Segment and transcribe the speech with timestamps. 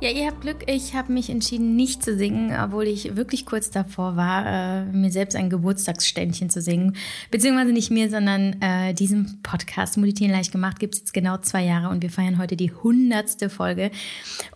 [0.00, 0.58] Ja, ihr habt Glück.
[0.68, 5.10] Ich habe mich entschieden, nicht zu singen, obwohl ich wirklich kurz davor war, äh, mir
[5.10, 6.94] selbst ein Geburtstagsständchen zu singen.
[7.32, 11.64] Beziehungsweise nicht mir, sondern äh, diesem Podcast Meditieren leicht gemacht gibt es jetzt genau zwei
[11.64, 13.90] Jahre und wir feiern heute die hundertste Folge.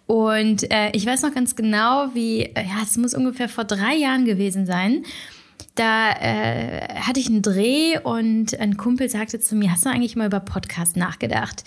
[0.07, 3.97] Und äh, ich weiß noch ganz genau, wie, äh, ja, es muss ungefähr vor drei
[3.97, 5.03] Jahren gewesen sein.
[5.75, 10.15] Da äh, hatte ich einen Dreh und ein Kumpel sagte zu mir, hast du eigentlich
[10.15, 11.65] mal über Podcast nachgedacht?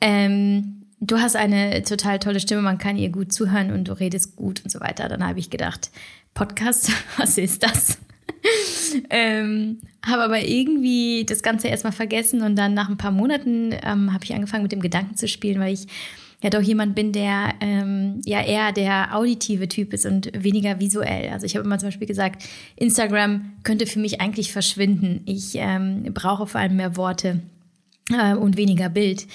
[0.00, 4.36] Ähm, du hast eine total tolle Stimme, man kann ihr gut zuhören und du redest
[4.36, 5.08] gut und so weiter.
[5.08, 5.90] Dann habe ich gedacht,
[6.34, 7.98] Podcast, was ist das?
[9.10, 14.12] ähm, habe aber irgendwie das Ganze erstmal vergessen und dann nach ein paar Monaten ähm,
[14.12, 15.86] habe ich angefangen mit dem Gedanken zu spielen, weil ich
[16.42, 21.30] ja doch jemand bin, der ähm, ja eher der auditive Typ ist und weniger visuell.
[21.30, 22.44] Also ich habe immer zum Beispiel gesagt,
[22.76, 25.22] Instagram könnte für mich eigentlich verschwinden.
[25.26, 27.40] Ich ähm, brauche vor allem mehr Worte
[28.12, 29.26] äh, und weniger Bild.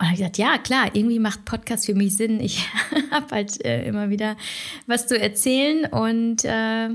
[0.00, 2.40] Und habe ich gesagt, ja, klar, irgendwie macht Podcast für mich Sinn.
[2.40, 2.66] Ich
[3.10, 4.34] habe halt äh, immer wieder
[4.86, 6.88] was zu erzählen und äh,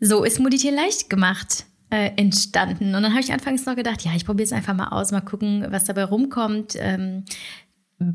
[0.00, 2.94] so ist Meditieren leicht gemacht äh, entstanden.
[2.94, 5.20] Und dann habe ich anfangs noch gedacht, ja, ich probiere es einfach mal aus, mal
[5.20, 6.76] gucken, was dabei rumkommt.
[6.78, 7.24] Ähm,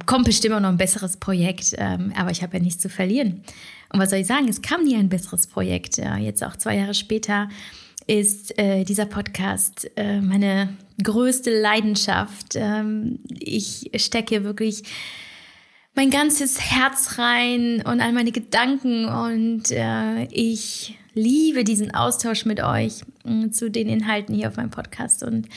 [0.08, 3.44] kommt bestimmt auch noch ein besseres Projekt, ähm, aber ich habe ja nichts zu verlieren.
[3.92, 4.48] Und was soll ich sagen?
[4.50, 5.98] Es kam nie ein besseres Projekt.
[5.98, 7.48] Ja, jetzt auch zwei Jahre später
[8.08, 10.70] ist äh, dieser Podcast äh, meine
[11.02, 12.56] größte Leidenschaft.
[12.56, 14.84] Ähm, ich stecke wirklich
[15.96, 22.64] mein ganzes Herz rein und all meine Gedanken und äh, ich liebe diesen Austausch mit
[22.64, 25.48] euch äh, zu den Inhalten hier auf meinem Podcast und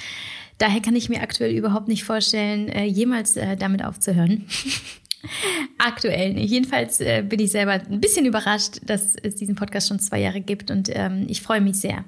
[0.59, 4.47] daher kann ich mir aktuell überhaupt nicht vorstellen, äh, jemals äh, damit aufzuhören.
[5.79, 6.51] Aktuell nicht.
[6.51, 10.41] Jedenfalls äh, bin ich selber ein bisschen überrascht, dass es diesen Podcast schon zwei Jahre
[10.41, 12.05] gibt und ähm, ich freue mich sehr,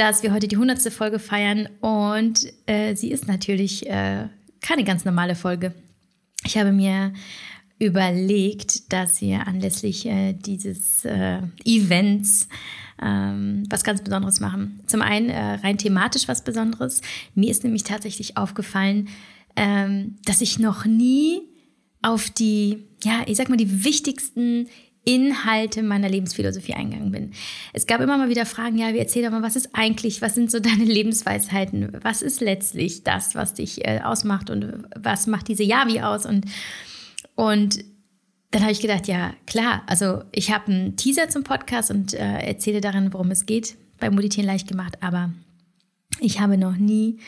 [0.00, 4.28] dass wir heute die hundertste Folge feiern und äh, sie ist natürlich äh,
[4.62, 5.74] keine ganz normale Folge.
[6.42, 7.12] Ich habe mir
[7.78, 12.48] überlegt, dass wir anlässlich äh, dieses äh, Events
[13.02, 14.80] ähm, was ganz Besonderes machen.
[14.86, 17.02] Zum einen äh, rein thematisch was Besonderes.
[17.34, 19.10] Mir ist nämlich tatsächlich aufgefallen,
[19.54, 21.42] ähm, dass ich noch nie
[22.00, 24.66] auf die, ja, ich sag mal, die wichtigsten
[25.04, 27.32] Inhalte meiner Lebensphilosophie eingegangen bin.
[27.72, 30.34] Es gab immer mal wieder Fragen, ja, wie erzähl doch mal, was ist eigentlich, was
[30.34, 31.96] sind so deine Lebensweisheiten?
[32.02, 36.26] Was ist letztlich das, was dich äh, ausmacht und was macht diese Yavi aus?
[36.26, 36.44] Und,
[37.34, 37.84] und
[38.50, 42.38] dann habe ich gedacht, ja, klar, also ich habe einen Teaser zum Podcast und äh,
[42.40, 45.30] erzähle darin, worum es geht, bei Meditieren leicht gemacht, aber
[46.20, 47.18] ich habe noch nie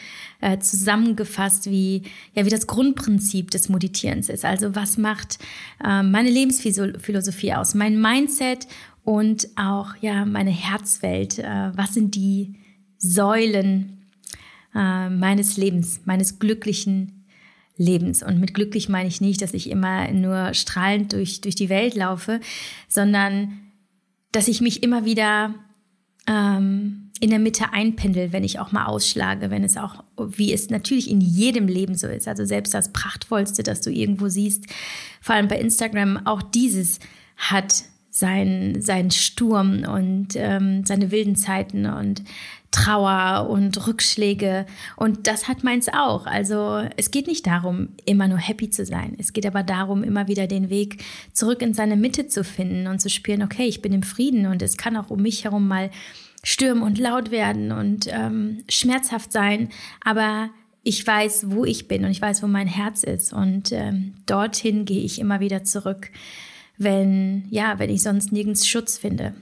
[0.41, 2.03] äh, zusammengefasst, wie,
[2.35, 4.45] ja, wie das Grundprinzip des Meditierens ist.
[4.45, 5.39] Also was macht
[5.85, 8.67] äh, meine Lebensphilosophie aus, mein Mindset
[9.05, 11.39] und auch ja meine Herzwelt.
[11.39, 12.57] Äh, was sind die
[12.99, 14.07] Säulen
[14.75, 17.23] äh, meines Lebens, meines glücklichen
[17.77, 18.23] Lebens.
[18.23, 21.95] Und mit glücklich meine ich nicht, dass ich immer nur strahlend durch, durch die Welt
[21.95, 22.41] laufe,
[22.89, 23.59] sondern
[24.31, 25.55] dass ich mich immer wieder
[26.27, 30.71] ähm, in der Mitte einpendel, wenn ich auch mal ausschlage, wenn es auch, wie es
[30.71, 34.65] natürlich in jedem Leben so ist, also selbst das Prachtvollste, das du irgendwo siehst,
[35.21, 36.99] vor allem bei Instagram, auch dieses
[37.37, 42.25] hat seinen, seinen Sturm und ähm, seine wilden Zeiten und
[42.73, 44.67] Trauer und Rückschläge.
[44.97, 46.27] Und das hat meins auch.
[46.27, 49.15] Also es geht nicht darum, immer nur happy zu sein.
[49.19, 53.01] Es geht aber darum, immer wieder den Weg zurück in seine Mitte zu finden und
[53.01, 55.91] zu spüren, okay, ich bin im Frieden und es kann auch um mich herum mal
[56.45, 59.71] stürmen und laut werden und ähm, schmerzhaft sein.
[60.05, 60.51] Aber
[60.83, 63.33] ich weiß, wo ich bin und ich weiß, wo mein Herz ist.
[63.33, 66.11] Und ähm, dorthin gehe ich immer wieder zurück
[66.83, 69.35] wenn, ja, wenn ich sonst nirgends Schutz finde.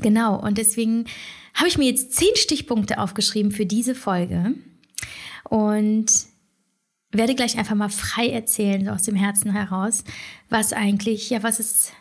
[0.00, 1.06] Genau, und deswegen
[1.54, 4.54] habe ich mir jetzt zehn Stichpunkte aufgeschrieben für diese Folge
[5.48, 6.06] und
[7.12, 10.04] werde gleich einfach mal frei erzählen, so aus dem Herzen heraus,
[10.50, 11.92] was eigentlich, ja, was ist,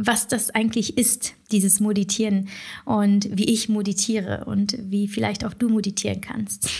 [0.00, 2.48] was das eigentlich ist, dieses Moditieren
[2.84, 6.70] und wie ich moditiere und wie vielleicht auch du moditieren kannst.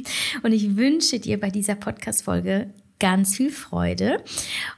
[0.44, 4.22] und ich wünsche dir bei dieser Podcast-Folge ganz viel Freude.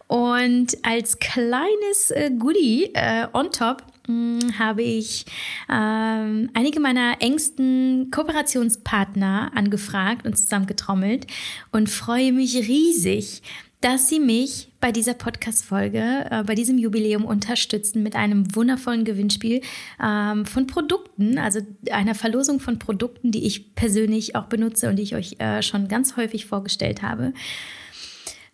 [0.06, 5.26] Und als kleines äh, Goodie äh, on top mh, hm, habe ich
[5.70, 11.26] ähm, einige meiner engsten Kooperationspartner angefragt und zusammengetrommelt
[11.70, 13.42] und freue mich riesig,
[13.80, 19.62] dass Sie mich bei dieser Podcast-Folge, äh, bei diesem Jubiläum unterstützen mit einem wundervollen Gewinnspiel
[20.02, 21.60] ähm, von Produkten, also
[21.90, 25.88] einer Verlosung von Produkten, die ich persönlich auch benutze und die ich euch äh, schon
[25.88, 27.32] ganz häufig vorgestellt habe.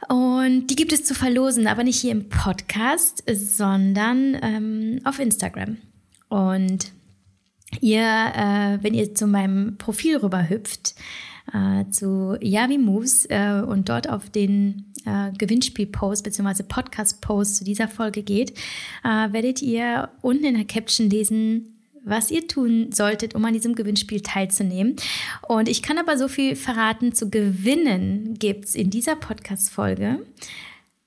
[0.09, 5.79] Und die gibt es zu verlosen, aber nicht hier im Podcast, sondern ähm, auf Instagram.
[6.29, 6.93] Und
[7.81, 10.95] ihr, äh, wenn ihr zu meinem Profil rüber hüpft,
[11.53, 16.63] äh, zu Yavi Moves äh, und dort auf den äh, Gewinnspiel-Post bzw.
[16.65, 18.53] Podcast-Post zu dieser Folge geht,
[19.05, 21.73] äh, werdet ihr unten in der Caption lesen,
[22.05, 24.97] was ihr tun solltet, um an diesem Gewinnspiel teilzunehmen.
[25.49, 30.21] Und ich kann aber so viel verraten, zu gewinnen gibt es in dieser Podcast-Folge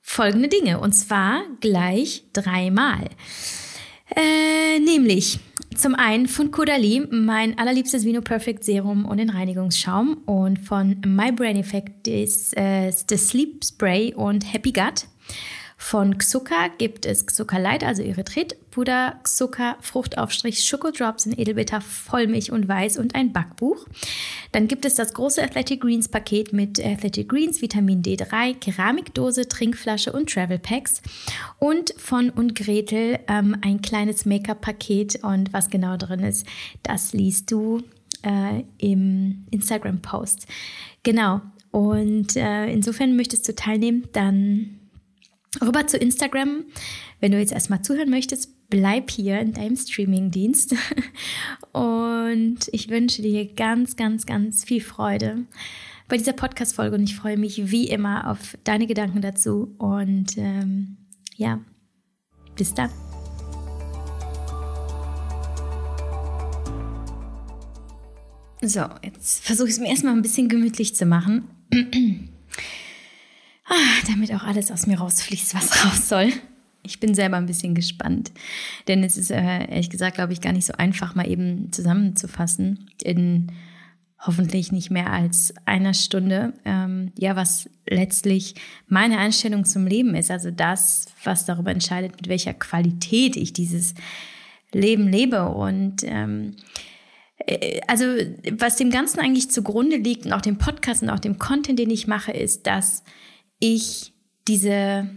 [0.02, 0.80] folgende Dinge.
[0.80, 3.10] Und zwar gleich dreimal.
[4.16, 5.40] Äh, nämlich
[5.80, 11.32] zum einen von Kodali, mein allerliebstes Vino Perfect Serum und den Reinigungsschaum und von My
[11.32, 15.06] Brain Effect ist äh, das Sleep Spray und Happy Gut.
[15.82, 22.68] Von Xuka gibt es Xuka Light, also Erythrit-Puder, Xuka, Fruchtaufstrich, Schokodrops in Edelbitter, Vollmilch und
[22.68, 23.88] Weiß und ein Backbuch.
[24.52, 30.12] Dann gibt es das große Athletic Greens Paket mit Athletic Greens, Vitamin D3, Keramikdose, Trinkflasche
[30.12, 31.02] und Travel Packs.
[31.60, 36.46] Und von und Gretel ähm, ein kleines Make-up-Paket und was genau drin ist,
[36.84, 37.82] das liest du
[38.22, 40.46] äh, im Instagram-Post.
[41.04, 41.40] Genau.
[41.72, 44.79] Und äh, insofern möchtest du teilnehmen, dann
[45.62, 46.66] Rüber zu Instagram.
[47.20, 50.76] Wenn du jetzt erstmal zuhören möchtest, bleib hier in deinem Streamingdienst.
[51.72, 55.46] Und ich wünsche dir ganz, ganz, ganz viel Freude
[56.08, 59.76] bei dieser Podcast-Folge und ich freue mich wie immer auf deine Gedanken dazu.
[59.78, 60.98] Und ähm,
[61.36, 61.60] ja,
[62.56, 62.90] bis dann.
[68.62, 71.44] So, jetzt versuche ich es mir erstmal ein bisschen gemütlich zu machen.
[73.70, 76.34] Ah, damit auch alles aus mir rausfließt, was raus soll.
[76.82, 78.32] Ich bin selber ein bisschen gespannt,
[78.88, 82.90] denn es ist äh, ehrlich gesagt, glaube ich, gar nicht so einfach, mal eben zusammenzufassen
[83.04, 83.52] in
[84.20, 86.54] hoffentlich nicht mehr als einer Stunde.
[86.66, 88.56] Ähm, ja, was letztlich
[88.88, 93.94] meine Einstellung zum Leben ist, also das, was darüber entscheidet, mit welcher Qualität ich dieses
[94.74, 96.56] Leben lebe und ähm,
[97.46, 98.06] äh, also
[98.52, 101.90] was dem Ganzen eigentlich zugrunde liegt und auch dem Podcast und auch dem Content, den
[101.90, 103.04] ich mache, ist, dass
[103.60, 104.14] ich
[104.48, 105.10] diese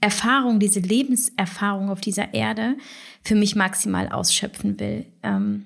[0.00, 2.76] Erfahrung, diese Lebenserfahrung auf dieser Erde
[3.22, 5.06] für mich maximal ausschöpfen will.
[5.22, 5.64] Ähm,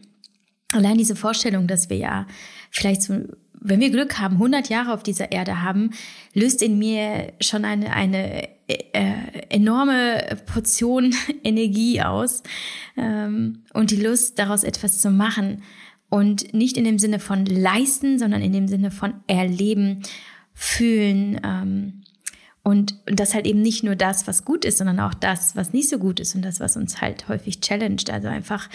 [0.73, 2.27] allein diese Vorstellung, dass wir ja
[2.71, 3.15] vielleicht so,
[3.53, 5.91] wenn wir Glück haben, 100 Jahre auf dieser Erde haben,
[6.33, 9.13] löst in mir schon eine, eine äh,
[9.49, 11.15] enorme Portion
[11.45, 12.43] Energie aus
[12.97, 15.63] ähm, und die Lust, daraus etwas zu machen.
[16.09, 20.03] Und nicht in dem Sinne von leisten, sondern in dem Sinne von erleben,
[20.55, 22.03] fühlen, ähm,
[22.63, 25.73] und, und das halt eben nicht nur das, was gut ist, sondern auch das, was
[25.73, 28.11] nicht so gut ist und das, was uns halt häufig challenged.
[28.11, 28.69] Also einfach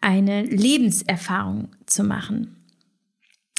[0.00, 2.56] eine Lebenserfahrung zu machen.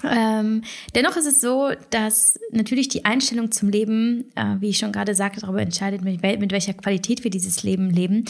[0.03, 0.63] Ähm,
[0.95, 5.13] dennoch ist es so, dass natürlich die Einstellung zum Leben, äh, wie ich schon gerade
[5.13, 8.25] sagte, darüber entscheidet, mit, wel mit welcher Qualität wir dieses Leben leben.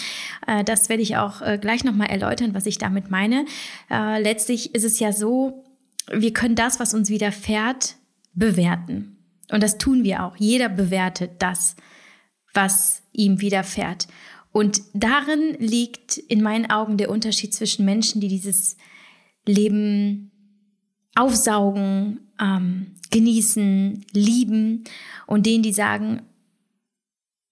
[0.47, 3.45] Äh, das werde ich auch äh, gleich nochmal erläutern, was ich damit meine.
[3.89, 5.63] Äh, letztlich ist es ja so,
[6.11, 7.95] wir können das, was uns widerfährt,
[8.33, 9.17] bewerten.
[9.51, 10.35] Und das tun wir auch.
[10.37, 11.75] Jeder bewertet das,
[12.53, 14.07] was ihm widerfährt.
[14.51, 18.77] Und darin liegt in meinen Augen der Unterschied zwischen Menschen, die dieses
[19.45, 20.31] Leben
[21.15, 24.83] aufsaugen, ähm, genießen, lieben
[25.27, 26.21] und denen, die sagen,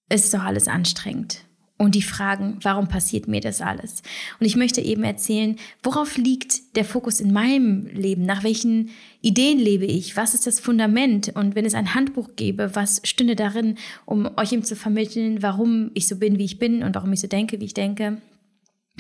[0.10, 1.46] es ist doch alles anstrengend
[1.80, 4.04] und die fragen, warum passiert mir das alles?
[4.38, 8.26] Und ich möchte eben erzählen, worauf liegt der Fokus in meinem Leben?
[8.26, 8.90] Nach welchen
[9.22, 10.18] Ideen lebe ich?
[10.18, 11.32] Was ist das Fundament?
[11.36, 15.92] Und wenn es ein Handbuch gäbe, was stünde darin, um euch eben zu vermitteln, warum
[15.94, 18.22] ich so bin, wie ich bin und warum ich so denke, wie ich denke?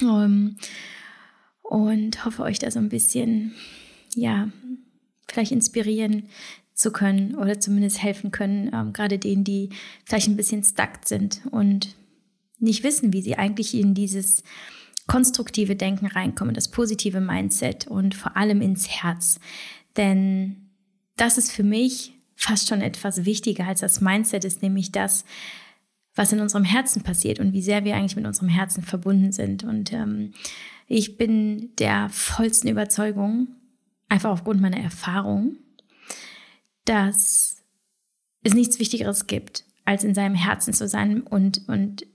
[0.02, 0.56] Um,
[1.62, 3.56] und hoffe euch da so ein bisschen,
[4.16, 4.48] ja,
[5.28, 6.30] vielleicht inspirieren
[6.74, 9.70] zu können oder zumindest helfen können, ähm, gerade denen, die
[10.06, 11.99] vielleicht ein bisschen stuck sind und
[12.60, 14.44] nicht wissen, wie sie eigentlich in dieses
[15.08, 19.40] konstruktive Denken reinkommen, das positive Mindset und vor allem ins Herz.
[19.98, 20.70] Denn
[21.16, 25.26] das ist für mich fast schon etwas wichtiger als das Mindset, ist nämlich das,
[26.16, 29.64] was in unserem Herzen passiert und wie sehr wir eigentlich mit unserem Herzen verbunden sind.
[29.64, 30.34] Und ähm,
[30.88, 33.48] ich bin der vollsten Überzeugung,
[34.10, 35.58] einfach aufgrund meiner Erfahrung,
[36.86, 37.64] dass
[38.44, 42.06] es nichts Wichtigeres gibt, als in seinem Herzen zu sein und, und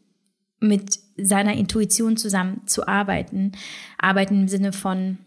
[0.61, 3.52] mit seiner Intuition zusammen zu arbeiten.
[3.99, 5.18] Arbeiten im Sinne von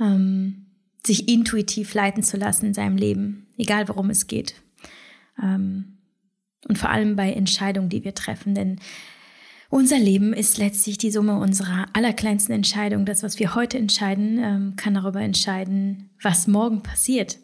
[0.00, 0.66] ähm,
[1.06, 4.54] sich intuitiv leiten zu lassen in seinem Leben, egal worum es geht.
[5.42, 5.98] Ähm,
[6.66, 8.54] und vor allem bei Entscheidungen, die wir treffen.
[8.54, 8.80] Denn
[9.68, 13.06] unser Leben ist letztlich die Summe unserer allerkleinsten Entscheidungen.
[13.06, 17.38] Das, was wir heute entscheiden, ähm, kann darüber entscheiden, was morgen passiert.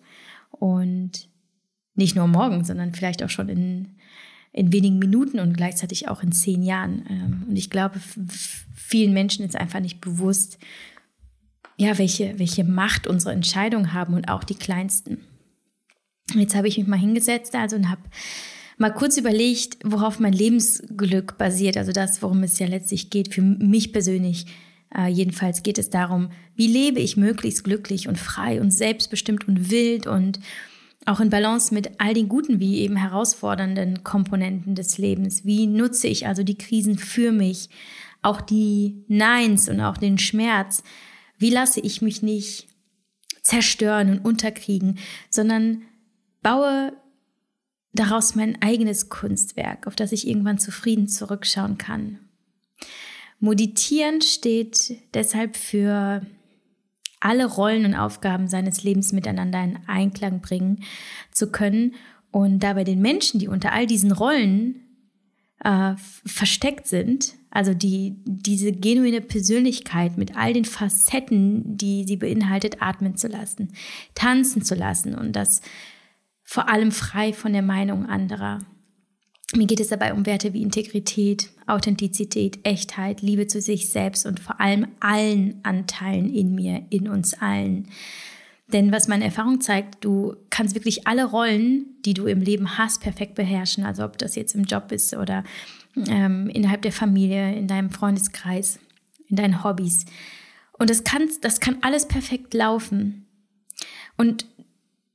[0.51, 1.29] Und
[1.95, 3.97] nicht nur morgen, sondern vielleicht auch schon in
[4.53, 7.05] in wenigen Minuten und gleichzeitig auch in zehn Jahren.
[7.09, 8.01] Ähm, und ich glaube,
[8.75, 10.59] vielen Menschen ist einfach nicht bewusst,
[11.77, 15.19] ja, welche, welche Macht unsere Entscheidungen haben und auch die kleinsten.
[16.35, 18.03] Jetzt habe ich mich mal hingesetzt also und habe
[18.77, 23.43] mal kurz überlegt, worauf mein Lebensglück basiert, also das, worum es ja letztlich geht, für
[23.43, 24.47] mich persönlich.
[24.95, 29.71] Äh, jedenfalls geht es darum, wie lebe ich möglichst glücklich und frei und selbstbestimmt und
[29.71, 30.41] wild und
[31.07, 35.45] auch in Balance mit all den guten wie eben herausfordernden Komponenten des Lebens.
[35.45, 37.71] Wie nutze ich also die Krisen für mich,
[38.23, 40.83] auch die Neins und auch den Schmerz?
[41.39, 42.69] Wie lasse ich mich nicht
[43.43, 44.99] zerstören und unterkriegen,
[45.31, 45.83] sondern
[46.43, 46.93] baue
[47.93, 52.19] daraus mein eigenes Kunstwerk, auf das ich irgendwann zufrieden zurückschauen kann.
[53.41, 56.25] Meditieren steht deshalb für
[57.21, 60.83] alle Rollen und Aufgaben seines Lebens miteinander in Einklang bringen
[61.31, 61.95] zu können
[62.31, 64.87] und dabei den Menschen, die unter all diesen Rollen
[65.63, 72.81] äh, versteckt sind, also die, diese genuine Persönlichkeit mit all den Facetten, die sie beinhaltet,
[72.81, 73.73] atmen zu lassen,
[74.15, 75.61] tanzen zu lassen und das
[76.43, 78.59] vor allem frei von der Meinung anderer.
[79.55, 84.39] Mir geht es dabei um Werte wie Integrität, Authentizität, Echtheit, Liebe zu sich selbst und
[84.39, 87.89] vor allem allen Anteilen in mir, in uns allen.
[88.73, 93.03] Denn was meine Erfahrung zeigt, du kannst wirklich alle Rollen, die du im Leben hast,
[93.03, 93.85] perfekt beherrschen.
[93.85, 95.43] Also ob das jetzt im Job ist oder
[96.09, 98.79] ähm, innerhalb der Familie, in deinem Freundeskreis,
[99.29, 100.05] in deinen Hobbys.
[100.79, 103.27] Und das kann, das kann alles perfekt laufen.
[104.17, 104.47] Und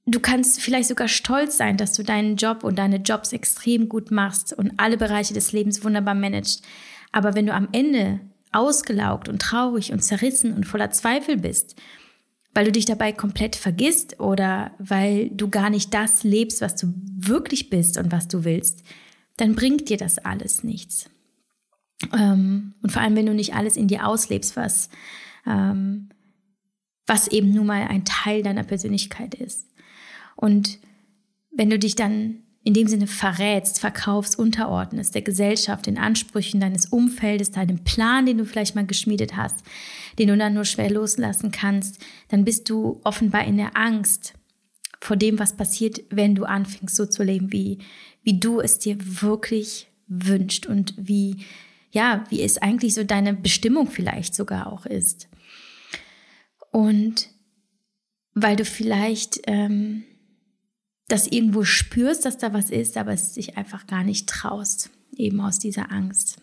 [0.08, 4.12] Du kannst vielleicht sogar stolz sein, dass du deinen Job und deine Jobs extrem gut
[4.12, 6.64] machst und alle Bereiche des Lebens wunderbar managst.
[7.12, 8.20] Aber wenn du am Ende
[8.52, 11.76] ausgelaugt und traurig und zerrissen und voller Zweifel bist,
[12.54, 16.94] weil du dich dabei komplett vergisst oder weil du gar nicht das lebst, was du
[17.18, 18.84] wirklich bist und was du willst,
[19.38, 21.10] dann bringt dir das alles nichts.
[22.14, 24.90] Ähm, und vor allem, wenn du nicht alles in dir auslebst, was,
[25.46, 26.10] ähm,
[27.08, 29.68] was eben nun mal ein Teil deiner Persönlichkeit ist.
[30.36, 30.80] Und
[31.52, 36.88] wenn du dich dann in dem Sinne verrätst, verkaufst, unterordnest, der Gesellschaft, den Ansprüchen deines
[36.88, 39.58] Umfeldes, deinem Plan, den du vielleicht mal geschmiedet hast,
[40.18, 44.34] den du dann nur schwer loslassen kannst, dann bist du offenbar in der Angst
[45.00, 47.78] vor dem, was passiert, wenn du anfängst so zu leben, wie,
[48.24, 51.46] wie du es dir wirklich wünscht und wie,
[51.92, 55.30] ja, wie es eigentlich so deine Bestimmung vielleicht sogar auch ist.
[56.72, 57.30] Und
[58.34, 60.04] weil du vielleicht ähm,
[61.08, 65.40] das irgendwo spürst, dass da was ist, aber es sich einfach gar nicht traust, eben
[65.42, 66.38] aus dieser Angst.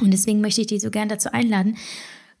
[0.00, 1.76] Und deswegen möchte ich dich so gern dazu einladen,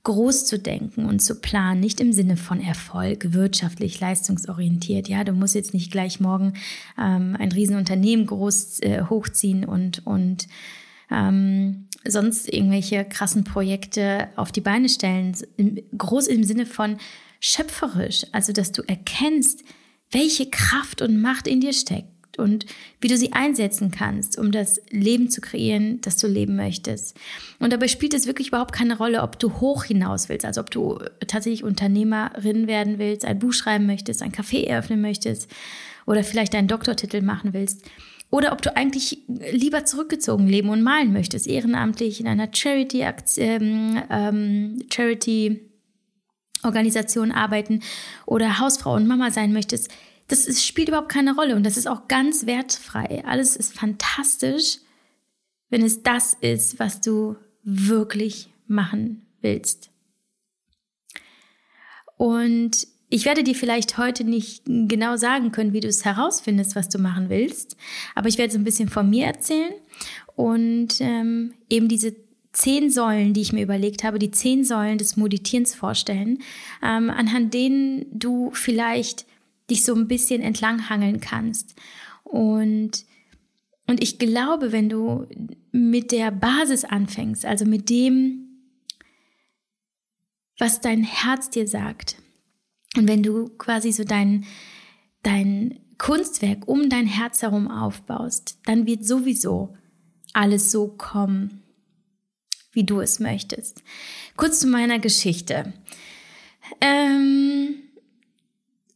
[0.02, 5.08] groß zu denken und zu planen, nicht im Sinne von Erfolg, wirtschaftlich, leistungsorientiert.
[5.08, 6.54] Ja, du musst jetzt nicht gleich morgen
[6.98, 10.46] ähm, ein Riesenunternehmen groß äh, hochziehen und, und
[11.10, 15.34] ähm, sonst irgendwelche krassen Projekte auf die Beine stellen.
[15.96, 16.98] Groß im Sinne von
[17.40, 19.64] schöpferisch, also dass du erkennst,
[20.14, 22.66] welche Kraft und Macht in dir steckt und
[23.00, 27.16] wie du sie einsetzen kannst, um das Leben zu kreieren, das du leben möchtest.
[27.58, 30.70] Und dabei spielt es wirklich überhaupt keine Rolle, ob du hoch hinaus willst, also ob
[30.70, 35.50] du tatsächlich Unternehmerin werden willst, ein Buch schreiben möchtest, ein Café eröffnen möchtest
[36.06, 37.84] oder vielleicht einen Doktortitel machen willst.
[38.30, 39.18] Oder ob du eigentlich
[39.52, 43.04] lieber zurückgezogen leben und malen möchtest, ehrenamtlich in einer Charity,
[43.36, 45.60] ähm, ähm, Charity
[46.64, 47.80] Organisation arbeiten
[48.26, 49.90] oder Hausfrau und Mama sein möchtest,
[50.28, 53.22] das ist, spielt überhaupt keine Rolle und das ist auch ganz wertfrei.
[53.26, 54.78] Alles ist fantastisch,
[55.68, 59.90] wenn es das ist, was du wirklich machen willst.
[62.16, 66.88] Und ich werde dir vielleicht heute nicht genau sagen können, wie du es herausfindest, was
[66.88, 67.76] du machen willst,
[68.14, 69.72] aber ich werde so ein bisschen von mir erzählen
[70.36, 72.14] und ähm, eben diese
[72.54, 76.38] zehn Säulen, die ich mir überlegt habe, die zehn Säulen des Meditierens vorstellen,
[76.82, 79.26] ähm, anhand denen du vielleicht
[79.68, 81.74] dich so ein bisschen entlanghangeln kannst.
[82.22, 83.04] Und,
[83.86, 85.26] und ich glaube, wenn du
[85.72, 88.48] mit der Basis anfängst, also mit dem,
[90.58, 92.16] was dein Herz dir sagt,
[92.96, 94.44] und wenn du quasi so dein,
[95.24, 99.76] dein Kunstwerk um dein Herz herum aufbaust, dann wird sowieso
[100.32, 101.63] alles so kommen,
[102.74, 103.82] wie du es möchtest.
[104.36, 105.72] Kurz zu meiner Geschichte.
[106.80, 107.76] Ähm,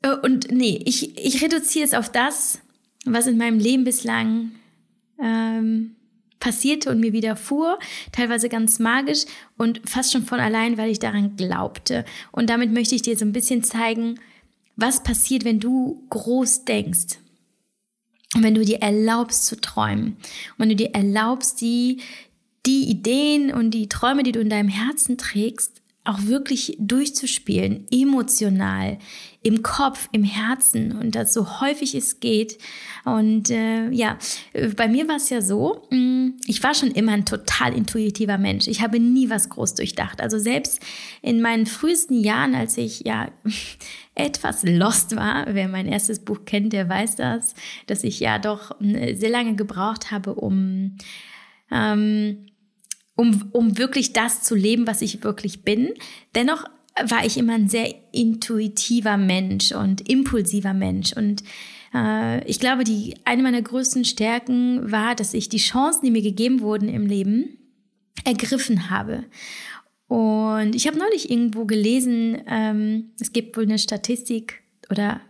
[0.02, 2.58] äh, und nee, ich, ich reduziere es auf das,
[3.04, 4.52] was in meinem Leben bislang
[5.20, 5.96] ähm,
[6.40, 7.78] passierte und mir widerfuhr,
[8.12, 9.24] teilweise ganz magisch
[9.56, 12.04] und fast schon von allein, weil ich daran glaubte.
[12.32, 14.20] Und damit möchte ich dir so ein bisschen zeigen,
[14.76, 17.18] was passiert, wenn du groß denkst.
[18.34, 22.00] Und wenn du dir erlaubst zu träumen, und wenn du dir erlaubst, die,
[22.66, 28.98] die Ideen und die Träume, die du in deinem Herzen trägst, auch wirklich durchzuspielen, emotional,
[29.42, 32.58] im Kopf, im Herzen und das so häufig es geht.
[33.04, 34.16] Und äh, ja,
[34.74, 38.68] bei mir war es ja so, mm, ich war schon immer ein total intuitiver Mensch.
[38.68, 40.22] Ich habe nie was groß durchdacht.
[40.22, 40.80] Also selbst
[41.20, 43.30] in meinen frühesten Jahren, als ich ja
[44.14, 47.54] etwas lost war, wer mein erstes Buch kennt, der weiß das,
[47.86, 50.96] dass ich ja doch mm, sehr lange gebraucht habe, um
[51.70, 52.46] ähm,
[53.18, 55.92] um, um wirklich das zu leben, was ich wirklich bin.
[56.36, 56.64] Dennoch
[57.04, 61.12] war ich immer ein sehr intuitiver Mensch und impulsiver Mensch.
[61.14, 61.42] Und
[61.92, 66.22] äh, ich glaube, die, eine meiner größten Stärken war, dass ich die Chancen, die mir
[66.22, 67.58] gegeben wurden im Leben,
[68.24, 69.24] ergriffen habe.
[70.06, 75.20] Und ich habe neulich irgendwo gelesen, ähm, es gibt wohl eine Statistik oder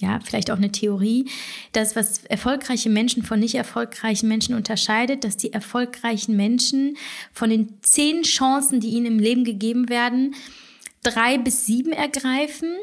[0.00, 1.26] ja, vielleicht auch eine Theorie,
[1.72, 6.96] dass was erfolgreiche Menschen von nicht erfolgreichen Menschen unterscheidet, dass die erfolgreichen Menschen
[7.32, 10.34] von den zehn Chancen, die ihnen im Leben gegeben werden,
[11.02, 12.76] drei bis sieben ergreifen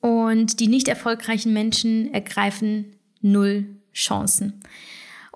[0.00, 4.62] und die nicht erfolgreichen Menschen ergreifen null Chancen.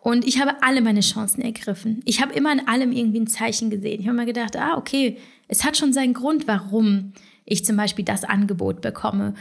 [0.07, 2.01] Und ich habe alle meine Chancen ergriffen.
[2.05, 4.01] Ich habe immer in allem irgendwie ein Zeichen gesehen.
[4.01, 7.13] Ich habe mir gedacht, ah, okay, es hat schon seinen Grund, warum
[7.45, 9.35] ich zum Beispiel das Angebot bekomme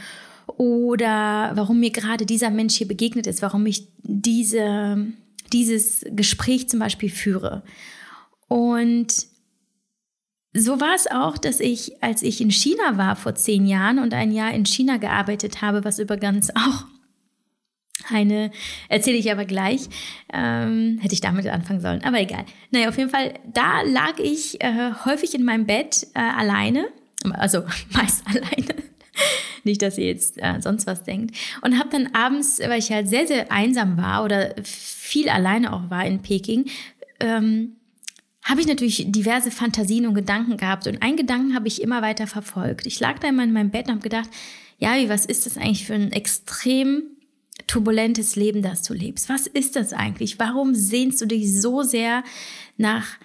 [0.56, 5.06] oder warum mir gerade dieser Mensch hier begegnet ist, warum ich diese,
[5.52, 7.62] dieses Gespräch zum Beispiel führe.
[8.48, 9.26] Und
[10.54, 14.14] so war es auch, dass ich, als ich in China war vor zehn Jahren und
[14.14, 16.84] ein Jahr in China gearbeitet habe, was übrigens auch
[18.10, 18.50] eine,
[18.88, 19.88] erzähle ich aber gleich,
[20.32, 22.44] ähm, hätte ich damit anfangen sollen, aber egal.
[22.70, 26.88] Naja, auf jeden Fall, da lag ich äh, häufig in meinem Bett äh, alleine,
[27.24, 28.86] also meist alleine
[29.66, 31.36] nicht, dass ihr jetzt äh, sonst was denkt.
[31.62, 35.90] Und habe dann abends, weil ich halt sehr, sehr einsam war oder viel alleine auch
[35.90, 36.66] war in Peking,
[37.20, 37.76] ähm,
[38.42, 40.86] habe ich natürlich diverse Fantasien und Gedanken gehabt.
[40.86, 42.86] Und einen Gedanken habe ich immer weiter verfolgt.
[42.86, 44.30] Ich lag da immer in meinem Bett und habe gedacht,
[44.78, 47.02] ja, wie, was ist das eigentlich für ein extrem
[47.66, 49.28] turbulentes Leben, das du lebst?
[49.28, 50.38] Was ist das eigentlich?
[50.38, 52.22] Warum sehnst du dich so sehr
[52.76, 53.18] nach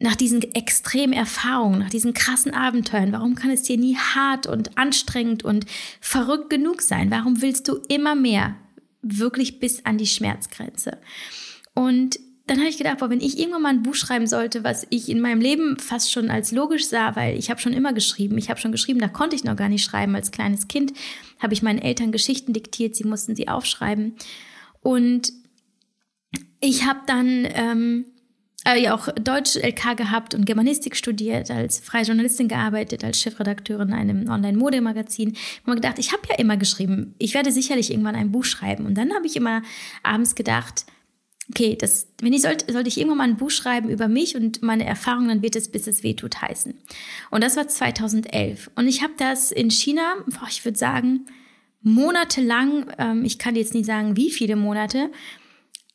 [0.00, 4.78] nach diesen extremen Erfahrungen, nach diesen krassen Abenteuern, warum kann es dir nie hart und
[4.78, 5.66] anstrengend und
[6.00, 7.10] verrückt genug sein?
[7.10, 8.56] Warum willst du immer mehr?
[9.02, 10.98] Wirklich bis an die Schmerzgrenze.
[11.74, 14.86] Und dann habe ich gedacht, boah, wenn ich irgendwann mal ein Buch schreiben sollte, was
[14.88, 18.38] ich in meinem Leben fast schon als logisch sah, weil ich habe schon immer geschrieben,
[18.38, 20.16] ich habe schon geschrieben, da konnte ich noch gar nicht schreiben.
[20.16, 20.94] Als kleines Kind
[21.38, 24.16] habe ich meinen Eltern Geschichten diktiert, sie mussten sie aufschreiben.
[24.80, 25.32] Und
[26.60, 28.06] ich habe dann ähm,
[28.66, 33.88] äh, ja auch Deutsch LK gehabt und Germanistik studiert, als freie Journalistin gearbeitet, als Chefredakteurin
[33.88, 35.32] in einem Online-Modemagazin.
[35.32, 38.44] Ich habe mir gedacht, ich habe ja immer geschrieben, ich werde sicherlich irgendwann ein Buch
[38.44, 38.86] schreiben.
[38.86, 39.62] Und dann habe ich immer
[40.02, 40.84] abends gedacht,
[41.50, 44.62] okay, das, wenn ich sollte, sollte ich irgendwann mal ein Buch schreiben über mich und
[44.62, 46.74] meine Erfahrungen, dann wird es bis es weh tut heißen.
[47.30, 48.70] Und das war 2011.
[48.76, 50.14] Und ich habe das in China,
[50.48, 51.26] ich würde sagen,
[51.82, 55.10] monatelang, ähm, ich kann jetzt nicht sagen, wie viele Monate,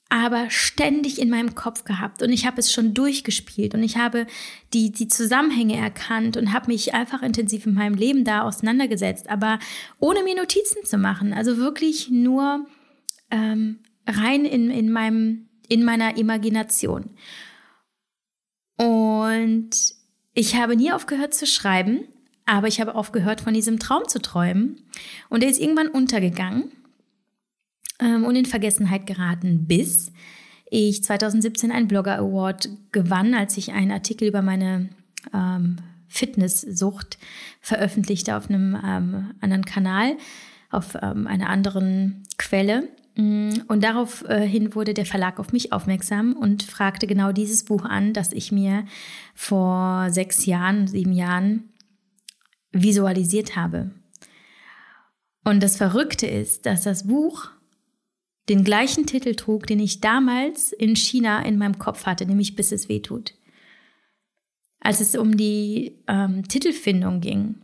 [0.10, 2.22] aber ständig in meinem Kopf gehabt.
[2.22, 3.74] Und ich habe es schon durchgespielt.
[3.74, 4.28] Und ich habe
[4.74, 9.60] die, die Zusammenhänge erkannt und habe mich einfach intensiv in meinem Leben da auseinandergesetzt, aber
[10.00, 12.68] ohne mir Notizen zu machen, also wirklich nur
[13.32, 17.10] ähm, rein in, in, meinem, in meiner Imagination.
[18.78, 19.72] Und
[20.34, 22.08] ich habe nie aufgehört zu schreiben,
[22.46, 24.84] aber ich habe aufgehört, von diesem Traum zu träumen.
[25.30, 26.72] Und er ist irgendwann untergegangen
[28.00, 30.12] ähm, und in Vergessenheit geraten, bis
[30.70, 34.90] ich 2017 einen Blogger Award gewann, als ich einen Artikel über meine
[35.34, 35.78] ähm,
[36.08, 37.18] Fitnesssucht
[37.62, 40.18] veröffentlichte auf einem ähm, anderen Kanal,
[40.72, 42.90] auf ähm, einer anderen Quelle.
[43.16, 47.86] Mm, und daraufhin äh, wurde der Verlag auf mich aufmerksam und fragte genau dieses Buch
[47.86, 48.86] an, das ich mir
[49.34, 51.70] vor sechs Jahren, sieben Jahren
[52.72, 53.92] visualisiert habe.
[55.44, 57.52] Und das Verrückte ist, dass das Buch
[58.50, 62.72] den gleichen Titel trug, den ich damals in China in meinem Kopf hatte, nämlich Bis
[62.72, 63.34] es weh tut.
[64.80, 67.56] Als es um die ähm, Titelfindung ging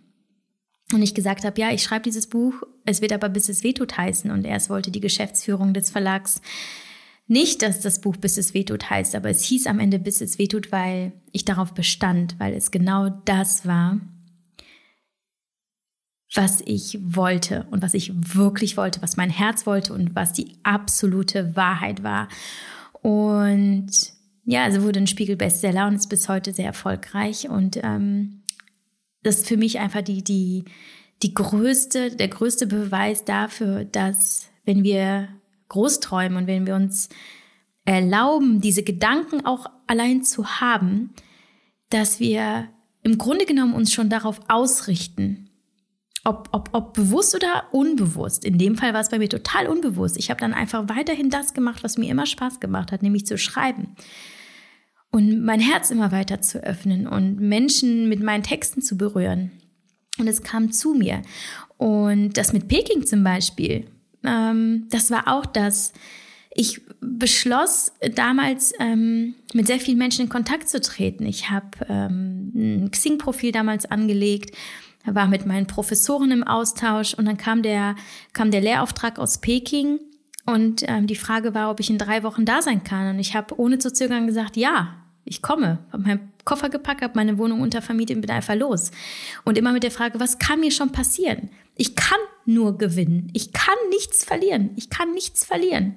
[0.91, 3.73] und ich gesagt habe, ja, ich schreibe dieses Buch, es wird aber Bis es weh
[3.73, 6.41] tut heißen und erst wollte die Geschäftsführung des Verlags
[7.27, 10.19] nicht, dass das Buch Bis es weh tut heißt, aber es hieß am Ende Bis
[10.19, 14.01] es weh tut, weil ich darauf bestand, weil es genau das war,
[16.33, 20.55] was ich wollte und was ich wirklich wollte, was mein Herz wollte und was die
[20.63, 22.29] absolute Wahrheit war.
[23.01, 23.91] Und
[24.45, 27.49] ja, also wurde ein Spiegel-Bestseller und ist bis heute sehr erfolgreich.
[27.49, 28.43] Und ähm,
[29.23, 30.63] das ist für mich einfach die, die,
[31.21, 35.27] die größte, der größte Beweis dafür, dass wenn wir
[35.67, 37.09] groß träumen und wenn wir uns
[37.85, 41.11] erlauben, diese Gedanken auch allein zu haben,
[41.89, 42.69] dass wir
[43.03, 45.50] im Grunde genommen uns schon darauf ausrichten,
[46.23, 48.45] ob, ob, ob bewusst oder unbewusst.
[48.45, 50.17] In dem Fall war es bei mir total unbewusst.
[50.17, 53.37] Ich habe dann einfach weiterhin das gemacht, was mir immer Spaß gemacht hat, nämlich zu
[53.37, 53.95] schreiben.
[55.11, 59.51] Und mein Herz immer weiter zu öffnen und Menschen mit meinen Texten zu berühren.
[60.19, 61.21] Und es kam zu mir.
[61.77, 63.87] Und das mit Peking zum Beispiel,
[64.23, 65.93] ähm, das war auch das.
[66.53, 71.25] Ich beschloss damals ähm, mit sehr vielen Menschen in Kontakt zu treten.
[71.25, 74.55] Ich habe ähm, ein Xing-Profil damals angelegt,
[75.05, 77.95] war mit meinen Professoren im Austausch und dann kam der,
[78.33, 79.99] kam der Lehrauftrag aus Peking
[80.45, 83.13] und ähm, die Frage war, ob ich in drei Wochen da sein kann.
[83.13, 85.79] Und ich habe ohne zu zögern gesagt, ja, ich komme.
[85.91, 88.91] Habe meinen Koffer gepackt, habe meine Wohnung untervermietet und bin einfach los.
[89.45, 91.49] Und immer mit der Frage, was kann mir schon passieren?
[91.75, 93.29] Ich kann nur gewinnen.
[93.33, 94.71] Ich kann nichts verlieren.
[94.75, 95.95] Ich kann nichts verlieren.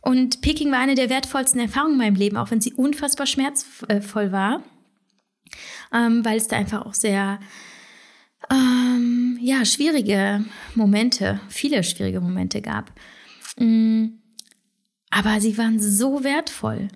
[0.00, 4.32] Und Peking war eine der wertvollsten Erfahrungen in meinem Leben, auch wenn sie unfassbar schmerzvoll
[4.32, 4.62] war,
[5.92, 7.38] ähm, weil es da einfach auch sehr
[8.50, 12.92] ähm, ja schwierige Momente, viele schwierige Momente gab.
[13.58, 14.06] Mm,
[15.10, 16.88] aber sie waren so wertvoll.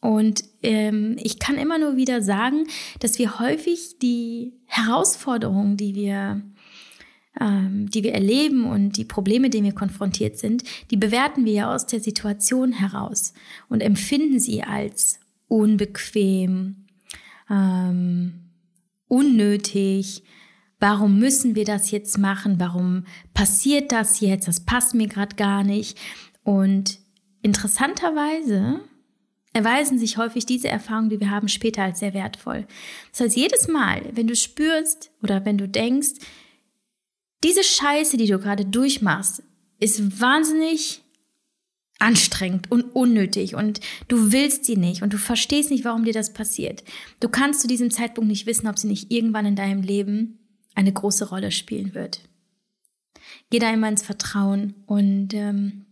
[0.00, 2.64] Und ähm, ich kann immer nur wieder sagen,
[3.00, 6.40] dass wir häufig die Herausforderungen, die wir
[7.38, 11.74] ähm, die wir erleben und die Probleme, denen wir konfrontiert sind, die bewerten wir ja
[11.74, 13.34] aus der Situation heraus
[13.68, 16.86] und empfinden sie als unbequem,
[17.48, 18.32] ähm,
[19.06, 20.22] unnötig.
[20.80, 22.58] Warum müssen wir das jetzt machen?
[22.58, 24.48] Warum passiert das jetzt?
[24.48, 25.98] Das passt mir gerade gar nicht.
[26.42, 26.98] Und
[27.42, 28.80] interessanterweise
[29.52, 32.66] erweisen sich häufig diese Erfahrungen, die wir haben, später als sehr wertvoll.
[33.10, 36.12] Das heißt, jedes Mal, wenn du spürst oder wenn du denkst,
[37.44, 39.42] diese Scheiße, die du gerade durchmachst,
[39.78, 41.02] ist wahnsinnig
[41.98, 46.32] anstrengend und unnötig und du willst sie nicht und du verstehst nicht, warum dir das
[46.32, 46.82] passiert.
[47.20, 50.39] Du kannst zu diesem Zeitpunkt nicht wissen, ob sie nicht irgendwann in deinem Leben
[50.74, 52.20] eine große Rolle spielen wird.
[53.50, 55.86] Geh da immer ins Vertrauen und ähm,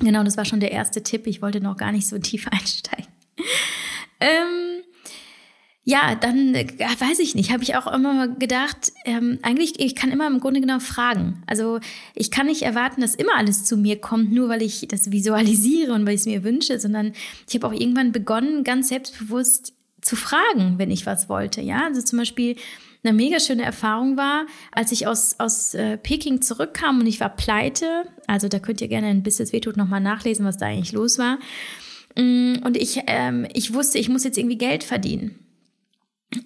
[0.00, 1.26] genau, das war schon der erste Tipp.
[1.26, 3.08] Ich wollte noch gar nicht so tief einsteigen.
[4.20, 4.82] ähm,
[5.86, 6.66] ja, dann äh,
[6.98, 10.62] weiß ich nicht, habe ich auch immer gedacht, ähm, eigentlich, ich kann immer im Grunde
[10.62, 11.42] genommen fragen.
[11.46, 11.78] Also
[12.14, 15.92] ich kann nicht erwarten, dass immer alles zu mir kommt, nur weil ich das visualisiere
[15.92, 17.12] und weil ich es mir wünsche, sondern
[17.46, 19.73] ich habe auch irgendwann begonnen, ganz selbstbewusst
[20.04, 21.60] zu fragen, wenn ich was wollte.
[21.60, 22.56] Ja, also zum Beispiel
[23.02, 27.34] eine mega schöne Erfahrung war, als ich aus, aus äh, Peking zurückkam und ich war
[27.34, 28.04] pleite.
[28.26, 31.38] Also da könnt ihr gerne ein bisschen wehtut nochmal nachlesen, was da eigentlich los war.
[32.16, 35.38] Mm, und ich, ähm, ich wusste, ich muss jetzt irgendwie Geld verdienen.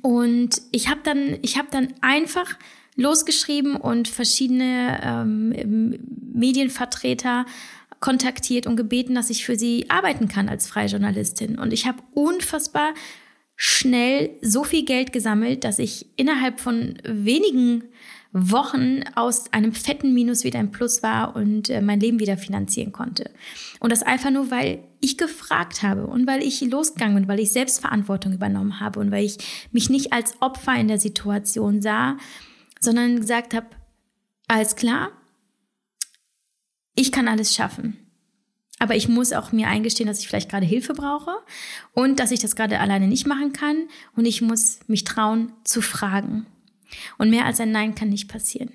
[0.03, 2.57] Und ich habe dann, ich habe dann einfach
[2.97, 5.99] losgeschrieben und verschiedene ähm,
[6.33, 7.47] Medienvertreter
[8.01, 11.59] kontaktiert und gebeten, dass ich für sie arbeiten kann als freie Journalistin.
[11.59, 12.95] Und ich habe unfassbar
[13.61, 17.83] schnell so viel Geld gesammelt, dass ich innerhalb von wenigen
[18.31, 22.93] Wochen aus einem fetten Minus wieder ein Plus war und äh, mein Leben wieder finanzieren
[22.93, 23.33] konnte.
[23.81, 27.51] Und das einfach nur, weil ich gefragt habe und weil ich losgegangen bin, weil ich
[27.51, 29.39] Selbstverantwortung übernommen habe und weil ich
[29.73, 32.17] mich nicht als Opfer in der Situation sah,
[32.79, 33.67] sondern gesagt habe,
[34.47, 35.11] alles klar,
[36.95, 38.08] ich kann alles schaffen.
[38.79, 41.33] Aber ich muss auch mir eingestehen, dass ich vielleicht gerade Hilfe brauche
[41.95, 43.89] und dass ich das gerade alleine nicht machen kann.
[44.15, 46.47] Und ich muss mich trauen zu fragen.
[47.19, 48.73] Und mehr als ein Nein kann nicht passieren.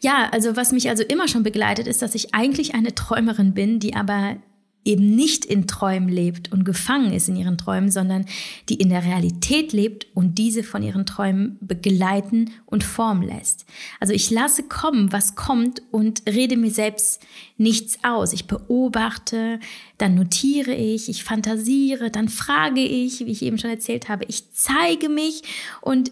[0.00, 3.80] Ja, also was mich also immer schon begleitet, ist, dass ich eigentlich eine Träumerin bin,
[3.80, 4.36] die aber
[4.84, 8.24] eben nicht in Träumen lebt und gefangen ist in ihren Träumen, sondern
[8.68, 13.66] die in der Realität lebt und diese von ihren Träumen begleiten und formen lässt.
[14.00, 17.22] Also ich lasse kommen, was kommt und rede mir selbst
[17.58, 18.32] nichts aus.
[18.32, 19.60] Ich beobachte,
[19.98, 24.50] dann notiere ich, ich fantasiere, dann frage ich, wie ich eben schon erzählt habe, ich
[24.52, 25.42] zeige mich
[25.82, 26.10] und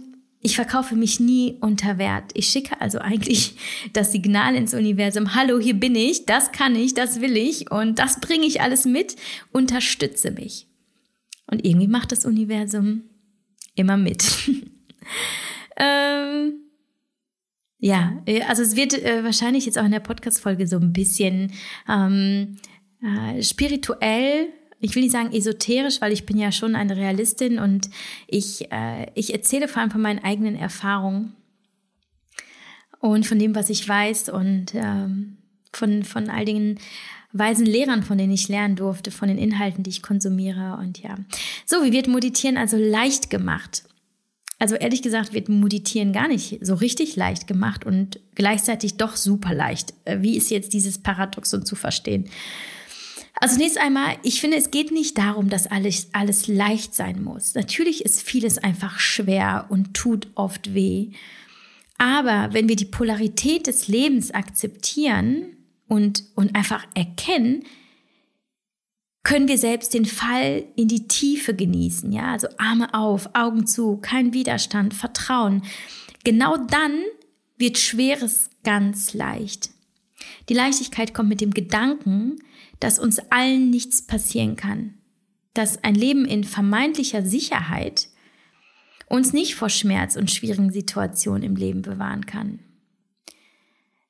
[0.48, 2.30] ich verkaufe mich nie unter Wert.
[2.32, 3.54] Ich schicke also eigentlich
[3.92, 7.98] das Signal ins Universum, hallo, hier bin ich, das kann ich, das will ich und
[7.98, 9.16] das bringe ich alles mit,
[9.52, 10.66] unterstütze mich.
[11.50, 13.02] Und irgendwie macht das Universum
[13.74, 14.24] immer mit.
[15.76, 16.54] ähm,
[17.78, 21.52] ja, also es wird äh, wahrscheinlich jetzt auch in der Podcast-Folge so ein bisschen
[21.86, 22.56] ähm,
[23.02, 24.48] äh, spirituell
[24.80, 27.90] ich will nicht sagen esoterisch, weil ich bin ja schon eine Realistin und
[28.26, 31.34] ich, äh, ich erzähle vor allem von meinen eigenen Erfahrungen
[33.00, 35.38] und von dem, was ich weiß und ähm,
[35.72, 36.78] von, von all den
[37.32, 41.16] weisen Lehrern, von denen ich lernen durfte, von den Inhalten, die ich konsumiere und ja.
[41.66, 43.84] So, wie wird Meditieren also leicht gemacht?
[44.58, 49.54] also ehrlich gesagt wird Meditieren gar nicht so richtig leicht gemacht und gleichzeitig doch super
[49.54, 49.94] leicht.
[50.04, 52.28] Äh, wie ist jetzt dieses Paradoxon zu verstehen?
[53.40, 57.54] Also zunächst einmal, ich finde, es geht nicht darum, dass alles, alles leicht sein muss.
[57.54, 61.12] Natürlich ist vieles einfach schwer und tut oft weh.
[61.98, 67.64] Aber wenn wir die Polarität des Lebens akzeptieren und, und einfach erkennen,
[69.22, 73.98] können wir selbst den Fall in die Tiefe genießen, ja, also Arme auf, Augen zu,
[73.98, 75.62] kein Widerstand, Vertrauen.
[76.24, 77.02] Genau dann
[77.56, 79.70] wird Schweres ganz leicht.
[80.48, 82.38] Die Leichtigkeit kommt mit dem Gedanken,
[82.80, 84.94] dass uns allen nichts passieren kann,
[85.54, 88.08] dass ein Leben in vermeintlicher Sicherheit
[89.08, 92.60] uns nicht vor Schmerz und schwierigen Situationen im Leben bewahren kann.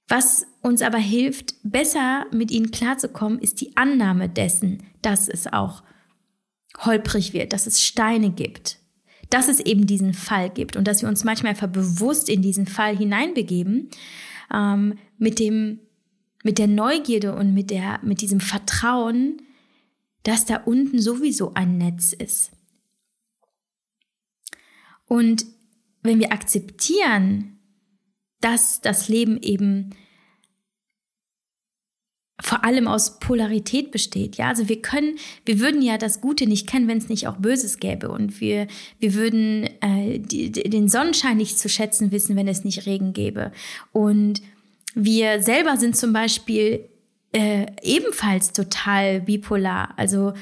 [0.09, 5.83] Was uns aber hilft, besser mit ihnen klarzukommen, ist die Annahme dessen, dass es auch
[6.79, 8.79] holprig wird, dass es Steine gibt,
[9.31, 12.67] dass es eben diesen Fall gibt und dass wir uns manchmal einfach bewusst in diesen
[12.67, 13.91] Fall hineinbegeben,
[14.53, 15.81] ähm, mit dem,
[16.43, 19.43] mit der Neugierde und mit der, mit diesem Vertrauen,
[20.23, 22.53] dass da unten sowieso ein Netz ist.
[25.07, 25.47] Und
[26.03, 27.59] wenn wir akzeptieren,
[28.41, 29.95] dass das Leben eben
[32.41, 34.37] vor allem aus Polarität besteht.
[34.37, 37.37] Ja, also wir können, wir würden ja das Gute nicht kennen, wenn es nicht auch
[37.37, 38.11] Böses gäbe.
[38.11, 38.69] Und wir,
[39.01, 43.51] wir würden äh, die, den Sonnenschein nicht zu schätzen wissen, wenn es nicht Regen gäbe.
[43.91, 44.41] Und
[44.95, 46.89] wir selber sind zum Beispiel
[47.33, 49.95] äh, ebenfalls total bipolar.
[49.97, 50.33] Also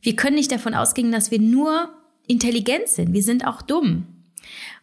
[0.00, 1.90] wir können nicht davon ausgehen, dass wir nur
[2.26, 3.12] intelligent sind.
[3.12, 4.06] Wir sind auch dumm.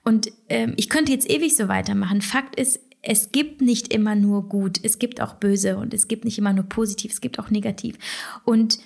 [0.04, 2.21] Und ähm, ich könnte jetzt ewig so weitermachen.
[2.21, 6.25] Fakt ist, es gibt nicht immer nur gut, es gibt auch böse und es gibt
[6.25, 7.97] nicht immer nur positiv, es gibt auch negativ.
[8.43, 8.80] Und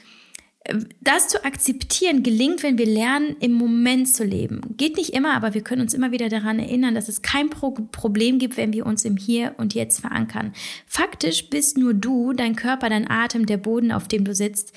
[1.02, 4.62] das zu akzeptieren gelingt, wenn wir lernen, im Moment zu leben.
[4.78, 7.72] Geht nicht immer, aber wir können uns immer wieder daran erinnern, dass es kein Pro
[7.72, 10.54] Problem gibt, wenn wir uns im Hier und Jetzt verankern.
[10.86, 14.74] Faktisch bist nur du, dein Körper, dein Atem, der Boden, auf dem du sitzt.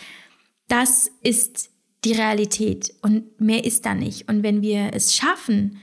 [0.69, 1.71] Das ist
[2.05, 4.29] die Realität und mehr ist da nicht.
[4.29, 5.79] Und wenn wir es schaffen,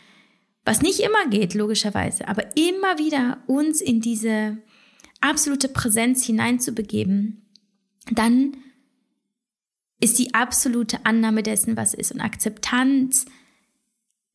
[0.65, 4.58] was nicht immer geht, logischerweise, aber immer wieder uns in diese
[5.22, 7.45] absolute Präsenz hineinzubegeben,
[8.12, 8.58] dann
[9.99, 13.25] ist die absolute Annahme dessen, was ist und Akzeptanz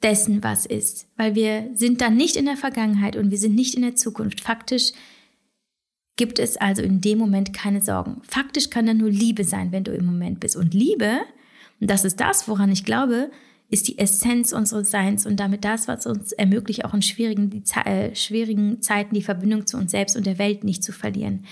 [0.03, 1.09] dessen, was ist.
[1.17, 4.41] Weil wir sind dann nicht in der Vergangenheit und wir sind nicht in der Zukunft.
[4.43, 4.93] Faktisch
[6.17, 8.21] gibt es also in dem Moment keine Sorgen.
[8.23, 10.57] Faktisch kann da nur Liebe sein, wenn du im Moment bist.
[10.57, 11.21] Und Liebe,
[11.81, 13.31] und das ist das, woran ich glaube,
[13.71, 17.63] ist die Essenz unseres Seins und damit das, was uns ermöglicht, auch in schwierigen, die,
[17.85, 21.45] äh, schwierigen Zeiten die Verbindung zu uns selbst und der Welt nicht zu verlieren.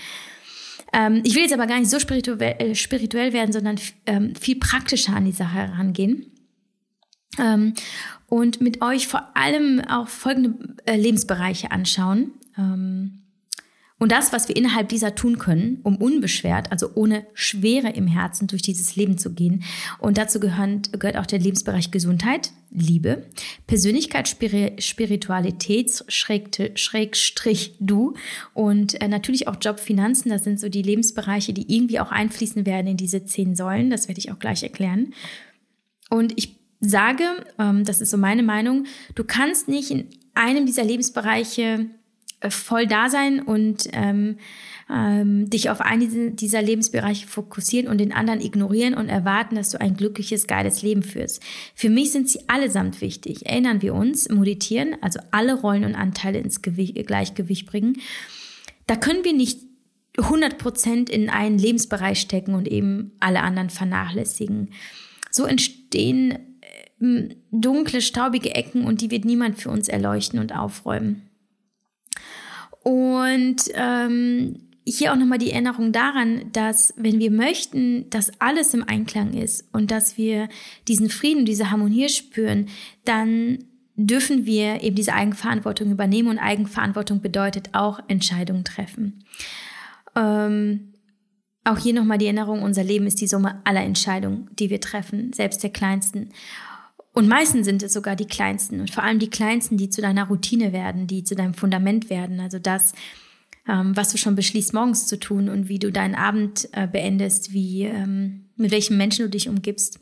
[0.93, 4.57] Ähm, ich will jetzt aber gar nicht so spirituell, äh, spirituell werden, sondern ähm, viel
[4.57, 6.31] praktischer an die Sache herangehen.
[7.39, 7.73] Ähm,
[8.27, 12.31] und mit euch vor allem auch folgende äh, Lebensbereiche anschauen.
[12.57, 13.22] Ähm,
[14.03, 18.47] und das, was wir innerhalb dieser tun können, um unbeschwert, also ohne Schwere im Herzen
[18.47, 19.63] durch dieses Leben zu gehen.
[19.97, 23.25] Und dazu gehört, gehört auch der Lebensbereich Gesundheit, Liebe,
[23.65, 28.15] Persönlichkeit, Spiritualität, Schrägstrich du
[28.53, 30.27] und äh, natürlich auch Job, Finanzen.
[30.27, 33.89] Das sind so die Lebensbereiche, die irgendwie auch einfließen werden in diese zehn Säulen.
[33.89, 35.13] Das werde ich auch gleich erklären.
[36.09, 37.23] Und ich sage,
[37.57, 38.85] ähm, das ist so meine Meinung,
[39.15, 41.89] du kannst nicht in einem dieser Lebensbereiche
[42.49, 44.37] voll da sein und ähm,
[44.89, 49.79] ähm, dich auf einen dieser Lebensbereiche fokussieren und den anderen ignorieren und erwarten, dass du
[49.79, 51.41] ein glückliches, geiles Leben führst.
[51.75, 53.45] Für mich sind sie allesamt wichtig.
[53.45, 57.97] Erinnern wir uns, meditieren, also alle Rollen und Anteile ins Gewicht, Gleichgewicht bringen.
[58.87, 59.59] Da können wir nicht
[60.17, 64.69] 100 Prozent in einen Lebensbereich stecken und eben alle anderen vernachlässigen.
[65.31, 66.37] So entstehen
[67.01, 71.23] äh, dunkle, staubige Ecken und die wird niemand für uns erleuchten und aufräumen.
[72.83, 78.87] Und ähm, hier auch nochmal die Erinnerung daran, dass wenn wir möchten, dass alles im
[78.87, 80.49] Einklang ist und dass wir
[80.87, 82.67] diesen Frieden, diese Harmonie spüren,
[83.05, 83.59] dann
[83.95, 89.23] dürfen wir eben diese Eigenverantwortung übernehmen und Eigenverantwortung bedeutet auch Entscheidungen treffen.
[90.15, 90.93] Ähm,
[91.63, 95.31] auch hier nochmal die Erinnerung, unser Leben ist die Summe aller Entscheidungen, die wir treffen,
[95.31, 96.29] selbst der kleinsten.
[97.13, 100.27] Und meistens sind es sogar die kleinsten und vor allem die kleinsten, die zu deiner
[100.27, 102.39] Routine werden, die zu deinem Fundament werden.
[102.39, 102.93] Also das,
[103.67, 107.53] ähm, was du schon beschließt, morgens zu tun und wie du deinen Abend äh, beendest,
[107.53, 109.99] wie, ähm, mit welchen Menschen du dich umgibst,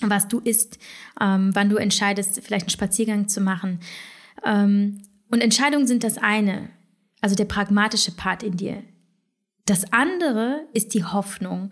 [0.00, 0.78] was du isst,
[1.18, 3.80] ähm, wann du entscheidest, vielleicht einen Spaziergang zu machen.
[4.44, 6.68] Ähm, und Entscheidungen sind das eine,
[7.22, 8.82] also der pragmatische Part in dir.
[9.64, 11.70] Das andere ist die Hoffnung,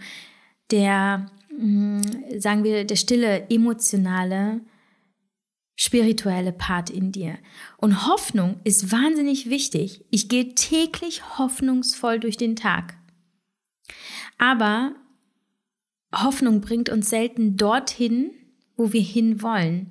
[0.70, 1.30] der
[2.38, 4.60] sagen wir, der stille, emotionale,
[5.76, 7.38] spirituelle Part in dir.
[7.76, 10.04] Und Hoffnung ist wahnsinnig wichtig.
[10.10, 12.96] Ich gehe täglich hoffnungsvoll durch den Tag.
[14.38, 14.94] Aber
[16.14, 18.30] Hoffnung bringt uns selten dorthin,
[18.76, 19.90] wo wir hin wollen.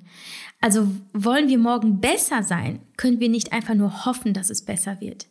[0.60, 5.00] Also wollen wir morgen besser sein, können wir nicht einfach nur hoffen, dass es besser
[5.00, 5.26] wird.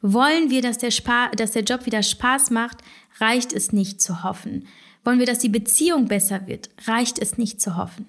[0.00, 2.78] Wollen wir, dass der, Spa dass der Job wieder Spaß macht,
[3.18, 4.66] reicht es nicht zu hoffen.
[5.08, 8.08] Wollen wir, dass die Beziehung besser wird, reicht es nicht zu hoffen.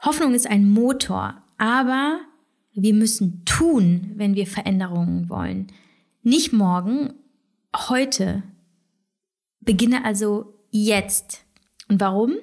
[0.00, 2.20] Hoffnung ist ein Motor, aber
[2.72, 5.66] wir müssen tun, wenn wir Veränderungen wollen.
[6.22, 7.14] Nicht morgen,
[7.74, 8.44] heute.
[9.58, 11.42] Beginne also jetzt.
[11.88, 12.36] Und warum?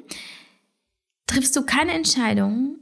[1.27, 2.75] Triffst du keine Entscheidung,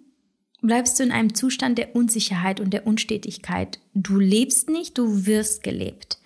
[0.60, 3.80] bleibst du in einem Zustand der Unsicherheit und der Unstetigkeit.
[3.94, 6.18] Du lebst nicht, du wirst gelebt.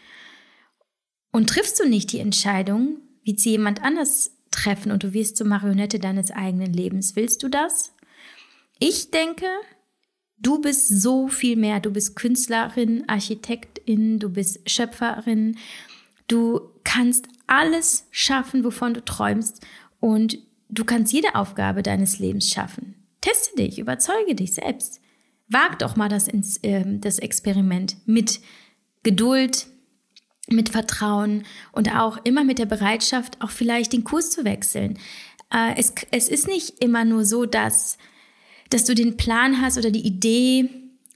[1.34, 5.46] Und triffst du nicht die Entscheidung, wie sie jemand anders treffen und du wirst zur
[5.46, 7.15] Marionette deines eigenen Lebens.
[7.15, 7.94] Willst du das?
[8.80, 9.46] Ich denke,
[10.39, 11.80] du bist so viel mehr.
[11.80, 15.60] Du bist Künstlerin, Architektin, du bist Schöpferin.
[16.28, 19.63] Du kannst alles schaffen, wovon du träumst
[20.00, 20.39] und
[20.70, 22.96] du kannst jede Aufgabe deines Lebens schaffen.
[23.22, 25.02] Teste dich, überzeuge dich selbst.
[25.50, 28.39] Wag doch mal das, ins, äh, das Experiment mit
[29.04, 29.68] Geduld,
[30.52, 34.98] mit Vertrauen und auch immer mit der Bereitschaft, auch vielleicht den Kurs zu wechseln.
[35.54, 37.98] Äh, es, es ist nicht immer nur so, dass,
[38.70, 40.70] dass du den Plan hast oder die Idee,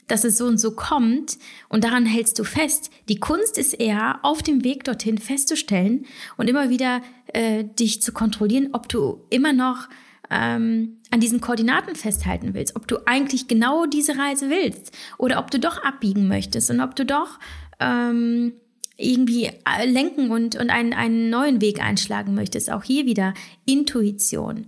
[0.07, 1.37] dass es so und so kommt
[1.69, 2.91] und daran hältst du fest.
[3.09, 6.05] Die Kunst ist eher, auf dem Weg dorthin festzustellen
[6.37, 9.87] und immer wieder äh, dich zu kontrollieren, ob du immer noch
[10.29, 15.51] ähm, an diesen Koordinaten festhalten willst, ob du eigentlich genau diese Reise willst oder ob
[15.51, 17.39] du doch abbiegen möchtest und ob du doch
[17.79, 18.53] ähm,
[18.97, 22.71] irgendwie äh, lenken und, und einen, einen neuen Weg einschlagen möchtest.
[22.71, 23.33] Auch hier wieder
[23.65, 24.67] Intuition.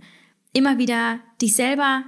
[0.52, 2.04] Immer wieder dich selber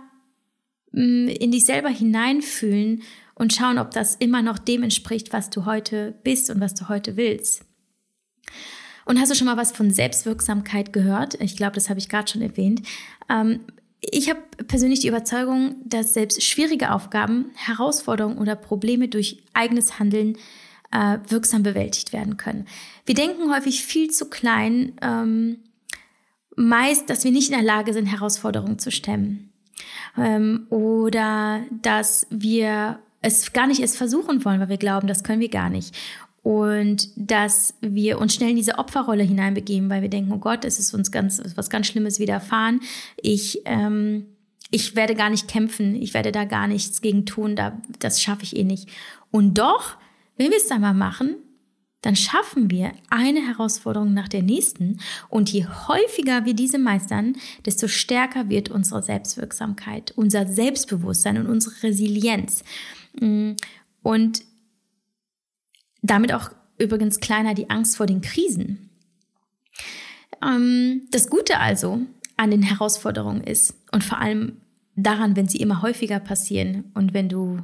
[0.93, 3.03] mm, in dich selber hineinfühlen
[3.35, 6.89] und schauen, ob das immer noch dem entspricht, was du heute bist und was du
[6.89, 7.65] heute willst.
[9.05, 11.41] Und hast du schon mal was von Selbstwirksamkeit gehört?
[11.41, 12.83] Ich glaube, das habe ich gerade schon erwähnt.
[13.31, 13.61] Ähm,
[14.01, 20.37] ich habe persönlich die Überzeugung, dass selbst schwierige Aufgaben, Herausforderungen oder Probleme durch eigenes Handeln
[20.91, 22.67] äh, wirksam bewältigt werden können.
[23.07, 25.59] Wir denken häufig viel zu klein, ähm,
[26.57, 29.53] meist, dass wir nicht in der Lage sind, Herausforderungen zu stemmen.
[30.17, 35.41] Ähm, oder dass wir es gar nicht erst versuchen wollen, weil wir glauben, das können
[35.41, 35.97] wir gar nicht.
[36.43, 40.79] Und dass wir uns schnell in diese Opferrolle hineinbegeben, weil wir denken, oh Gott, es
[40.79, 42.81] ist uns ganz, was ganz Schlimmes widerfahren.
[43.17, 44.27] Ich, ähm,
[44.71, 48.45] ich werde gar nicht kämpfen, ich werde da gar nichts gegen tun, da, das schaffe
[48.45, 48.89] ich eh nicht.
[49.31, 49.97] Und doch
[50.39, 51.37] wenn wir es dann mal machen,
[52.01, 55.01] dann schaffen wir eine Herausforderung nach der nächsten.
[55.29, 61.83] Und je häufiger wir diese meistern, desto stärker wird unsere Selbstwirksamkeit, unser Selbstbewusstsein und unsere
[61.83, 62.63] Resilienz.
[63.21, 63.53] Mm,
[64.03, 64.45] und
[66.03, 68.91] damit auch übrigens kleiner die Angst vor den Krisen.
[70.41, 72.01] Ähm, das Gute also
[72.37, 74.61] an den Herausforderungen ist und vor allem
[74.95, 77.59] daran, wenn sie immer häufiger passieren und wenn du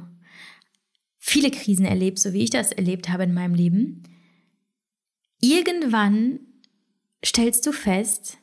[1.27, 4.03] viele Krisen erlebt, so wie ich das erlebt habe in meinem Leben,
[5.41, 6.39] irgendwann
[7.25, 8.37] stellst du fest,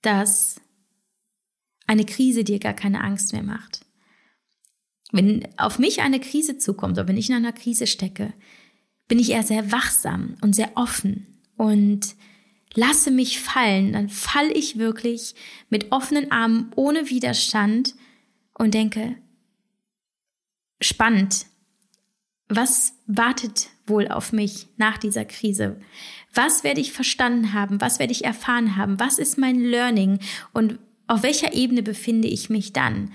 [0.00, 0.58] dass
[1.86, 3.84] eine Krise dir gar keine Angst mehr macht.
[5.12, 8.32] Wenn auf mich eine Krise zukommt oder wenn ich in einer Krise stecke,
[9.06, 12.16] bin ich eher sehr wachsam und sehr offen und
[12.72, 13.92] lasse mich fallen.
[13.92, 15.34] Dann falle ich wirklich
[15.68, 17.94] mit offenen Armen ohne Widerstand
[18.54, 19.14] und denke,
[20.80, 21.46] spannend,
[22.48, 25.80] was wartet wohl auf mich nach dieser Krise?
[26.32, 27.80] Was werde ich verstanden haben?
[27.80, 28.98] Was werde ich erfahren haben?
[28.98, 30.18] Was ist mein Learning?
[30.52, 33.12] Und auf welcher Ebene befinde ich mich dann?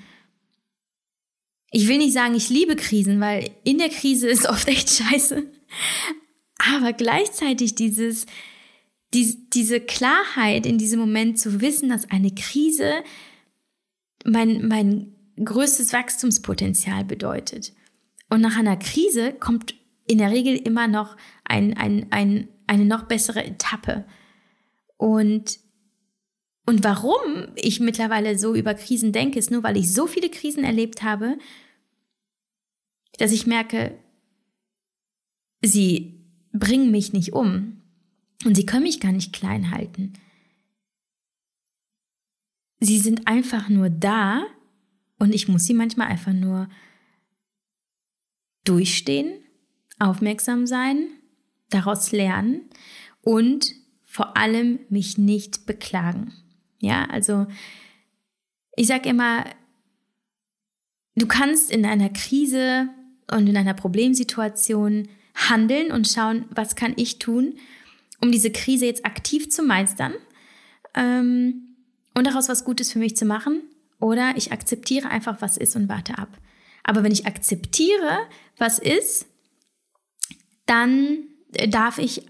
[1.71, 5.43] Ich will nicht sagen, ich liebe Krisen, weil in der Krise ist oft echt scheiße.
[6.75, 8.27] Aber gleichzeitig dieses,
[9.13, 13.03] die, diese Klarheit in diesem Moment zu wissen, dass eine Krise
[14.25, 17.73] mein, mein größtes Wachstumspotenzial bedeutet.
[18.29, 23.03] Und nach einer Krise kommt in der Regel immer noch ein, ein, ein, eine noch
[23.03, 24.05] bessere Etappe.
[24.97, 25.59] Und,
[26.65, 30.63] und warum ich mittlerweile so über Krisen denke, ist nur, weil ich so viele Krisen
[30.63, 31.37] erlebt habe,
[33.17, 33.97] dass ich merke,
[35.61, 37.81] sie bringen mich nicht um
[38.45, 40.13] und sie können mich gar nicht klein halten.
[42.79, 44.43] Sie sind einfach nur da
[45.17, 46.67] und ich muss sie manchmal einfach nur
[48.63, 49.33] durchstehen,
[49.99, 51.07] aufmerksam sein,
[51.69, 52.69] daraus lernen
[53.21, 53.73] und
[54.05, 56.33] vor allem mich nicht beklagen.
[56.79, 57.47] Ja, also
[58.75, 59.45] ich sage immer,
[61.15, 62.89] du kannst in einer Krise
[63.31, 67.55] und in einer Problemsituation handeln und schauen, was kann ich tun,
[68.21, 70.13] um diese Krise jetzt aktiv zu meistern
[70.95, 71.75] ähm,
[72.13, 73.61] und daraus was Gutes für mich zu machen.
[73.99, 76.29] Oder ich akzeptiere einfach, was ist und warte ab.
[76.83, 78.19] Aber wenn ich akzeptiere,
[78.57, 79.25] was ist,
[80.65, 81.19] dann
[81.69, 82.25] darf ich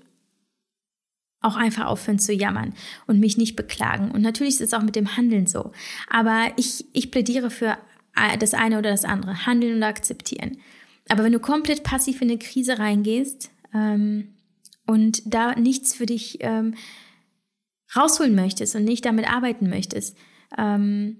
[1.42, 2.74] auch einfach aufhören zu jammern
[3.06, 4.12] und mich nicht beklagen.
[4.12, 5.72] Und natürlich ist es auch mit dem Handeln so.
[6.10, 7.78] Aber ich, ich plädiere für
[8.40, 10.58] das eine oder das andere, handeln und akzeptieren.
[11.10, 14.36] Aber wenn du komplett passiv in eine Krise reingehst ähm,
[14.86, 16.76] und da nichts für dich ähm,
[17.96, 20.18] rausholen möchtest und nicht damit arbeiten möchtest,
[20.58, 21.20] ähm,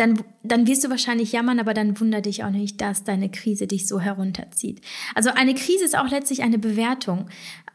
[0.00, 3.66] dann, dann wirst du wahrscheinlich jammern, aber dann wundert dich auch nicht, dass deine Krise
[3.66, 4.80] dich so herunterzieht.
[5.14, 7.28] Also eine Krise ist auch letztlich eine Bewertung.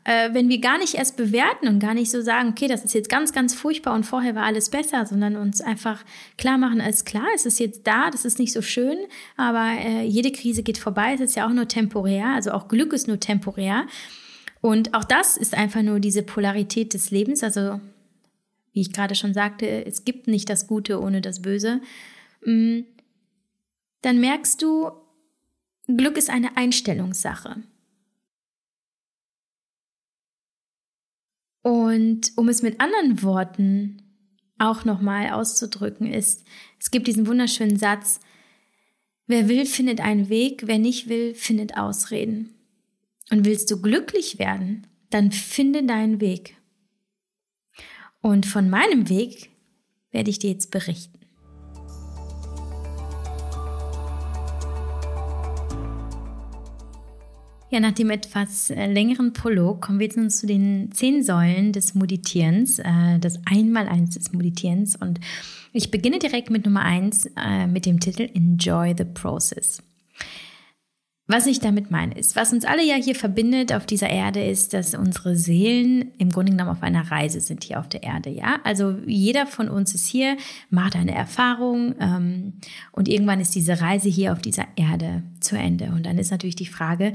[0.05, 2.95] Äh, wenn wir gar nicht erst bewerten und gar nicht so sagen, okay, das ist
[2.95, 6.03] jetzt ganz, ganz furchtbar und vorher war alles besser, sondern uns einfach
[6.37, 8.97] klar machen, alles klar, es ist jetzt da, das ist nicht so schön,
[9.37, 12.91] aber äh, jede Krise geht vorbei, es ist ja auch nur temporär, also auch Glück
[12.93, 13.85] ist nur temporär.
[14.61, 17.79] Und auch das ist einfach nur diese Polarität des Lebens, also
[18.73, 21.81] wie ich gerade schon sagte, es gibt nicht das Gute ohne das Böse.
[22.45, 22.81] Mm,
[24.01, 24.91] dann merkst du,
[25.87, 27.63] Glück ist eine Einstellungssache.
[31.61, 34.03] Und um es mit anderen Worten
[34.59, 36.45] auch nochmal auszudrücken, ist,
[36.79, 38.19] es gibt diesen wunderschönen Satz,
[39.25, 42.53] wer will, findet einen Weg, wer nicht will, findet Ausreden.
[43.31, 46.55] Und willst du glücklich werden, dann finde deinen Weg.
[48.21, 49.49] Und von meinem Weg
[50.11, 51.14] werde ich dir jetzt berichten.
[57.75, 61.73] Ja, nach dem etwas äh, längeren Prolog kommen wir jetzt nun zu den zehn Säulen
[61.73, 64.95] des Meditierens, äh, das Einmaleins des Meditierens.
[64.95, 65.19] Und
[65.73, 69.83] ich beginne direkt mit Nummer eins äh, mit dem Titel Enjoy the Process.
[71.27, 74.73] Was ich damit meine, ist, was uns alle ja hier verbindet auf dieser Erde, ist,
[74.73, 78.59] dass unsere Seelen im Grunde genommen auf einer Reise sind hier auf der Erde, ja.
[78.63, 80.37] Also jeder von uns ist hier,
[80.69, 82.53] macht eine Erfahrung ähm,
[82.93, 85.87] und irgendwann ist diese Reise hier auf dieser Erde zu Ende.
[85.87, 87.11] Und dann ist natürlich die Frage,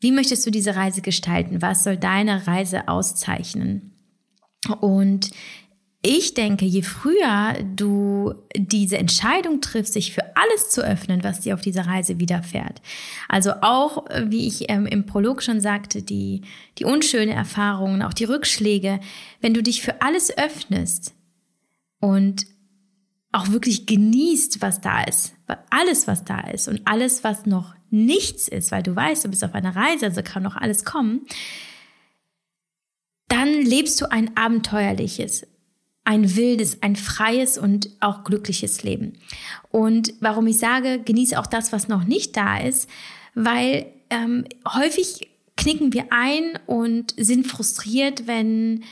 [0.00, 1.62] wie möchtest du diese Reise gestalten?
[1.62, 3.92] Was soll deine Reise auszeichnen?
[4.80, 5.30] Und
[6.00, 11.54] ich denke, je früher du diese Entscheidung triffst, sich für alles zu öffnen, was dir
[11.54, 12.80] auf dieser Reise widerfährt,
[13.28, 16.42] also auch, wie ich ähm, im Prolog schon sagte, die,
[16.78, 19.00] die unschöne Erfahrungen, auch die Rückschläge,
[19.40, 21.14] wenn du dich für alles öffnest
[21.98, 22.46] und
[23.32, 25.34] auch wirklich genießt, was da ist,
[25.70, 29.44] alles, was da ist und alles, was noch nichts ist, weil du weißt, du bist
[29.44, 31.26] auf einer Reise, also kann noch alles kommen,
[33.28, 35.46] dann lebst du ein abenteuerliches,
[36.04, 39.18] ein wildes, ein freies und auch glückliches Leben.
[39.70, 42.88] Und warum ich sage, genieße auch das, was noch nicht da ist,
[43.34, 48.84] weil ähm, häufig knicken wir ein und sind frustriert, wenn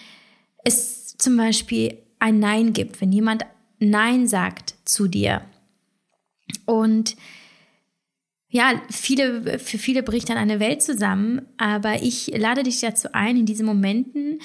[0.63, 3.47] es zum Beispiel ein Nein gibt, wenn jemand
[3.79, 5.43] Nein sagt zu dir.
[6.65, 7.17] Und
[8.49, 13.37] ja, viele, für viele bricht dann eine Welt zusammen, aber ich lade dich dazu ein,
[13.37, 14.41] in diesen Momenten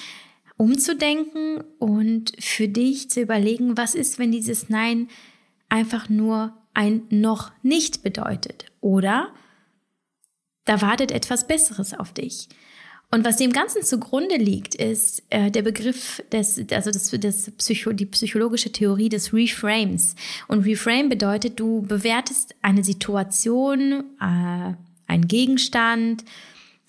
[0.56, 5.08] umzudenken und für dich zu überlegen, was ist, wenn dieses Nein
[5.68, 9.32] einfach nur ein noch nicht bedeutet oder
[10.64, 12.48] da wartet etwas Besseres auf dich.
[13.14, 17.92] Und was dem Ganzen zugrunde liegt, ist äh, der Begriff des, also das, das Psycho,
[17.92, 20.16] die psychologische Theorie des Reframes.
[20.48, 24.72] Und Reframe bedeutet, du bewertest eine Situation, äh,
[25.06, 26.24] einen Gegenstand,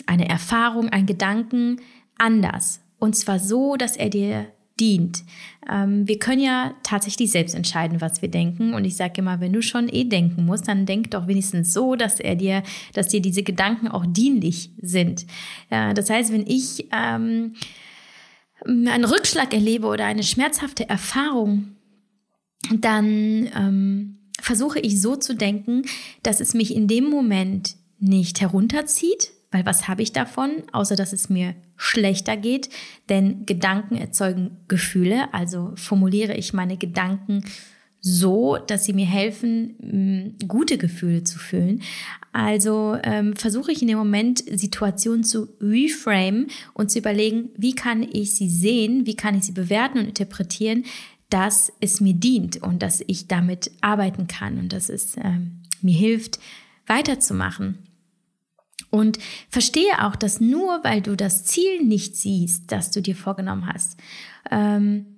[0.05, 1.81] eine Erfahrung, einen Gedanken
[2.17, 2.79] anders.
[2.99, 4.45] Und zwar so, dass er dir
[4.79, 5.23] dient.
[5.71, 8.73] Ähm, wir können ja tatsächlich selbst entscheiden, was wir denken.
[8.73, 11.95] Und ich sage immer, wenn du schon eh denken musst, dann denk doch wenigstens so,
[11.95, 12.63] dass er dir,
[12.93, 15.25] dass dir diese Gedanken auch dienlich sind.
[15.69, 17.53] Ja, das heißt, wenn ich ähm,
[18.65, 21.75] einen Rückschlag erlebe oder eine schmerzhafte Erfahrung,
[22.71, 25.83] dann ähm, versuche ich so zu denken,
[26.23, 31.13] dass es mich in dem Moment nicht herunterzieht, weil was habe ich davon, außer dass
[31.13, 32.69] es mir schlechter geht?
[33.09, 37.43] Denn Gedanken erzeugen Gefühle, also formuliere ich meine Gedanken
[38.05, 41.81] so, dass sie mir helfen, mm, gute Gefühle zu fühlen.
[42.33, 48.03] Also ähm, versuche ich in dem Moment Situationen zu reframe und zu überlegen, wie kann
[48.03, 50.83] ich sie sehen, wie kann ich sie bewerten und interpretieren,
[51.29, 55.95] dass es mir dient und dass ich damit arbeiten kann und dass es ähm, mir
[55.95, 56.39] hilft,
[56.85, 57.77] weiterzumachen.
[58.93, 59.17] Und
[59.49, 63.97] verstehe auch, dass nur weil du das Ziel nicht siehst, das du dir vorgenommen hast,
[64.51, 65.17] ähm,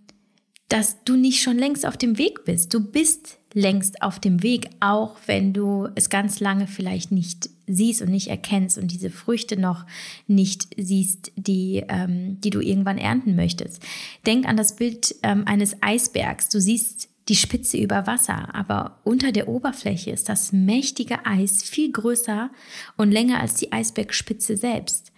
[0.69, 2.73] dass du nicht schon längst auf dem Weg bist.
[2.73, 8.01] Du bist längst auf dem Weg, auch wenn du es ganz lange vielleicht nicht siehst
[8.01, 9.85] und nicht erkennst und diese Früchte noch
[10.25, 13.83] nicht siehst, die, ähm, die du irgendwann ernten möchtest.
[14.25, 16.47] Denk an das Bild ähm, eines Eisbergs.
[16.47, 21.91] Du siehst die Spitze über Wasser, aber unter der Oberfläche ist das mächtige Eis viel
[21.91, 22.51] größer
[22.97, 25.11] und länger als die Eisbergspitze selbst.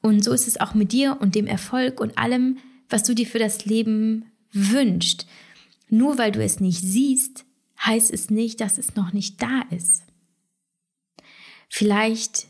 [0.00, 2.58] Und so ist es auch mit dir und dem Erfolg und allem,
[2.88, 5.26] was du dir für das Leben wünschst.
[5.88, 7.44] Nur weil du es nicht siehst,
[7.84, 10.02] heißt es nicht, dass es noch nicht da ist.
[11.68, 12.48] Vielleicht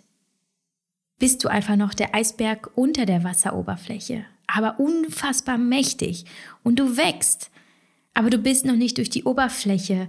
[1.19, 6.25] bist du einfach noch der Eisberg unter der Wasseroberfläche, aber unfassbar mächtig
[6.65, 7.52] und du wächst
[8.15, 10.09] aber du bist noch nicht durch die Oberfläche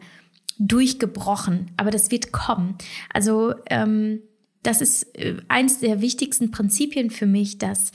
[0.59, 2.77] durchgebrochen, aber das wird kommen.
[3.11, 4.19] Also ähm,
[4.61, 7.91] das ist äh, eins der wichtigsten Prinzipien für mich, dass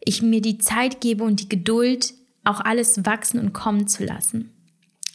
[0.00, 4.50] ich mir die Zeit gebe und die Geduld, auch alles wachsen und kommen zu lassen.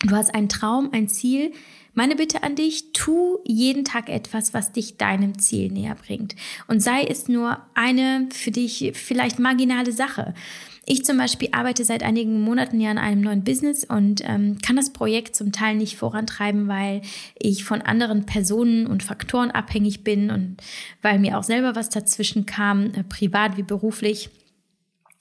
[0.03, 1.51] Du hast einen Traum, ein Ziel.
[1.93, 6.35] Meine Bitte an dich, tu jeden Tag etwas, was dich deinem Ziel näher bringt.
[6.67, 10.33] Und sei es nur eine für dich vielleicht marginale Sache.
[10.85, 14.75] Ich zum Beispiel arbeite seit einigen Monaten ja an einem neuen Business und ähm, kann
[14.75, 17.01] das Projekt zum Teil nicht vorantreiben, weil
[17.39, 20.57] ich von anderen Personen und Faktoren abhängig bin und
[21.01, 24.29] weil mir auch selber was dazwischen kam, äh, privat wie beruflich.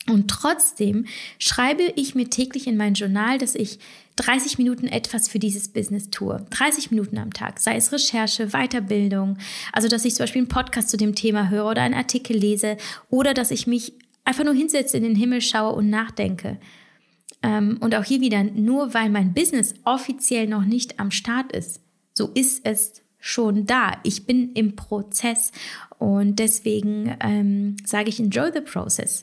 [0.08, 1.06] Und trotzdem
[1.38, 3.78] schreibe ich mir täglich in mein Journal, dass ich
[4.16, 6.44] 30 Minuten etwas für dieses Business tue.
[6.50, 9.38] 30 Minuten am Tag, sei es Recherche, Weiterbildung,
[9.72, 12.76] also dass ich zum Beispiel einen Podcast zu dem Thema höre oder einen Artikel lese
[13.10, 13.92] oder dass ich mich
[14.24, 16.58] einfach nur hinsetze, in den Himmel schaue und nachdenke.
[17.42, 21.80] Ähm, und auch hier wieder, nur weil mein Business offiziell noch nicht am Start ist,
[22.14, 23.98] so ist es schon da.
[24.02, 25.52] Ich bin im Prozess
[25.98, 29.22] und deswegen ähm, sage ich, enjoy the process.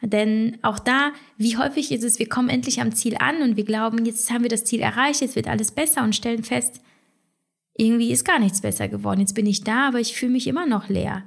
[0.00, 3.64] Denn auch da, wie häufig ist es, wir kommen endlich am Ziel an und wir
[3.64, 6.80] glauben, jetzt haben wir das Ziel erreicht, jetzt wird alles besser und stellen fest,
[7.76, 9.20] irgendwie ist gar nichts besser geworden.
[9.20, 11.24] Jetzt bin ich da, aber ich fühle mich immer noch leer.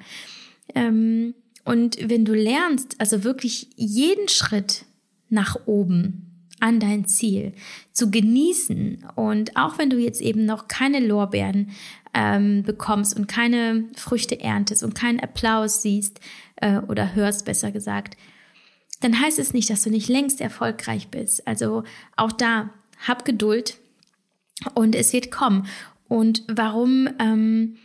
[0.76, 1.34] Ähm,
[1.66, 4.86] und wenn du lernst, also wirklich jeden Schritt
[5.30, 7.54] nach oben an dein Ziel
[7.92, 11.72] zu genießen und auch wenn du jetzt eben noch keine Lorbeeren
[12.14, 16.20] ähm, bekommst und keine Früchte erntest und keinen Applaus siehst
[16.58, 18.16] äh, oder hörst, besser gesagt,
[19.02, 21.46] dann heißt es nicht, dass du nicht längst erfolgreich bist.
[21.48, 21.84] Also
[22.16, 22.70] auch da,
[23.06, 23.78] hab Geduld
[24.74, 25.68] und es wird kommen.
[26.08, 27.76] Und warum ähm,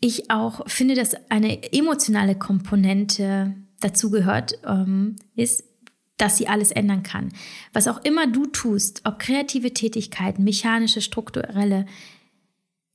[0.00, 5.64] ich auch finde, dass eine emotionale Komponente dazugehört, ähm, ist,
[6.16, 7.32] dass sie alles ändern kann.
[7.72, 11.86] Was auch immer du tust, ob kreative Tätigkeiten, mechanische, strukturelle,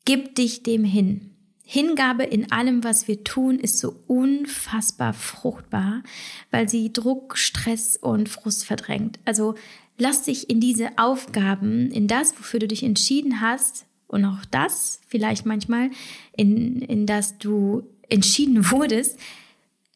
[0.06, 1.28] gib dich dem hin.
[1.64, 6.04] Hingabe in allem, was wir tun, ist so unfassbar fruchtbar,
[6.50, 9.20] weil sie Druck, Stress und Frust verdrängt.
[9.24, 9.56] Also
[9.98, 15.00] lass dich in diese Aufgaben, in das, wofür du dich entschieden hast, und auch das
[15.08, 15.90] vielleicht manchmal,
[16.36, 19.18] in, in das du entschieden wurdest,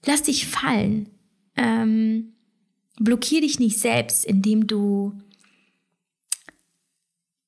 [0.05, 1.09] lass dich fallen.
[1.57, 2.33] Ähm,
[2.97, 5.13] blockier dich nicht selbst, indem du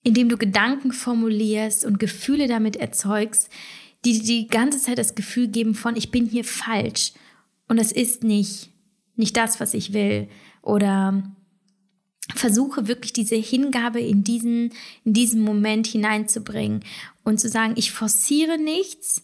[0.04, 3.50] indem du Gedanken formulierst und Gefühle damit erzeugst,
[4.06, 7.12] die die ganze Zeit das Gefühl geben von ich bin hier falsch
[7.68, 8.70] und es ist nicht
[9.16, 10.30] nicht das, was ich will
[10.62, 11.24] oder
[12.36, 14.74] versuche wirklich diese Hingabe in diesen,
[15.06, 16.84] in diesen Moment hineinzubringen
[17.24, 19.24] und zu sagen, ich forciere nichts,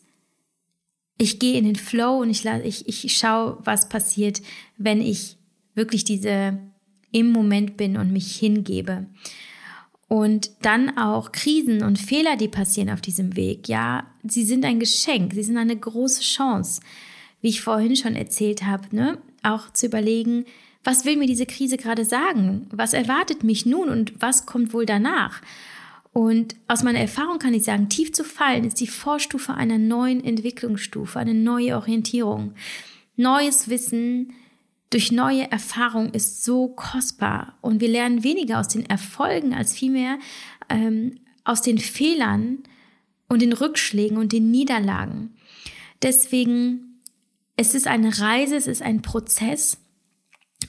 [1.18, 4.42] ich gehe in den Flow und ich, ich, ich schaue, was passiert,
[4.78, 5.38] wenn ich
[5.76, 6.58] wirklich diese
[7.12, 9.06] im Moment bin und mich hingebe.
[10.08, 13.68] Und dann auch Krisen und Fehler, die passieren auf diesem Weg.
[13.68, 16.82] Ja, sie sind ein Geschenk, sie sind eine große Chance,
[17.42, 19.18] wie ich vorhin schon erzählt habe, ne?
[19.44, 20.46] auch zu überlegen,
[20.84, 22.68] was will mir diese Krise gerade sagen?
[22.72, 25.42] Was erwartet mich nun und was kommt wohl danach?
[26.12, 30.24] Und aus meiner Erfahrung kann ich sagen, tief zu fallen ist die Vorstufe einer neuen
[30.24, 32.54] Entwicklungsstufe, eine neue Orientierung.
[33.16, 34.34] Neues Wissen
[34.92, 40.20] durch neue Erfahrung ist so kostbar und wir lernen weniger aus den Erfolgen als vielmehr
[40.70, 42.60] ähm, aus den Fehlern
[43.28, 45.34] und den Rückschlägen und den Niederlagen.
[46.04, 47.02] Deswegen,
[47.58, 49.78] es ist eine Reise, es ist ein Prozess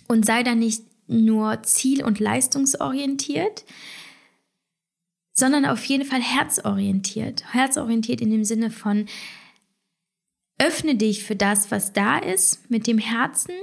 [0.08, 3.64] und sei da nicht nur ziel- und leistungsorientiert,
[5.32, 7.52] sondern auf jeden Fall herzorientiert.
[7.52, 9.06] Herzorientiert in dem Sinne von,
[10.58, 13.54] öffne dich für das, was da ist, mit dem Herzen.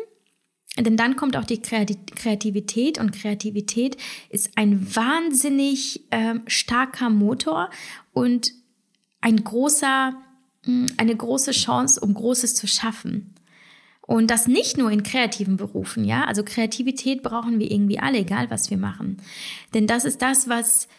[0.77, 3.97] Denn dann kommt auch die Kreativität und Kreativität
[4.29, 7.69] ist ein wahnsinnig äh, starker Motor
[8.13, 8.53] und
[9.19, 10.13] ein großer,
[10.63, 13.35] hm, eine große Chance, um Großes zu schaffen.
[14.11, 16.25] Und das nicht nur in kreativen Berufen, ja.
[16.25, 19.21] Also Kreativität brauchen wir irgendwie alle, egal was wir machen.
[19.73, 20.89] Denn das ist das, was,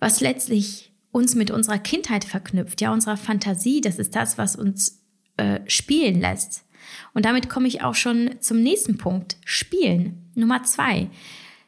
[0.00, 3.80] was letztlich uns mit unserer Kindheit verknüpft, ja, unserer Fantasie.
[3.80, 5.02] Das ist das, was uns
[5.38, 6.66] äh, spielen lässt.
[7.14, 9.38] Und damit komme ich auch schon zum nächsten Punkt.
[9.46, 10.30] Spielen.
[10.34, 11.08] Nummer zwei.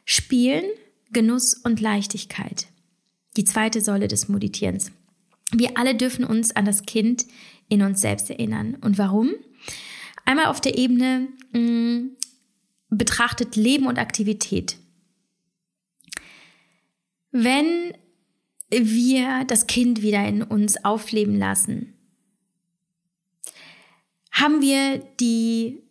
[0.05, 0.65] Spielen,
[1.11, 2.67] Genuss und Leichtigkeit.
[3.37, 4.91] Die zweite Säule des Meditierens.
[5.51, 7.25] Wir alle dürfen uns an das Kind
[7.69, 8.77] in uns selbst erinnern.
[8.81, 9.31] Und warum?
[10.25, 12.17] Einmal auf der Ebene mh, mm,
[12.89, 14.77] betrachtet Leben und Aktivität.
[17.31, 17.93] Wenn
[18.69, 21.93] wir das Kind wieder in uns aufleben lassen,
[24.31, 25.81] haben wir die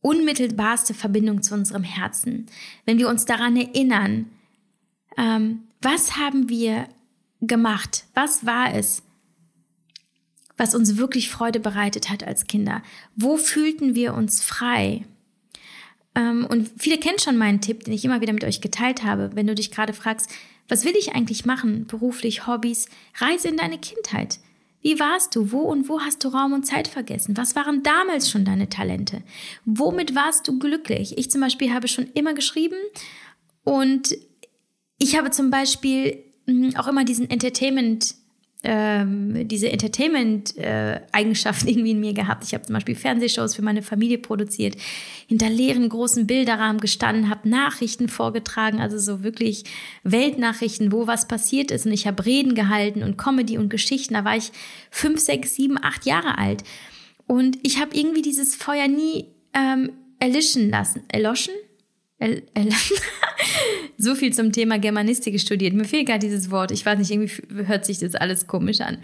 [0.00, 2.46] unmittelbarste Verbindung zu unserem Herzen.
[2.84, 4.30] Wenn wir uns daran erinnern,
[5.16, 6.88] ähm, was haben wir
[7.40, 8.04] gemacht?
[8.14, 9.02] Was war es,
[10.60, 12.82] was uns wirklich Freude bereitet hat als Kinder?
[13.16, 15.06] Wo fühlten wir uns frei?
[16.14, 19.30] Ähm, und viele kennen schon meinen Tipp, den ich immer wieder mit euch geteilt habe.
[19.32, 20.28] Wenn du dich gerade fragst,
[20.68, 24.38] was will ich eigentlich machen, beruflich, Hobbys, reise in deine Kindheit.
[24.82, 25.50] Wie warst du?
[25.50, 27.38] Wo und wo hast du Raum und Zeit vergessen?
[27.38, 29.22] Was waren damals schon deine Talente?
[29.64, 31.16] Womit warst du glücklich?
[31.16, 32.76] Ich zum Beispiel habe schon immer geschrieben
[33.64, 34.14] und
[34.98, 38.14] ich habe zum Beispiel hm, auch immer diesen Entertainment
[38.62, 42.44] ähm, diese Entertainment-Eigenschaften äh, irgendwie in mir gehabt.
[42.44, 44.76] Ich habe zum Beispiel Fernsehshows für meine Familie produziert,
[45.26, 49.64] hinter leeren großen Bilderrahmen gestanden, habe Nachrichten vorgetragen, also so wirklich
[50.02, 51.86] Weltnachrichten, wo was passiert ist.
[51.86, 54.14] Und ich habe Reden gehalten und Comedy und Geschichten.
[54.14, 54.52] Da war ich
[54.90, 56.64] fünf, sechs, sieben, acht Jahre alt.
[57.26, 61.02] Und ich habe irgendwie dieses Feuer nie ähm, erlischen lassen.
[61.08, 61.54] Erloschen?
[63.98, 65.74] so viel zum Thema Germanistik studiert.
[65.74, 66.70] Mir fehlt gerade dieses Wort.
[66.70, 67.32] Ich weiß nicht, irgendwie
[67.66, 68.98] hört sich das alles komisch an.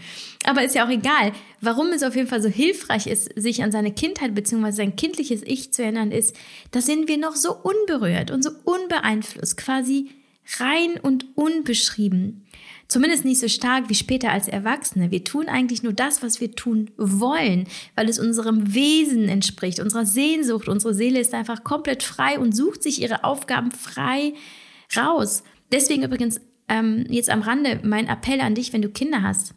[0.45, 1.33] Aber ist ja auch egal.
[1.61, 4.71] Warum es auf jeden Fall so hilfreich ist, sich an seine Kindheit bzw.
[4.71, 6.37] sein kindliches Ich zu erinnern, ist,
[6.71, 10.11] da sind wir noch so unberührt und so unbeeinflusst, quasi
[10.59, 12.46] rein und unbeschrieben.
[12.89, 15.11] Zumindest nicht so stark wie später als Erwachsene.
[15.11, 17.67] Wir tun eigentlich nur das, was wir tun wollen,
[17.97, 20.69] weil es unserem Wesen entspricht, unserer Sehnsucht.
[20.69, 24.35] Unsere Seele ist einfach komplett frei und sucht sich ihre Aufgaben frei
[24.97, 25.43] raus.
[25.73, 29.55] Deswegen übrigens ähm, jetzt am Rande mein Appell an dich, wenn du Kinder hast.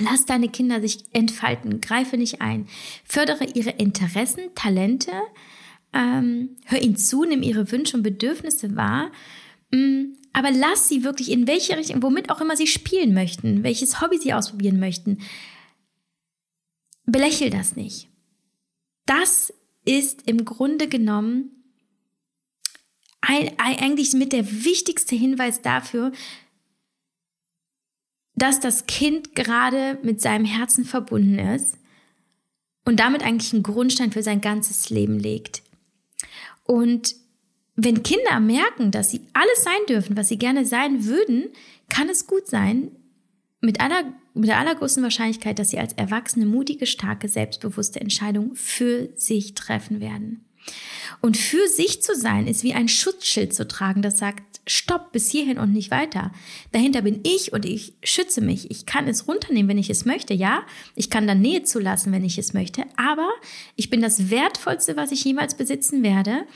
[0.00, 2.66] Lass deine Kinder sich entfalten, greife nicht ein,
[3.04, 5.12] fördere ihre Interessen, Talente,
[5.94, 9.10] ähm, hör ihnen zu, nimm ihre Wünsche und Bedürfnisse wahr
[9.72, 14.02] Mm, aber lass sie wirklich in welche Richtung, womit auch immer sie spielen möchten, welches
[14.02, 15.22] Hobby sie ausprobieren möchten.
[17.06, 18.10] Belächel das nicht.
[19.06, 19.50] Das
[19.86, 21.52] ist im Grunde genommen
[23.22, 26.12] eigentlich mit der wichtigste Hinweis dafür,
[28.34, 31.78] dass das Kind gerade mit seinem Herzen verbunden ist
[32.84, 35.62] und damit eigentlich einen Grundstein für sein ganzes Leben legt.
[36.64, 37.16] Und
[37.76, 41.50] wenn Kinder merken, dass sie alles sein dürfen, was sie gerne sein würden,
[41.88, 42.90] kann es gut sein,
[43.60, 49.10] mit, aller, mit der allergrößten Wahrscheinlichkeit, dass sie als Erwachsene mutige, starke, selbstbewusste Entscheidungen für
[49.16, 50.46] sich treffen werden.
[51.20, 55.30] Und für sich zu sein, ist wie ein Schutzschild zu tragen, das sagt, stopp, bis
[55.30, 56.32] hierhin und nicht weiter.
[56.72, 58.70] Dahinter bin ich und ich schütze mich.
[58.70, 60.62] Ich kann es runternehmen, wenn ich es möchte, ja.
[60.96, 62.82] Ich kann dann Nähe zulassen, wenn ich es möchte.
[62.96, 63.28] Aber
[63.76, 66.46] ich bin das Wertvollste, was ich jemals besitzen werde.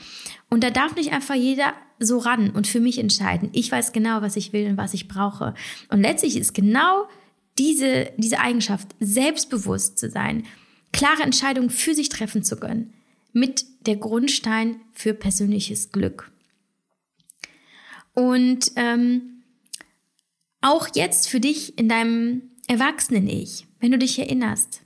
[0.51, 3.49] Und da darf nicht einfach jeder so ran und für mich entscheiden.
[3.53, 5.55] Ich weiß genau, was ich will und was ich brauche.
[5.89, 7.07] Und letztlich ist genau
[7.57, 10.45] diese, diese Eigenschaft, selbstbewusst zu sein,
[10.91, 12.93] klare Entscheidungen für sich treffen zu können,
[13.31, 16.31] mit der Grundstein für persönliches Glück.
[18.13, 19.43] Und ähm,
[20.59, 24.80] auch jetzt für dich in deinem Erwachsenen-Ich, wenn du dich erinnerst,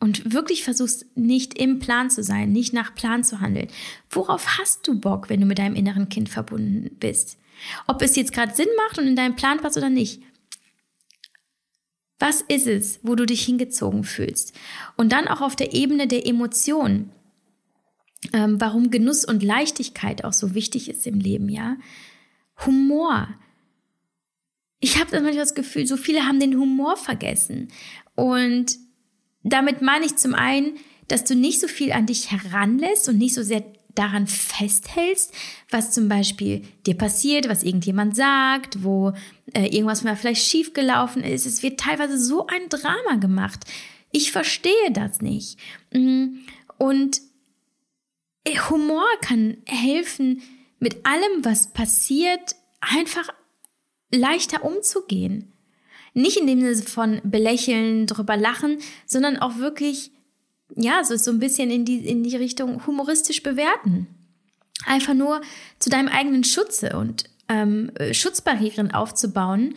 [0.00, 3.68] und wirklich versuchst, nicht im Plan zu sein, nicht nach Plan zu handeln.
[4.08, 7.38] Worauf hast du Bock, wenn du mit deinem inneren Kind verbunden bist?
[7.86, 10.22] Ob es jetzt gerade Sinn macht und in deinem Plan passt oder nicht.
[12.18, 14.54] Was ist es, wo du dich hingezogen fühlst?
[14.96, 17.12] Und dann auch auf der Ebene der Emotionen.
[18.32, 21.76] Ähm, warum Genuss und Leichtigkeit auch so wichtig ist im Leben, ja?
[22.66, 23.28] Humor.
[24.80, 27.68] Ich habe manchmal das Gefühl, so viele haben den Humor vergessen.
[28.14, 28.78] Und
[29.42, 30.78] damit meine ich zum einen,
[31.08, 33.64] dass du nicht so viel an dich heranlässt und nicht so sehr
[33.94, 35.34] daran festhältst,
[35.68, 39.12] was zum Beispiel dir passiert, was irgendjemand sagt, wo
[39.52, 41.46] äh, irgendwas mal vielleicht schiefgelaufen ist.
[41.46, 43.64] Es wird teilweise so ein Drama gemacht.
[44.12, 45.58] Ich verstehe das nicht.
[45.92, 46.38] Mm,
[46.78, 47.20] und
[48.44, 50.42] äh, Humor kann helfen,
[50.78, 53.28] mit allem, was passiert, einfach
[54.12, 55.52] leichter umzugehen.
[56.14, 60.10] Nicht in dem Sinne von belächeln, drüber lachen, sondern auch wirklich,
[60.76, 64.06] ja, so, so ein bisschen in die, in die Richtung humoristisch bewerten.
[64.86, 65.40] Einfach nur
[65.78, 69.74] zu deinem eigenen Schutze und ähm, Schutzbarrieren aufzubauen,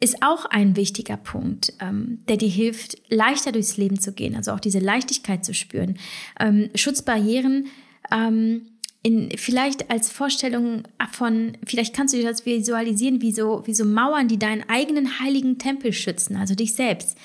[0.00, 4.52] ist auch ein wichtiger Punkt, ähm, der dir hilft, leichter durchs Leben zu gehen, also
[4.52, 5.98] auch diese Leichtigkeit zu spüren.
[6.38, 7.68] Ähm, Schutzbarrieren
[8.12, 8.66] ähm,
[9.04, 13.84] in, vielleicht als Vorstellung von, vielleicht kannst du dir das visualisieren, wie so, wie so
[13.84, 17.16] Mauern, die deinen eigenen heiligen Tempel schützen, also dich selbst.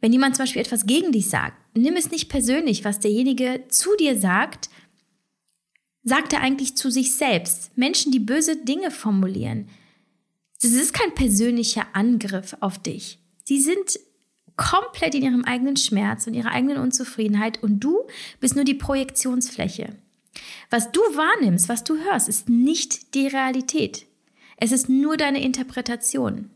[0.00, 3.90] Wenn jemand zum Beispiel etwas gegen dich sagt, nimm es nicht persönlich, was derjenige zu
[3.98, 4.70] dir sagt,
[6.02, 7.76] sagt er eigentlich zu sich selbst.
[7.76, 9.68] Menschen, die böse Dinge formulieren,
[10.62, 13.18] das ist kein persönlicher Angriff auf dich.
[13.44, 14.00] Sie sind
[14.56, 18.06] komplett in ihrem eigenen Schmerz und ihrer eigenen Unzufriedenheit und du
[18.40, 19.94] bist nur die Projektionsfläche.
[20.70, 24.06] Was du wahrnimmst, was du hörst, ist nicht die Realität.
[24.56, 26.50] Es ist nur deine Interpretation.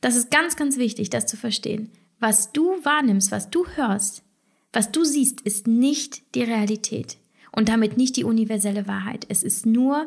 [0.00, 1.90] Das ist ganz, ganz wichtig, das zu verstehen.
[2.18, 4.22] Was du wahrnimmst, was du hörst,
[4.72, 7.18] was du siehst, ist nicht die Realität
[7.52, 9.26] und damit nicht die universelle Wahrheit.
[9.28, 10.06] Es ist nur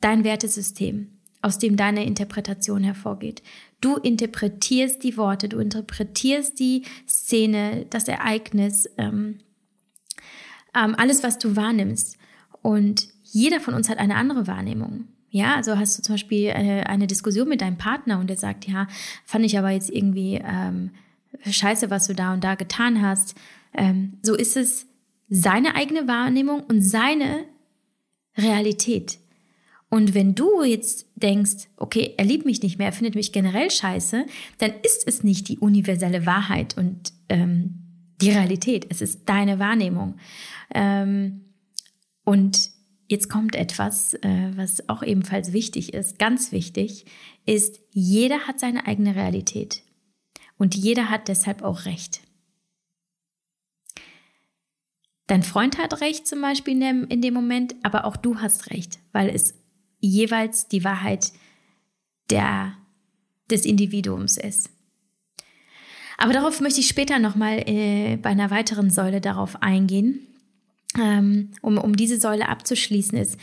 [0.00, 1.08] dein Wertesystem,
[1.42, 3.42] aus dem deine Interpretation hervorgeht.
[3.80, 9.38] Du interpretierst die Worte, du interpretierst die Szene, das Ereignis, ähm,
[10.74, 12.16] ähm, alles, was du wahrnimmst.
[12.62, 15.08] Und jeder von uns hat eine andere Wahrnehmung.
[15.30, 18.68] Ja, also hast du zum Beispiel eine, eine Diskussion mit deinem Partner und der sagt,
[18.68, 18.86] ja,
[19.24, 20.90] fand ich aber jetzt irgendwie ähm,
[21.48, 23.34] scheiße, was du da und da getan hast.
[23.72, 24.86] Ähm, so ist es
[25.30, 27.44] seine eigene Wahrnehmung und seine
[28.36, 29.18] Realität.
[29.88, 33.70] Und wenn du jetzt denkst, okay, er liebt mich nicht mehr, er findet mich generell
[33.70, 34.26] scheiße,
[34.58, 37.82] dann ist es nicht die universelle Wahrheit und ähm,
[38.20, 38.86] die Realität.
[38.88, 40.14] Es ist deine Wahrnehmung.
[40.74, 41.54] Ähm,
[42.24, 42.70] und
[43.08, 47.06] jetzt kommt etwas, äh, was auch ebenfalls wichtig ist, ganz wichtig,
[47.44, 49.82] ist, jeder hat seine eigene Realität.
[50.56, 52.20] Und jeder hat deshalb auch Recht.
[55.26, 58.70] Dein Freund hat recht zum Beispiel in dem, in dem Moment, aber auch du hast
[58.70, 59.54] recht, weil es
[60.00, 61.32] jeweils die Wahrheit
[62.28, 62.74] der,
[63.50, 64.68] des Individuums ist.
[66.18, 70.26] Aber darauf möchte ich später nochmal äh, bei einer weiteren Säule darauf eingehen.
[70.98, 73.38] Ähm, um, um diese Säule abzuschließen, ist,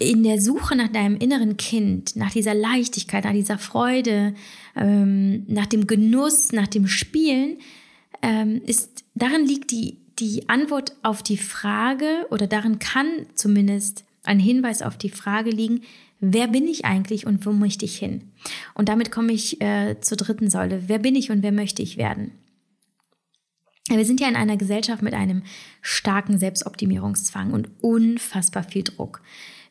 [0.00, 4.34] in der Suche nach deinem inneren Kind, nach dieser Leichtigkeit, nach dieser Freude,
[4.74, 7.58] ähm, nach dem Genuss, nach dem Spielen,
[8.22, 14.38] ähm, ist, darin liegt die, die Antwort auf die Frage oder darin kann zumindest ein
[14.38, 15.82] Hinweis auf die Frage liegen,
[16.18, 18.30] wer bin ich eigentlich und wo möchte ich hin?
[18.74, 20.84] Und damit komme ich äh, zur dritten Säule.
[20.86, 22.32] Wer bin ich und wer möchte ich werden?
[23.88, 25.42] Wir sind ja in einer Gesellschaft mit einem
[25.82, 29.20] starken Selbstoptimierungszwang und unfassbar viel Druck.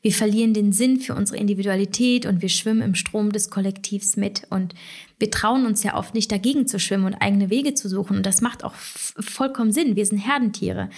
[0.01, 4.47] Wir verlieren den Sinn für unsere Individualität und wir schwimmen im Strom des Kollektivs mit.
[4.49, 4.73] Und
[5.19, 8.17] wir trauen uns ja oft nicht dagegen zu schwimmen und eigene Wege zu suchen.
[8.17, 9.97] Und das macht auch vollkommen Sinn.
[9.97, 10.89] Wir sind Herdentiere.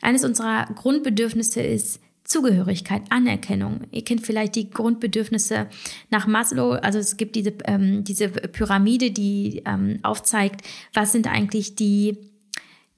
[0.00, 3.82] Eines unserer Grundbedürfnisse ist Zugehörigkeit, Anerkennung.
[3.90, 5.66] Ihr kennt vielleicht die Grundbedürfnisse
[6.10, 6.72] nach Maslow.
[6.72, 10.62] Also es gibt diese, ähm, diese Pyramide, die ähm, aufzeigt,
[10.94, 12.16] was sind eigentlich die,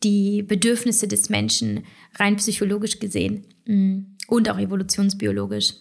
[0.07, 1.85] die Bedürfnisse des Menschen,
[2.15, 3.99] rein psychologisch gesehen mm,
[4.29, 5.75] und auch evolutionsbiologisch.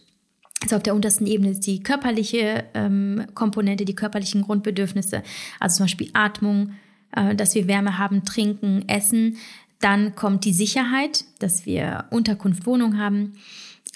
[0.63, 5.21] Also auf der untersten Ebene ist die körperliche ähm, Komponente, die körperlichen Grundbedürfnisse,
[5.59, 6.71] also zum Beispiel Atmung,
[7.15, 9.37] äh, dass wir Wärme haben, Trinken, Essen.
[9.79, 13.33] Dann kommt die Sicherheit, dass wir Unterkunft, Wohnung haben.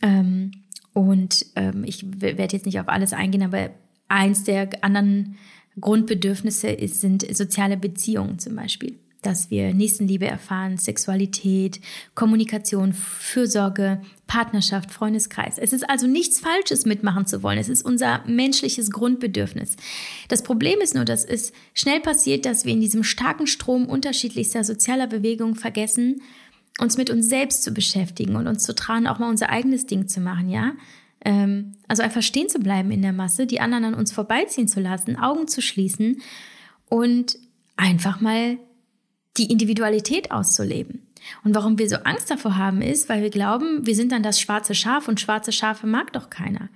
[0.03, 0.51] Ähm,
[0.93, 3.71] und ähm, ich werde jetzt nicht auf alles eingehen, aber
[4.09, 5.37] eins der anderen
[5.79, 8.99] Grundbedürfnisse ist, sind soziale Beziehungen zum Beispiel.
[9.21, 11.81] Dass wir Nächstenliebe erfahren, Sexualität,
[12.15, 15.57] Kommunikation, Fürsorge, Partnerschaft, Freundeskreis.
[15.57, 17.57] Es ist also nichts Falsches mitmachen zu wollen.
[17.57, 19.75] Es ist unser menschliches Grundbedürfnis.
[20.29, 24.63] Das Problem ist nur, dass es schnell passiert, dass wir in diesem starken Strom unterschiedlichster
[24.63, 26.21] sozialer Bewegungen vergessen,
[26.79, 30.07] uns mit uns selbst zu beschäftigen und uns zu trauen, auch mal unser eigenes Ding
[30.07, 30.73] zu machen, ja?
[31.25, 34.79] Ähm, also einfach stehen zu bleiben in der Masse, die anderen an uns vorbeiziehen zu
[34.79, 36.21] lassen, Augen zu schließen
[36.87, 37.37] und
[37.75, 38.57] einfach mal
[39.39, 41.07] die Individualität auszuleben.
[41.43, 44.39] Und warum wir so Angst davor haben, ist, weil wir glauben, wir sind dann das
[44.39, 46.69] schwarze Schaf und schwarze Schafe mag doch keiner.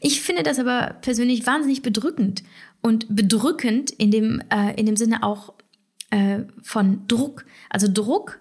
[0.00, 2.42] Ich finde das aber persönlich wahnsinnig bedrückend
[2.82, 5.54] und bedrückend in dem, äh, in dem Sinne auch
[6.10, 7.44] äh, von Druck.
[7.68, 8.38] Also Druck,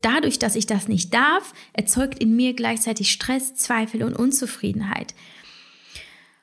[0.00, 5.14] dadurch, dass ich das nicht darf, erzeugt in mir gleichzeitig Stress, Zweifel und Unzufriedenheit.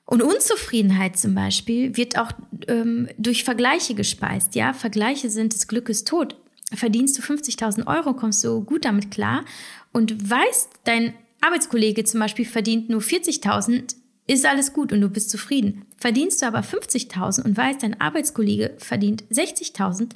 [0.06, 2.32] Und Unzufriedenheit zum Beispiel wird auch
[2.68, 4.54] ähm, durch Vergleiche gespeist.
[4.54, 6.36] Ja, Vergleiche sind des Glückes Tod
[6.78, 9.45] verdienst du 50.000 Euro, kommst du gut damit klar
[9.91, 13.95] und weißt, dein Arbeitskollege zum Beispiel verdient nur 40.000,
[14.28, 15.86] ist alles gut und du bist zufrieden.
[15.97, 20.11] Verdienst du aber 50.000 und weißt, dein Arbeitskollege verdient 60.000,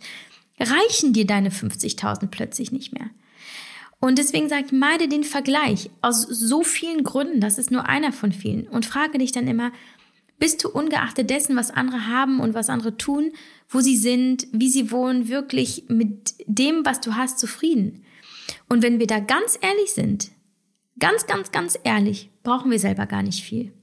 [0.60, 3.10] reichen dir deine 50.000 plötzlich nicht mehr.
[4.00, 8.12] Und deswegen sage ich, meide den Vergleich aus so vielen Gründen, das ist nur einer
[8.14, 8.68] von vielen.
[8.68, 9.72] Und frage dich dann immer,
[10.40, 13.32] bist du ungeachtet dessen, was andere haben und was andere tun,
[13.70, 18.04] wo sie sind, wie sie wohnen, wirklich mit dem, was du hast, zufrieden?
[18.70, 20.32] Und wenn wir da ganz ehrlich sind,
[21.00, 23.74] ganz, ganz, ganz ehrlich, brauchen wir selber gar nicht viel.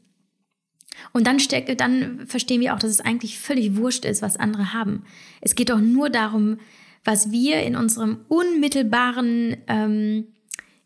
[1.12, 4.72] Und dann, stecke, dann verstehen wir auch, dass es eigentlich völlig wurscht ist, was andere
[4.72, 5.04] haben.
[5.40, 6.58] Es geht doch nur darum,
[7.04, 10.28] was wir in unserem unmittelbaren, ähm,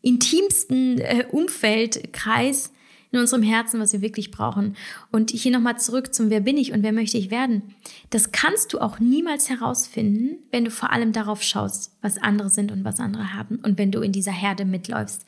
[0.01, 2.71] intimsten äh, Umfeldkreis
[3.11, 4.75] in unserem Herzen, was wir wirklich brauchen.
[5.11, 7.73] Und hier nochmal zurück zum Wer bin ich und wer möchte ich werden.
[8.09, 12.71] Das kannst du auch niemals herausfinden, wenn du vor allem darauf schaust, was andere sind
[12.71, 15.25] und was andere haben und wenn du in dieser Herde mitläufst.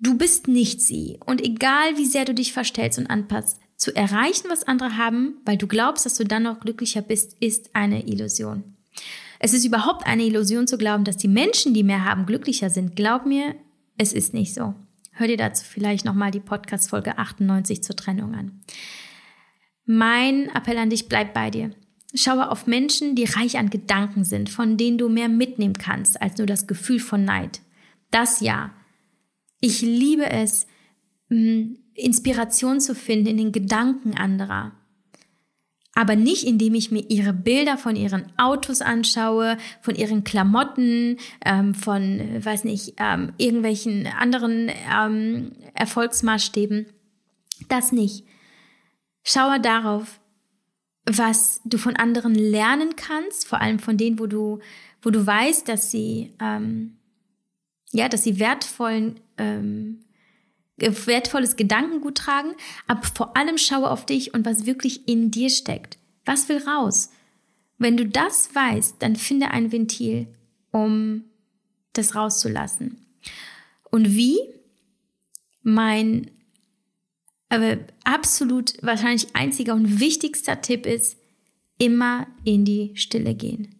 [0.00, 4.48] Du bist nicht sie und egal wie sehr du dich verstellst und anpasst, zu erreichen,
[4.48, 8.76] was andere haben, weil du glaubst, dass du dann noch glücklicher bist, ist eine Illusion.
[9.38, 12.96] Es ist überhaupt eine Illusion zu glauben, dass die Menschen, die mehr haben, glücklicher sind.
[12.96, 13.54] Glaub mir,
[13.96, 14.74] es ist nicht so.
[15.18, 18.60] Hör dir dazu vielleicht nochmal die Podcast-Folge 98 zur Trennung an.
[19.84, 21.72] Mein Appell an dich, bleib bei dir.
[22.14, 26.38] Schaue auf Menschen, die reich an Gedanken sind, von denen du mehr mitnehmen kannst als
[26.38, 27.62] nur das Gefühl von Neid.
[28.12, 28.70] Das ja.
[29.60, 30.68] Ich liebe es,
[31.94, 34.77] Inspiration zu finden in den Gedanken anderer
[35.98, 41.74] aber nicht indem ich mir ihre Bilder von ihren Autos anschaue, von ihren Klamotten, ähm,
[41.74, 46.86] von, weiß nicht, ähm, irgendwelchen anderen ähm, Erfolgsmaßstäben.
[47.68, 48.24] Das nicht.
[49.24, 50.20] Schaue darauf,
[51.04, 54.60] was du von anderen lernen kannst, vor allem von denen, wo du,
[55.02, 56.96] wo du weißt, dass sie, ähm,
[57.90, 59.98] ja, dass sie wertvollen ähm,
[60.78, 62.52] wertvolles Gedankengut tragen,
[62.86, 65.98] aber vor allem schaue auf dich und was wirklich in dir steckt.
[66.24, 67.10] Was will raus?
[67.78, 70.26] Wenn du das weißt, dann finde ein Ventil,
[70.72, 71.24] um
[71.92, 73.06] das rauszulassen.
[73.90, 74.38] Und wie?
[75.62, 76.30] Mein
[77.48, 81.18] aber absolut wahrscheinlich einziger und wichtigster Tipp ist,
[81.78, 83.74] immer in die Stille gehen.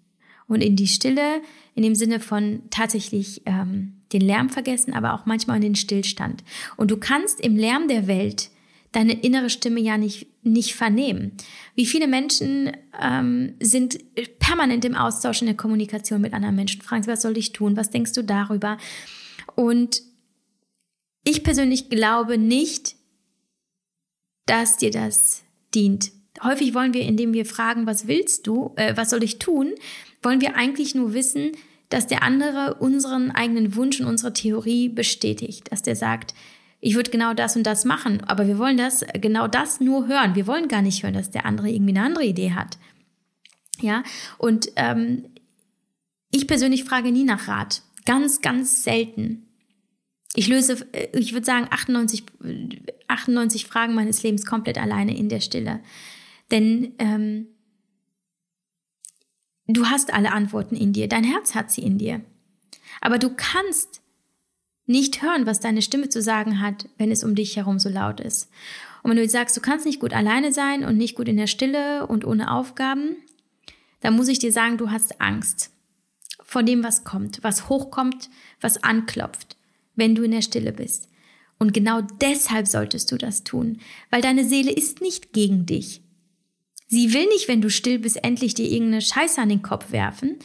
[0.46, 1.42] Und in die Stille
[1.74, 6.42] in dem Sinne von tatsächlich ähm, den Lärm vergessen, aber auch manchmal in den Stillstand.
[6.76, 8.50] Und du kannst im Lärm der Welt
[8.92, 11.32] deine innere Stimme ja nicht, nicht vernehmen.
[11.74, 13.98] Wie viele Menschen ähm, sind
[14.38, 17.76] permanent im Austausch in der Kommunikation mit anderen Menschen, fragen sie, was soll ich tun,
[17.76, 18.78] was denkst du darüber?
[19.54, 20.02] Und
[21.24, 22.96] ich persönlich glaube nicht,
[24.46, 25.42] dass dir das
[25.74, 26.11] dient.
[26.42, 29.74] Häufig wollen wir, indem wir fragen, was willst du, äh, was soll ich tun,
[30.22, 31.52] wollen wir eigentlich nur wissen,
[31.89, 36.34] dass der andere unseren eigenen Wunsch und unsere Theorie bestätigt, dass der sagt,
[36.80, 40.34] ich würde genau das und das machen, aber wir wollen das genau das nur hören.
[40.36, 42.78] Wir wollen gar nicht hören, dass der andere irgendwie eine andere Idee hat.
[43.80, 44.03] Ja,
[44.39, 45.24] und ähm,
[46.30, 47.82] ich persönlich frage nie nach Rat.
[48.05, 49.47] Ganz, ganz selten.
[50.34, 52.24] Ich löse, äh, ich würde sagen, 98,
[53.09, 55.80] 98 Fragen meines Lebens komplett alleine in der Stille.
[56.51, 57.49] Denn ähm,
[59.69, 62.23] Du hast alle Antworten in dir, dein Herz hat sie in dir.
[63.03, 64.01] Aber du kannst
[64.87, 68.19] nicht hören, was deine Stimme zu sagen hat, wenn es um dich herum so laut
[68.19, 68.49] ist.
[69.03, 71.37] Und wenn du jetzt sagst, du kannst nicht gut alleine sein und nicht gut in
[71.37, 73.16] der Stille und ohne Aufgaben,
[74.01, 75.71] dann muss ich dir sagen, du hast Angst
[76.43, 78.31] vor dem, was kommt, was hochkommt,
[78.62, 79.59] was anklopft,
[79.97, 81.11] wenn du in der Stille bist.
[81.59, 86.01] Und genau deshalb solltest du das tun, weil deine Seele ist nicht gegen dich.
[86.91, 90.36] Sie will nicht, wenn du still bist, endlich dir irgendeine Scheiße an den Kopf werfen,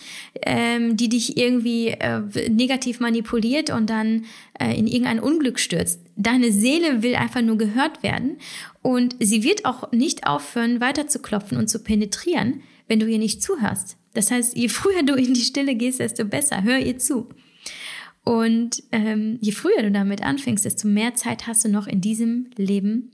[0.42, 2.20] ähm, die dich irgendwie äh,
[2.50, 4.26] negativ manipuliert und dann
[4.60, 6.02] äh, in irgendein Unglück stürzt.
[6.18, 8.40] Deine Seele will einfach nur gehört werden
[8.82, 13.20] und sie wird auch nicht aufhören, weiter zu klopfen und zu penetrieren, wenn du ihr
[13.20, 13.96] nicht zuhörst.
[14.14, 16.64] Das heißt, je früher du in die Stille gehst, desto besser.
[16.64, 17.30] Hör ihr zu.
[18.24, 22.50] Und ähm, je früher du damit anfängst, desto mehr Zeit hast du noch in diesem
[22.56, 23.12] Leben,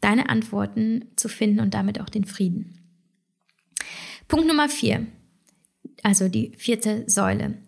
[0.00, 2.78] deine Antworten zu finden und damit auch den Frieden.
[4.28, 5.06] Punkt Nummer vier,
[6.02, 7.58] also die vierte Säule,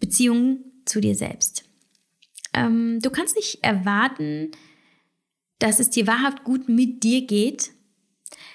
[0.00, 1.64] Beziehung zu dir selbst.
[2.52, 4.50] Ähm, du kannst nicht erwarten,
[5.58, 7.70] dass es dir wahrhaft gut mit dir geht,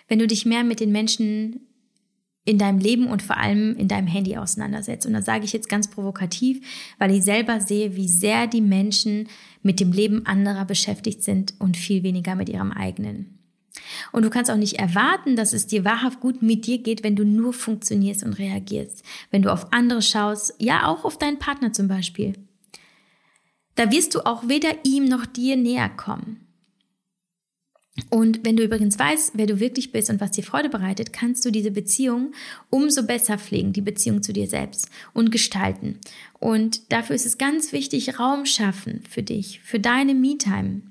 [0.08, 1.69] wenn du dich mehr mit den Menschen
[2.46, 5.06] in deinem Leben und vor allem in deinem Handy auseinandersetzt.
[5.06, 6.66] Und das sage ich jetzt ganz provokativ,
[6.98, 9.28] weil ich selber sehe, wie sehr die Menschen
[9.62, 13.40] mit dem Leben anderer beschäftigt sind und viel weniger mit ihrem eigenen.
[14.12, 17.16] Und du kannst auch nicht erwarten, dass es dir wahrhaft gut mit dir geht, wenn
[17.16, 19.04] du nur funktionierst und reagierst.
[19.32, 22.34] Wenn du auf andere schaust, ja auch auf deinen Partner zum Beispiel.
[23.76, 26.49] Da wirst du auch weder ihm noch dir näher kommen.
[28.10, 31.46] Und wenn du übrigens weißt, wer du wirklich bist und was dir Freude bereitet, kannst
[31.46, 32.34] du diese Beziehung
[32.70, 36.00] umso besser pflegen, die Beziehung zu dir selbst und gestalten.
[36.40, 40.82] Und dafür ist es ganz wichtig, Raum schaffen für dich, für deine Me-Time.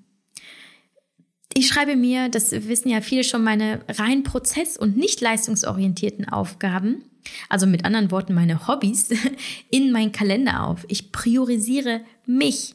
[1.54, 7.02] Ich schreibe mir, das wissen ja viele schon, meine rein prozess- und nicht leistungsorientierten Aufgaben,
[7.48, 9.10] also mit anderen Worten meine Hobbys,
[9.70, 10.84] in meinen Kalender auf.
[10.88, 12.74] Ich priorisiere mich.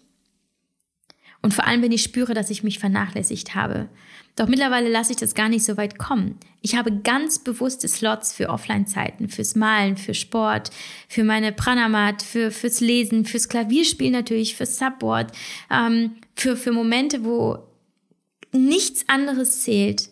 [1.42, 3.90] Und vor allem, wenn ich spüre, dass ich mich vernachlässigt habe.
[4.36, 6.40] Doch mittlerweile lasse ich das gar nicht so weit kommen.
[6.62, 10.72] Ich habe ganz bewusste Slots für Offline-Zeiten, fürs Malen, für Sport,
[11.08, 15.32] für meine Pranamat, für, fürs Lesen, fürs Klavierspiel natürlich, fürs Subboard,
[15.70, 17.60] ähm, für, für Momente, wo
[18.52, 20.10] nichts anderes zählt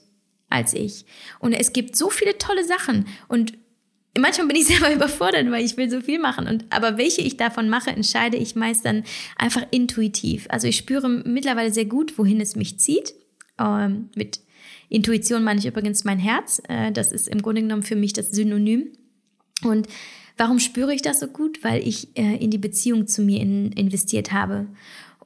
[0.49, 1.05] als ich.
[1.39, 3.53] Und es gibt so viele tolle Sachen und
[4.19, 6.47] manchmal bin ich selber überfordert, weil ich will so viel machen.
[6.47, 9.03] Und, aber welche ich davon mache, entscheide ich meist dann
[9.35, 10.45] einfach intuitiv.
[10.49, 13.15] Also ich spüre mittlerweile sehr gut, wohin es mich zieht
[13.61, 14.41] ähm, mit
[14.89, 16.61] Intuition meine ich übrigens mein Herz.
[16.67, 18.89] Äh, das ist im Grunde genommen für mich das Synonym.
[19.63, 19.87] Und
[20.37, 21.63] warum spüre ich das so gut?
[21.63, 24.67] Weil ich äh, in die Beziehung zu mir in, investiert habe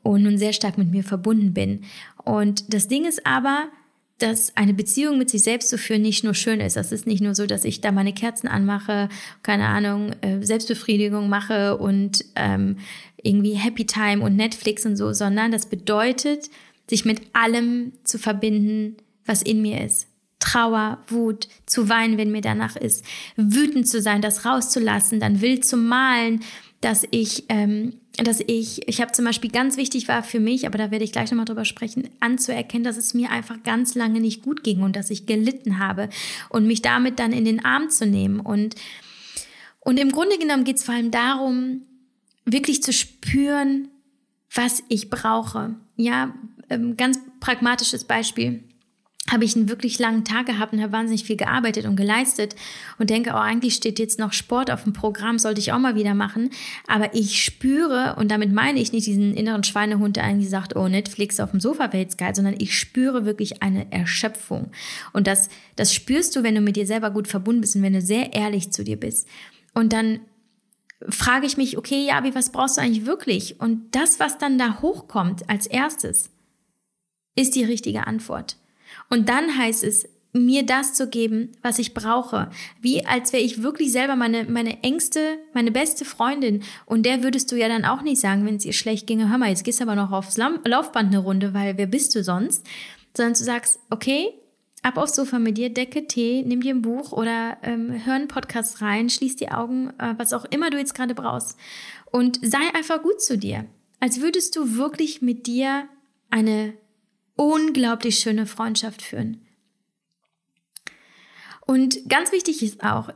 [0.03, 1.81] und nun sehr stark mit mir verbunden bin.
[2.23, 3.69] Und das Ding ist aber,
[4.19, 6.77] dass eine Beziehung mit sich selbst zu führen nicht nur schön ist.
[6.77, 9.09] Das ist nicht nur so, dass ich da meine Kerzen anmache,
[9.43, 12.77] keine Ahnung, äh, Selbstbefriedigung mache und ähm,
[13.21, 16.49] irgendwie Happy Time und Netflix und so, sondern das bedeutet,
[16.89, 20.07] sich mit allem zu verbinden, was in mir ist.
[20.39, 23.03] Trauer, Wut, zu weinen, wenn mir danach ist,
[23.35, 26.41] wütend zu sein, das rauszulassen, dann wild zu malen,
[26.81, 30.77] dass ich, ähm, dass ich, ich habe zum Beispiel ganz wichtig war für mich, aber
[30.77, 34.43] da werde ich gleich nochmal drüber sprechen, anzuerkennen, dass es mir einfach ganz lange nicht
[34.43, 36.09] gut ging und dass ich gelitten habe
[36.49, 38.39] und mich damit dann in den Arm zu nehmen.
[38.39, 38.75] Und,
[39.79, 41.81] und im Grunde genommen geht es vor allem darum,
[42.45, 43.87] wirklich zu spüren,
[44.53, 45.75] was ich brauche.
[45.97, 46.35] Ja,
[46.69, 48.63] ähm, ganz pragmatisches Beispiel
[49.31, 52.55] habe ich einen wirklich langen Tag gehabt und habe wahnsinnig viel gearbeitet und geleistet
[52.99, 55.95] und denke, oh, eigentlich steht jetzt noch Sport auf dem Programm, sollte ich auch mal
[55.95, 56.51] wieder machen.
[56.87, 60.87] Aber ich spüre, und damit meine ich nicht diesen inneren Schweinehund, der eigentlich sagt, oh,
[60.87, 64.71] Netflix auf dem Sofa wäre jetzt geil, sondern ich spüre wirklich eine Erschöpfung.
[65.11, 67.93] Und das, das spürst du, wenn du mit dir selber gut verbunden bist und wenn
[67.93, 69.27] du sehr ehrlich zu dir bist.
[69.73, 70.19] Und dann
[71.09, 73.59] frage ich mich, okay, ja, wie was brauchst du eigentlich wirklich?
[73.59, 76.29] Und das, was dann da hochkommt als erstes,
[77.35, 78.57] ist die richtige Antwort.
[79.09, 82.49] Und dann heißt es, mir das zu geben, was ich brauche.
[82.81, 86.61] Wie als wäre ich wirklich selber meine, meine engste, meine beste Freundin.
[86.85, 89.37] Und der würdest du ja dann auch nicht sagen, wenn es ihr schlecht ginge, hör
[89.37, 92.65] mal, jetzt gehst du aber noch aufs Laufband eine Runde, weil wer bist du sonst?
[93.15, 94.33] Sondern du sagst, okay,
[94.83, 98.27] ab aufs Sofa mit dir, Decke, Tee, nimm dir ein Buch oder ähm, hör einen
[98.27, 101.57] Podcast rein, schließ die Augen, äh, was auch immer du jetzt gerade brauchst.
[102.11, 103.65] Und sei einfach gut zu dir.
[104.01, 105.87] Als würdest du wirklich mit dir
[106.29, 106.73] eine
[107.35, 109.41] unglaublich schöne Freundschaft führen.
[111.65, 113.09] Und ganz wichtig ist auch,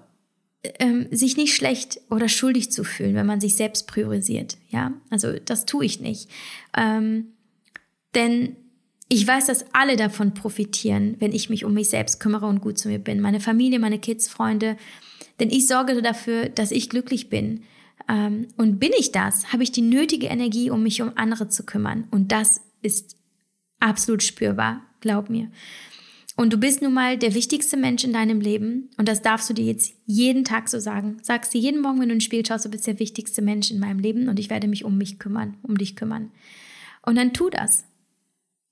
[0.80, 4.58] ähm, sich nicht schlecht oder schuldig zu fühlen, wenn man sich selbst priorisiert.
[4.70, 6.30] Ja, also das tue ich nicht.
[6.76, 7.28] Ähm,
[8.16, 8.56] denn
[9.08, 12.78] ich weiß, dass alle davon profitieren, wenn ich mich um mich selbst kümmere und gut
[12.78, 13.22] zu mir bin.
[13.22, 14.78] Meine Familie, meine Kids, Freunde.
[15.40, 17.64] Denn ich sorge dafür, dass ich glücklich bin.
[18.10, 21.66] Ähm, und bin ich das, habe ich die nötige Energie, um mich um andere zu
[21.66, 22.08] kümmern.
[22.12, 23.16] Und das ist
[23.80, 25.52] absolut spürbar, glaub mir.
[26.36, 29.54] Und du bist nun mal der wichtigste Mensch in deinem Leben und das darfst du
[29.54, 31.18] dir jetzt jeden Tag so sagen.
[31.22, 33.80] Sagst dir jeden Morgen, wenn du ein Spiel schaust, du bist der wichtigste Mensch in
[33.80, 36.32] meinem Leben und ich werde mich um mich kümmern, um dich kümmern.
[37.02, 37.84] Und dann tu das.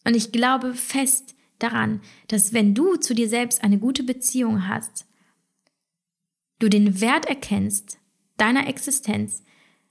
[0.06, 2.00] Und ich glaube fest daran,
[2.30, 5.06] dass wenn du zu dir selbst eine gute Beziehung hast,
[6.60, 7.98] du den Wert erkennst
[8.38, 9.44] deiner Existenz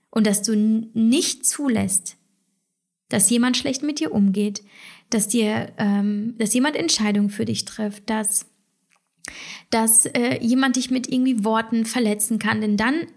[0.09, 2.17] und dass du nicht zulässt,
[3.09, 4.63] dass jemand schlecht mit dir umgeht,
[5.09, 8.45] dass dir, ähm, dass jemand Entscheidungen für dich trifft, dass,
[9.69, 13.07] dass äh, jemand dich mit irgendwie Worten verletzen kann, denn dann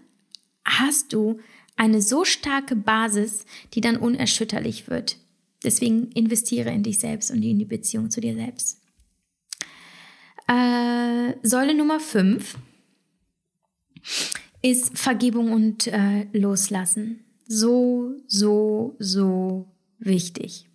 [0.65, 1.39] hast du
[1.75, 5.17] eine so starke Basis, die dann unerschütterlich wird.
[5.63, 8.81] Deswegen investiere in dich selbst und in die Beziehung zu dir selbst.
[10.47, 12.57] Äh, Säule Nummer 5
[14.61, 17.23] ist Vergebung und äh, Loslassen.
[17.47, 19.67] So, so, so
[19.99, 20.70] wichtig.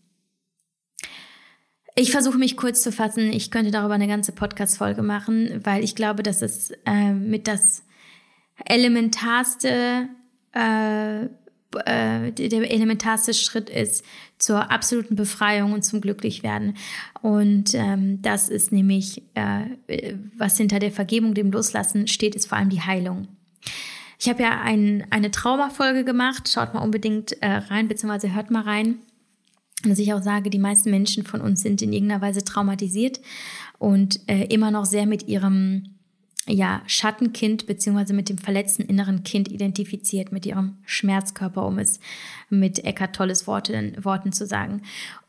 [1.98, 3.32] Ich versuche mich kurz zu fassen.
[3.32, 7.84] Ich könnte darüber eine ganze Podcast-Folge machen, weil ich glaube, dass es äh, mit das
[8.66, 10.06] elementarste,
[10.52, 14.04] äh, äh, der elementarste Schritt ist
[14.36, 16.76] zur absoluten Befreiung und zum Glücklichwerden.
[17.22, 22.58] Und ähm, das ist nämlich, äh, was hinter der Vergebung, dem Loslassen steht, ist vor
[22.58, 23.26] allem die Heilung.
[24.18, 26.50] Ich habe ja ein, eine Traumafolge gemacht.
[26.50, 28.98] Schaut mal unbedingt äh, rein, beziehungsweise hört mal rein.
[29.90, 33.20] Dass ich auch sage, die meisten Menschen von uns sind in irgendeiner Weise traumatisiert
[33.78, 35.96] und äh, immer noch sehr mit ihrem
[36.48, 41.98] ja, Schattenkind beziehungsweise mit dem verletzten inneren Kind identifiziert, mit ihrem Schmerzkörper, um es
[42.50, 44.82] mit Eckart Tolles Worten, Worten zu sagen.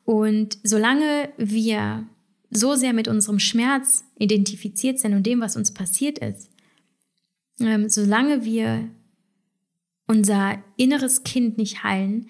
[0.06, 2.06] Und solange wir
[2.52, 6.50] so sehr mit unserem Schmerz identifiziert sind und dem, was uns passiert ist,
[7.60, 8.88] ähm, solange wir
[10.08, 12.28] unser inneres Kind nicht heilen,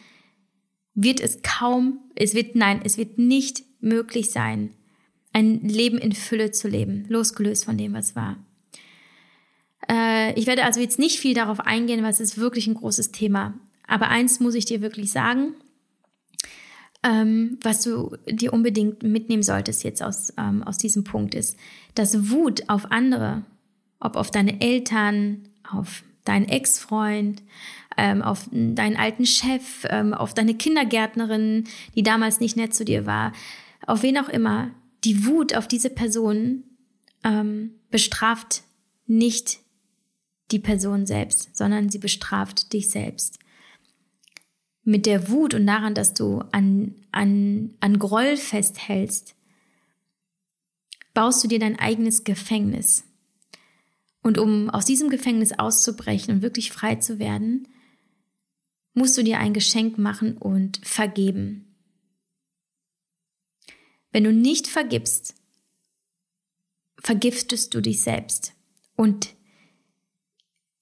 [0.97, 4.71] wird es kaum, es wird, nein, es wird nicht möglich sein,
[5.31, 8.37] ein Leben in Fülle zu leben, losgelöst von dem, was war.
[9.87, 13.11] Äh, ich werde also jetzt nicht viel darauf eingehen, weil es ist wirklich ein großes
[13.11, 13.53] Thema.
[13.87, 15.53] Aber eins muss ich dir wirklich sagen,
[17.03, 21.57] ähm, was du dir unbedingt mitnehmen solltest jetzt aus, ähm, aus diesem Punkt ist,
[21.93, 23.43] dass Wut auf andere,
[23.99, 27.43] ob auf deine Eltern, auf deinen Ex-Freund,
[27.97, 33.05] ähm, auf deinen alten Chef, ähm, auf deine Kindergärtnerin, die damals nicht nett zu dir
[33.05, 33.33] war,
[33.85, 34.71] auf wen auch immer,
[35.03, 36.63] die Wut auf diese Person
[37.23, 38.63] ähm, bestraft
[39.05, 39.59] nicht
[40.51, 43.39] die Person selbst, sondern sie bestraft dich selbst.
[44.83, 49.35] Mit der Wut und daran, dass du an, an, an Groll festhältst,
[51.13, 53.03] baust du dir dein eigenes Gefängnis.
[54.21, 57.67] Und um aus diesem Gefängnis auszubrechen und wirklich frei zu werden,
[58.97, 61.75] musst du dir ein Geschenk machen und vergeben.
[64.11, 65.35] Wenn du nicht vergibst,
[66.99, 68.53] vergiftest du dich selbst.
[68.95, 69.35] Und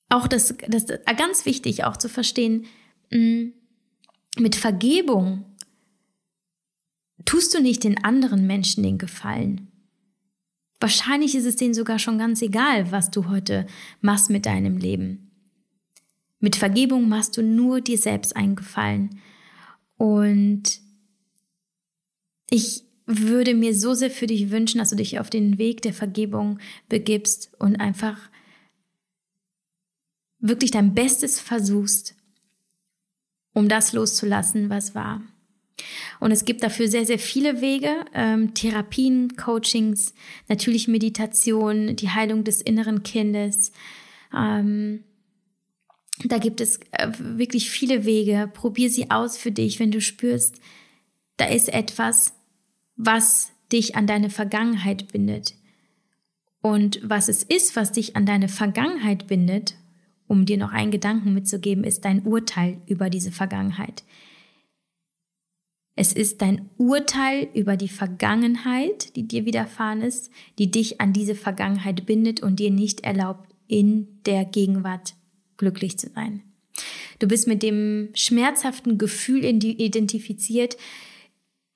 [0.07, 2.67] auch das, das ist ganz wichtig auch zu verstehen,
[3.11, 3.47] mm,
[4.37, 5.43] mit Vergebung
[7.25, 9.71] tust du nicht den anderen Menschen den Gefallen.
[10.79, 13.67] Wahrscheinlich ist es denen sogar schon ganz egal, was du heute
[13.99, 15.24] machst mit deinem Leben.
[16.45, 19.19] Mit Vergebung machst du nur dir selbst einen Gefallen.
[19.97, 20.79] Und
[22.51, 25.91] ich würde mir so sehr für dich wünschen, dass du dich auf den Weg der
[25.91, 28.19] Vergebung begibst und einfach
[30.37, 32.13] wirklich dein Bestes versuchst,
[33.55, 35.23] um das loszulassen, was war.
[36.19, 40.13] Und es gibt dafür sehr, sehr viele Wege, ähm, Therapien, Coachings,
[40.47, 43.71] natürlich Meditation, die Heilung des inneren Kindes.
[44.31, 45.03] Ähm,
[46.23, 48.49] da gibt es äh, wirklich viele Wege.
[48.53, 50.59] Probier sie aus für dich, wenn du spürst,
[51.37, 52.33] da ist etwas,
[52.95, 55.55] was dich an deine Vergangenheit bindet.
[56.61, 59.75] Und was es ist, was dich an deine Vergangenheit bindet,
[60.27, 64.03] um dir noch einen Gedanken mitzugeben, ist dein Urteil über diese Vergangenheit.
[65.95, 71.35] Es ist dein Urteil über die Vergangenheit, die dir widerfahren ist, die dich an diese
[71.35, 75.13] Vergangenheit bindet und dir nicht erlaubt, in der Gegenwart
[75.57, 76.43] glücklich zu sein.
[77.19, 80.77] Du bist mit dem schmerzhaften Gefühl identifiziert,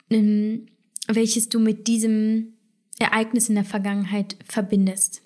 [0.09, 0.67] ähm,
[1.07, 2.53] welches du mit diesem
[2.99, 5.21] Ereignis in der Vergangenheit verbindest.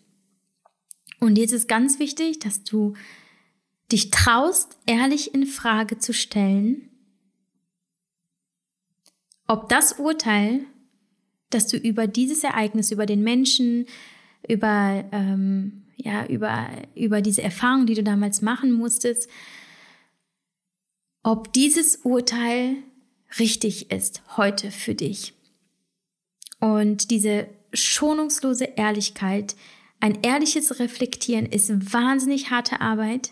[1.19, 2.93] Und jetzt ist ganz wichtig, dass du
[3.91, 6.89] dich traust, ehrlich in Frage zu stellen,
[9.47, 10.65] ob das Urteil,
[11.49, 13.85] das du über dieses Ereignis, über den Menschen,
[14.47, 19.29] über, ähm, ja, über, über diese Erfahrung, die du damals machen musstest,
[21.23, 22.75] ob dieses Urteil
[23.39, 25.33] richtig ist heute für dich.
[26.59, 29.55] Und diese schonungslose Ehrlichkeit,
[29.99, 33.31] ein ehrliches Reflektieren ist wahnsinnig harte Arbeit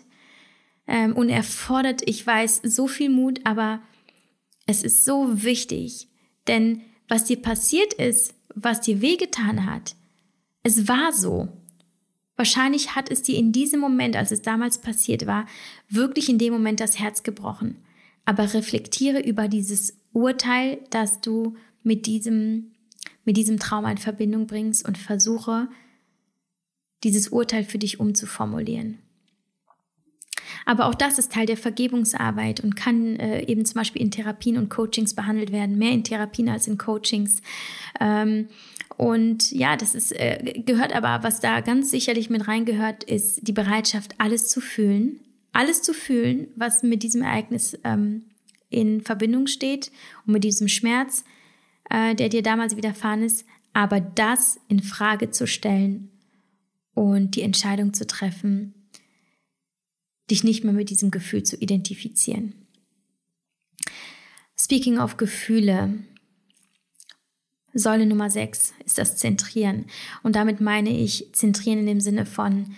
[0.86, 3.80] ähm, und erfordert, ich weiß, so viel Mut, aber
[4.66, 6.08] es ist so wichtig,
[6.46, 9.94] denn was dir passiert ist, was dir wehgetan hat,
[10.62, 11.48] es war so.
[12.36, 15.46] Wahrscheinlich hat es dir in diesem Moment, als es damals passiert war,
[15.88, 17.76] wirklich in dem Moment das Herz gebrochen.
[18.24, 22.72] Aber reflektiere über dieses Urteil, das du mit diesem,
[23.24, 25.68] mit diesem Trauma in Verbindung bringst und versuche,
[27.04, 28.98] dieses Urteil für dich umzuformulieren.
[30.64, 34.56] Aber auch das ist Teil der Vergebungsarbeit und kann äh, eben zum Beispiel in Therapien
[34.56, 37.42] und Coachings behandelt werden, mehr in Therapien als in Coachings.
[38.00, 38.48] Ähm,
[38.96, 43.52] und ja, das ist, äh, gehört aber, was da ganz sicherlich mit reingehört, ist die
[43.52, 45.20] Bereitschaft, alles zu fühlen.
[45.52, 48.24] Alles zu fühlen, was mit diesem Ereignis ähm,
[48.70, 49.90] in Verbindung steht
[50.26, 51.24] und mit diesem Schmerz,
[51.90, 56.10] äh, der dir damals widerfahren ist, aber das in Frage zu stellen
[56.94, 58.74] und die Entscheidung zu treffen,
[60.32, 62.54] dich nicht mehr mit diesem Gefühl zu identifizieren.
[64.58, 65.98] Speaking of Gefühle,
[67.74, 69.86] Säule Nummer 6 ist das Zentrieren.
[70.22, 72.74] Und damit meine ich Zentrieren in dem Sinne von,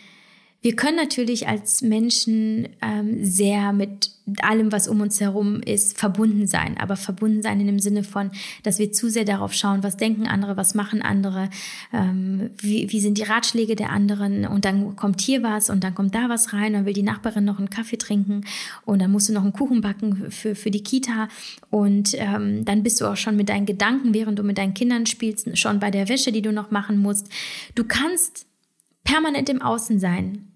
[0.64, 6.46] wir können natürlich als Menschen ähm, sehr mit allem, was um uns herum ist, verbunden
[6.46, 6.78] sein.
[6.78, 8.30] Aber verbunden sein in dem Sinne von,
[8.62, 11.50] dass wir zu sehr darauf schauen, was denken andere, was machen andere,
[11.92, 14.46] ähm, wie, wie sind die Ratschläge der anderen.
[14.46, 16.72] Und dann kommt hier was und dann kommt da was rein.
[16.72, 18.46] Dann will die Nachbarin noch einen Kaffee trinken
[18.86, 21.28] und dann musst du noch einen Kuchen backen für, für die Kita.
[21.68, 25.04] Und ähm, dann bist du auch schon mit deinen Gedanken, während du mit deinen Kindern
[25.04, 27.28] spielst, schon bei der Wäsche, die du noch machen musst.
[27.74, 28.46] Du kannst
[29.04, 30.48] permanent im Außen sein.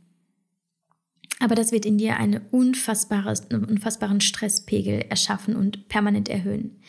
[1.40, 6.81] Aber das wird in dir einen unfassbaren Stresspegel erschaffen und permanent erhöhen.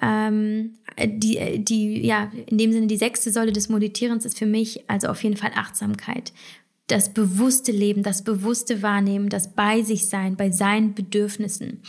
[0.00, 4.88] Ähm, die, die, ja, in dem Sinne, die sechste Säule des Meditierens ist für mich
[4.88, 6.32] also auf jeden Fall Achtsamkeit
[6.92, 11.80] das bewusste Leben, das bewusste Wahrnehmen, das bei sich sein, bei seinen Bedürfnissen.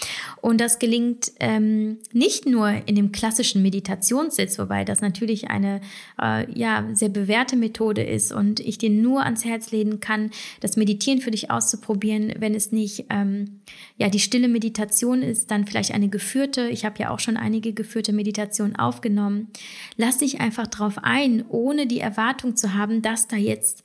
[0.42, 5.82] Und das gelingt ähm, nicht nur in dem klassischen Meditationssitz, wobei das natürlich eine
[6.22, 10.32] äh, ja sehr bewährte Methode ist und ich dir nur ans Herz legen kann,
[10.62, 13.60] das Meditieren für dich auszuprobieren, wenn es nicht ähm,
[13.98, 16.70] ja die stille Meditation ist, dann vielleicht eine geführte.
[16.70, 19.50] Ich habe ja auch schon einige geführte Meditationen aufgenommen.
[19.98, 23.84] Lass dich einfach drauf ein, ohne die Erwartung zu haben, dass da jetzt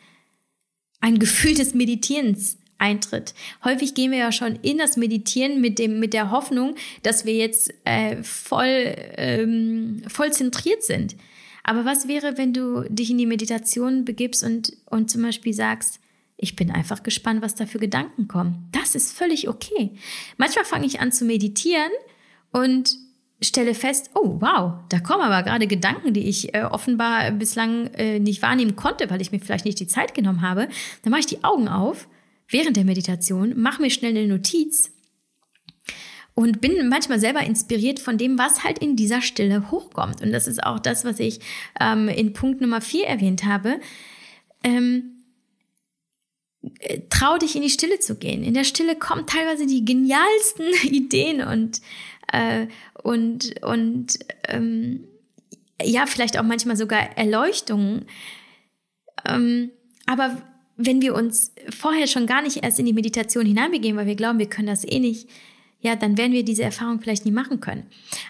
[1.01, 3.35] ein Gefühl des Meditierens eintritt.
[3.65, 7.35] Häufig gehen wir ja schon in das Meditieren mit dem mit der Hoffnung, dass wir
[7.35, 11.17] jetzt äh, voll ähm, voll zentriert sind.
[11.65, 16.01] Aber was wäre, wenn du dich in die Meditation begibst und und zum Beispiel sagst,
[16.37, 18.69] ich bin einfach gespannt, was da für Gedanken kommen.
[18.71, 19.91] Das ist völlig okay.
[20.37, 21.91] Manchmal fange ich an zu meditieren
[22.53, 22.97] und
[23.41, 28.19] stelle fest, oh wow, da kommen aber gerade Gedanken, die ich äh, offenbar bislang äh,
[28.19, 30.69] nicht wahrnehmen konnte, weil ich mir vielleicht nicht die Zeit genommen habe.
[31.03, 32.09] Dann mache ich die Augen auf
[32.49, 34.91] während der Meditation, mache mir schnell eine Notiz
[36.35, 40.23] und bin manchmal selber inspiriert von dem, was halt in dieser Stille hochkommt.
[40.23, 41.41] Und das ist auch das, was ich
[41.81, 43.81] ähm, in Punkt Nummer vier erwähnt habe.
[44.63, 45.25] Ähm,
[46.79, 48.43] äh, trau dich in die Stille zu gehen.
[48.43, 51.81] In der Stille kommen teilweise die genialsten Ideen und
[52.33, 52.67] äh,
[53.03, 54.19] und, und
[54.49, 55.05] ähm,
[55.83, 58.07] ja, vielleicht auch manchmal sogar Erleuchtungen.
[59.27, 59.71] Ähm,
[60.07, 60.43] aber
[60.77, 64.39] wenn wir uns vorher schon gar nicht erst in die Meditation hineinbegeben, weil wir glauben,
[64.39, 65.29] wir können das eh nicht,
[65.81, 67.85] ja, dann werden wir diese Erfahrung vielleicht nie machen können.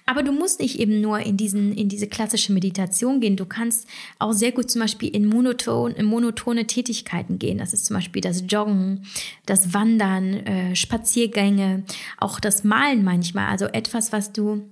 [0.05, 3.37] Aber du musst nicht eben nur in diesen, in diese klassische Meditation gehen.
[3.37, 3.89] Du kannst
[4.19, 7.57] auch sehr gut zum Beispiel in, monoton, in monotone Tätigkeiten gehen.
[7.57, 9.07] Das ist zum Beispiel das Joggen,
[9.47, 11.85] das Wandern, äh, Spaziergänge,
[12.19, 13.47] auch das Malen manchmal.
[13.47, 14.69] Also etwas, was du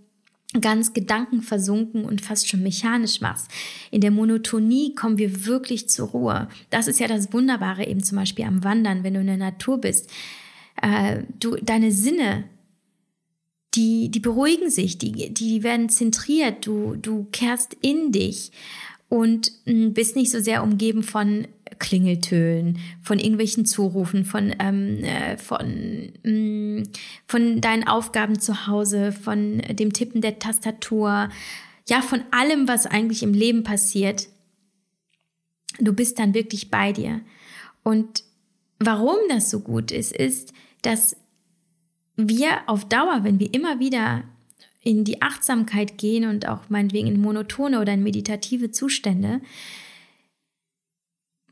[0.60, 3.50] ganz gedankenversunken und fast schon mechanisch machst.
[3.90, 6.48] In der Monotonie kommen wir wirklich zur Ruhe.
[6.68, 9.80] Das ist ja das Wunderbare eben zum Beispiel am Wandern, wenn du in der Natur
[9.80, 10.10] bist.
[10.82, 12.44] Äh, du, deine Sinne
[13.76, 18.50] die, die beruhigen sich, die, die werden zentriert, du, du kehrst in dich
[19.08, 21.46] und hm, bist nicht so sehr umgeben von
[21.78, 26.82] Klingeltönen, von irgendwelchen Zurufen, von, ähm, äh, von, mh, hm,
[27.26, 31.28] von deinen Aufgaben zu Hause, von dem Tippen der Tastatur,
[31.88, 34.26] ja, von allem, was eigentlich im Leben passiert.
[35.78, 37.20] Du bist dann wirklich bei dir.
[37.84, 38.24] Und
[38.80, 41.16] warum das so gut ist, ist, dass
[42.16, 44.24] wir auf Dauer, wenn wir immer wieder
[44.80, 49.40] in die Achtsamkeit gehen und auch meinetwegen in monotone oder in meditative Zustände,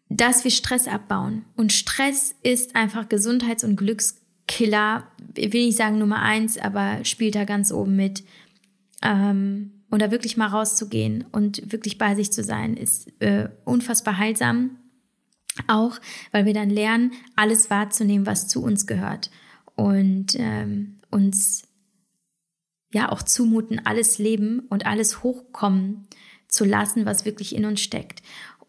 [0.08, 1.44] dass wir Stress abbauen.
[1.56, 7.44] Und Stress ist einfach Gesundheits- und Glückskiller, will ich sagen Nummer eins, aber spielt da
[7.44, 8.22] ganz oben mit.
[9.02, 14.16] Ähm, und da wirklich mal rauszugehen und wirklich bei sich zu sein, ist äh, unfassbar
[14.16, 14.78] heilsam.
[15.68, 16.00] Auch
[16.32, 19.30] weil wir dann lernen, alles wahrzunehmen, was zu uns gehört
[19.76, 21.64] und ähm, uns
[22.92, 26.06] ja auch zumuten, alles leben und alles hochkommen
[26.48, 28.22] zu lassen, was wirklich in uns steckt.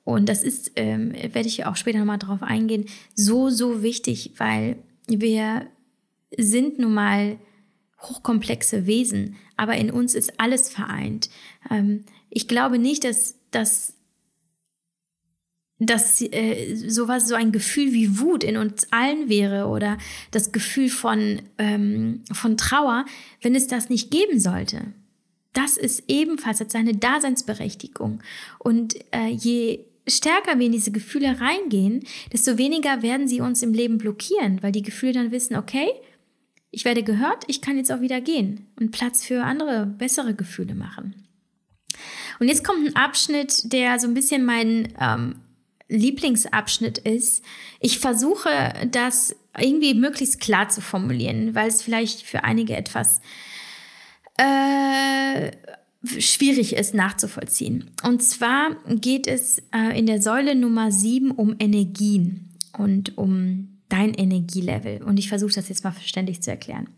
[0.03, 4.77] Und das ist, ähm, werde ich auch später nochmal drauf eingehen, so, so wichtig, weil
[5.07, 5.67] wir
[6.37, 7.39] sind nun mal
[8.01, 11.29] hochkomplexe Wesen, aber in uns ist alles vereint.
[11.69, 13.94] Ähm, ich glaube nicht, dass, dass
[15.79, 19.97] dass äh, sowas, so ein Gefühl wie Wut in uns allen wäre oder
[20.31, 23.05] das Gefühl von, ähm, von Trauer,
[23.41, 24.93] wenn es das nicht geben sollte.
[25.53, 28.21] Das ist ebenfalls hat seine Daseinsberechtigung.
[28.59, 33.73] Und äh, je stärker wir in diese Gefühle reingehen, desto weniger werden sie uns im
[33.73, 35.87] Leben blockieren, weil die Gefühle dann wissen, okay,
[36.71, 40.75] ich werde gehört, ich kann jetzt auch wieder gehen und Platz für andere, bessere Gefühle
[40.75, 41.15] machen.
[42.39, 45.35] Und jetzt kommt ein Abschnitt, der so ein bisschen mein ähm,
[45.87, 47.43] Lieblingsabschnitt ist.
[47.79, 53.21] Ich versuche das irgendwie möglichst klar zu formulieren, weil es vielleicht für einige etwas
[54.37, 55.51] äh,
[56.19, 57.91] schwierig ist nachzuvollziehen.
[58.03, 62.49] Und zwar geht es äh, in der Säule Nummer 7 um Energien.
[62.77, 65.03] und um dein Energielevel.
[65.03, 66.89] Und ich versuche das jetzt mal verständlich zu erklären.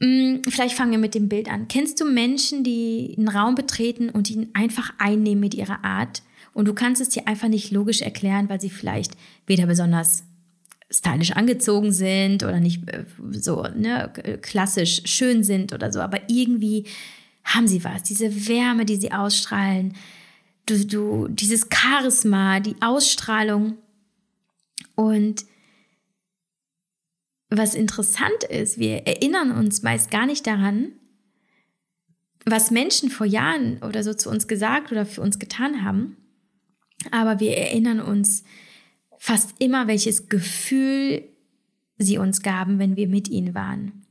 [0.00, 1.66] Mm, vielleicht fangen wir mit dem Bild an.
[1.68, 6.22] Kennst du Menschen, die einen Raum betreten und ihn einfach einnehmen mit ihrer Art?
[6.54, 9.12] Und du kannst es dir einfach nicht logisch erklären, weil sie vielleicht
[9.46, 10.24] weder besonders
[10.90, 16.86] stylisch angezogen sind oder nicht äh, so ne, klassisch schön sind oder so, aber irgendwie
[17.42, 19.94] haben sie was, diese Wärme, die sie ausstrahlen,
[20.66, 23.76] du, du, dieses Charisma, die Ausstrahlung.
[24.94, 25.44] Und
[27.50, 30.92] was interessant ist, wir erinnern uns meist gar nicht daran,
[32.46, 36.16] was Menschen vor Jahren oder so zu uns gesagt oder für uns getan haben,
[37.10, 38.44] aber wir erinnern uns
[39.18, 41.24] fast immer, welches Gefühl
[41.98, 44.04] sie uns gaben, wenn wir mit ihnen waren.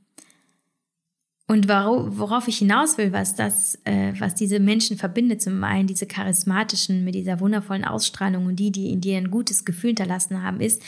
[1.48, 6.08] Und worauf ich hinaus will, was das, äh, was diese Menschen verbindet, zum einen diese
[6.08, 10.62] charismatischen mit dieser wundervollen Ausstrahlung und die, die in dir ein gutes Gefühl hinterlassen haben,
[10.62, 10.82] ist,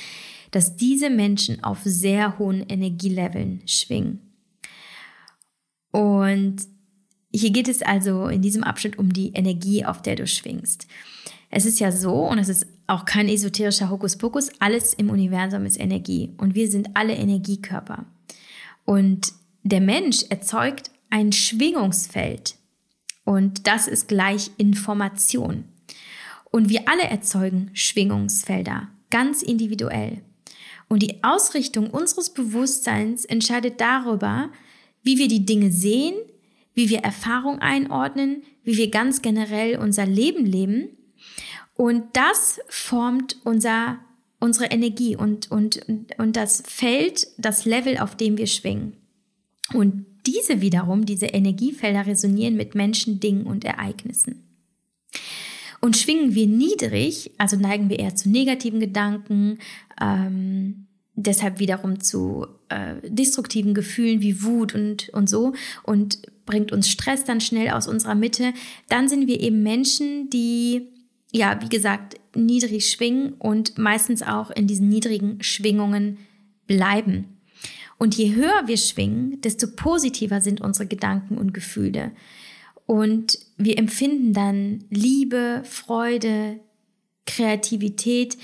[0.51, 4.21] dass diese Menschen auf sehr hohen Energieleveln schwingen.
[5.91, 6.57] Und
[7.33, 10.87] hier geht es also in diesem Abschnitt um die Energie, auf der du schwingst.
[11.55, 15.79] Es ist ja so, und es ist auch kein esoterischer Hokuspokus, alles im Universum ist
[15.79, 18.03] Energie und wir sind alle Energiekörper.
[18.83, 19.31] Und
[19.63, 22.55] der Mensch erzeugt ein Schwingungsfeld
[23.23, 25.63] und das ist gleich Information.
[26.51, 30.23] Und wir alle erzeugen Schwingungsfelder, ganz individuell.
[30.89, 34.49] Und die Ausrichtung unseres Bewusstseins entscheidet darüber,
[35.03, 36.15] wie wir die Dinge sehen,
[36.73, 40.89] wie wir Erfahrung einordnen, wie wir ganz generell unser Leben leben.
[41.75, 43.99] Und das formt unser,
[44.39, 45.81] unsere Energie und, und,
[46.17, 48.97] und das Feld, das Level, auf dem wir schwingen.
[49.73, 54.43] Und diese wiederum, diese Energiefelder resonieren mit Menschen, Dingen und Ereignissen.
[55.81, 59.59] Und schwingen wir niedrig, also neigen wir eher zu negativen Gedanken,
[60.01, 65.53] ähm, deshalb wiederum zu äh, destruktiven Gefühlen wie Wut und, und so
[65.83, 68.53] und bringt uns Stress dann schnell aus unserer Mitte,
[68.89, 70.89] dann sind wir eben Menschen, die,
[71.35, 76.17] ja, wie gesagt, niedrig schwingen und meistens auch in diesen niedrigen Schwingungen
[76.65, 77.37] bleiben.
[77.97, 82.11] Und je höher wir schwingen, desto positiver sind unsere Gedanken und Gefühle.
[82.85, 86.59] Und wir empfinden dann Liebe, Freude,
[87.25, 88.37] Kreativität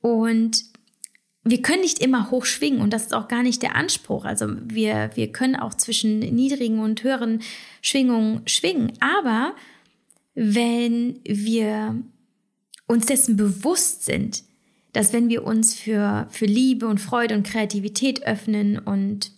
[0.00, 0.64] und
[1.44, 4.26] wir können nicht immer hoch schwingen und das ist auch gar nicht der Anspruch.
[4.26, 7.40] Also wir, wir können auch zwischen niedrigen und höheren
[7.80, 8.92] Schwingungen schwingen.
[9.00, 9.54] Aber
[10.34, 11.96] wenn wir
[12.88, 14.42] uns dessen bewusst sind,
[14.92, 19.30] dass wenn wir uns für, für Liebe und Freude und Kreativität öffnen und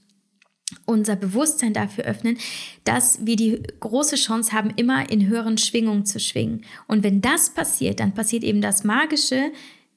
[0.86, 2.38] unser Bewusstsein dafür öffnen,
[2.84, 6.62] dass wir die große Chance haben, immer in höheren Schwingungen zu schwingen.
[6.86, 9.50] Und wenn das passiert, dann passiert eben das Magische,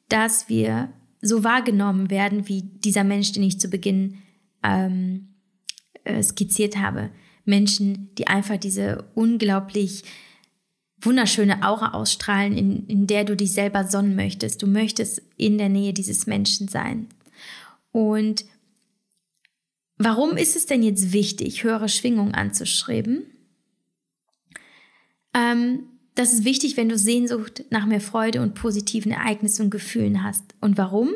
[0.09, 0.89] dass wir
[1.21, 4.17] so wahrgenommen werden wie dieser Mensch, den ich zu Beginn
[4.63, 5.30] ähm,
[6.03, 7.11] äh, skizziert habe.
[7.45, 10.03] Menschen, die einfach diese unglaublich
[11.05, 14.61] wunderschöne Aura ausstrahlen, in, in der du dich selber sonnen möchtest.
[14.61, 17.07] Du möchtest in der Nähe dieses Menschen sein.
[17.91, 18.45] Und
[19.97, 23.23] warum ist es denn jetzt wichtig, höhere Schwingungen anzuschreiben?
[25.34, 25.84] Ähm,
[26.15, 30.43] das ist wichtig, wenn du Sehnsucht nach mehr Freude und positiven Ereignissen und Gefühlen hast.
[30.61, 31.09] Und warum?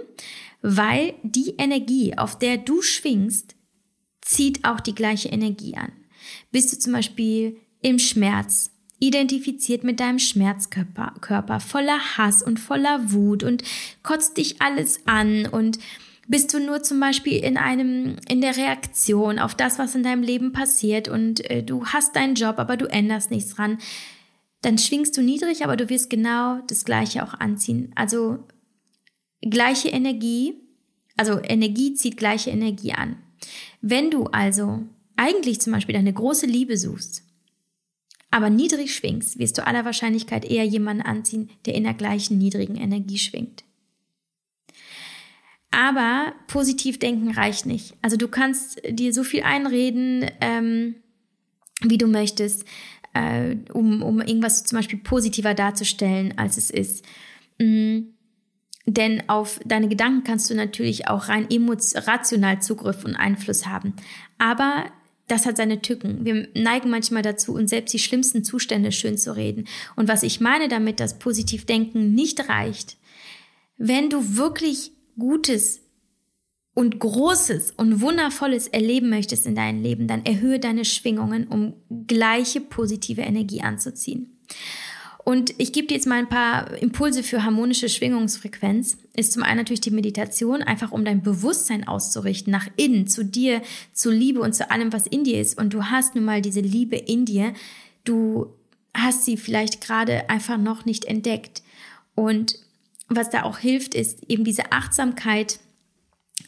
[0.61, 3.55] Weil die Energie, auf der du schwingst,
[4.21, 5.91] zieht auch die gleiche Energie an.
[6.51, 13.11] Bist du zum Beispiel im Schmerz, identifiziert mit deinem Schmerzkörper, Körper, voller Hass und voller
[13.11, 13.63] Wut und
[14.03, 15.79] kotzt dich alles an und
[16.27, 20.23] bist du nur zum Beispiel in einem, in der Reaktion auf das, was in deinem
[20.23, 23.77] Leben passiert und äh, du hast deinen Job, aber du änderst nichts dran,
[24.61, 27.91] dann schwingst du niedrig, aber du wirst genau das Gleiche auch anziehen.
[27.95, 28.39] Also
[29.41, 30.55] gleiche Energie,
[31.15, 33.17] also Energie zieht gleiche Energie an.
[33.81, 34.81] Wenn du also
[35.15, 37.23] eigentlich zum Beispiel deine große Liebe suchst,
[38.31, 42.75] aber niedrig schwingst, wirst du aller Wahrscheinlichkeit eher jemanden anziehen, der in der gleichen niedrigen
[42.75, 43.63] Energie schwingt.
[45.71, 47.95] Aber positiv denken reicht nicht.
[48.01, 50.95] Also du kannst dir so viel einreden, ähm,
[51.81, 52.65] wie du möchtest,
[53.13, 57.05] äh, um, um irgendwas zum Beispiel positiver darzustellen, als es ist.
[57.59, 58.13] Mhm.
[58.85, 63.93] Denn auf deine Gedanken kannst du natürlich auch rein rational Zugriff und Einfluss haben.
[64.37, 64.85] Aber
[65.27, 66.25] das hat seine Tücken.
[66.25, 69.67] Wir neigen manchmal dazu, uns selbst die schlimmsten Zustände schön zu reden.
[69.95, 72.97] Und was ich meine damit, dass Positivdenken nicht reicht,
[73.77, 75.81] wenn du wirklich Gutes
[76.73, 81.73] und Großes und Wundervolles erleben möchtest in deinem Leben, dann erhöhe deine Schwingungen, um
[82.07, 84.37] gleiche positive Energie anzuziehen.
[85.27, 88.97] Und ich gebe dir jetzt mal ein paar Impulse für harmonische Schwingungsfrequenz.
[89.13, 93.61] Ist zum einen natürlich die Meditation, einfach um dein Bewusstsein auszurichten, nach innen, zu dir,
[93.91, 95.57] zu Liebe und zu allem, was in dir ist.
[95.57, 97.51] Und du hast nun mal diese Liebe in dir.
[98.05, 98.53] Du
[98.93, 101.61] hast sie vielleicht gerade einfach noch nicht entdeckt.
[102.15, 102.57] Und
[103.09, 105.59] was da auch hilft, ist eben diese Achtsamkeit,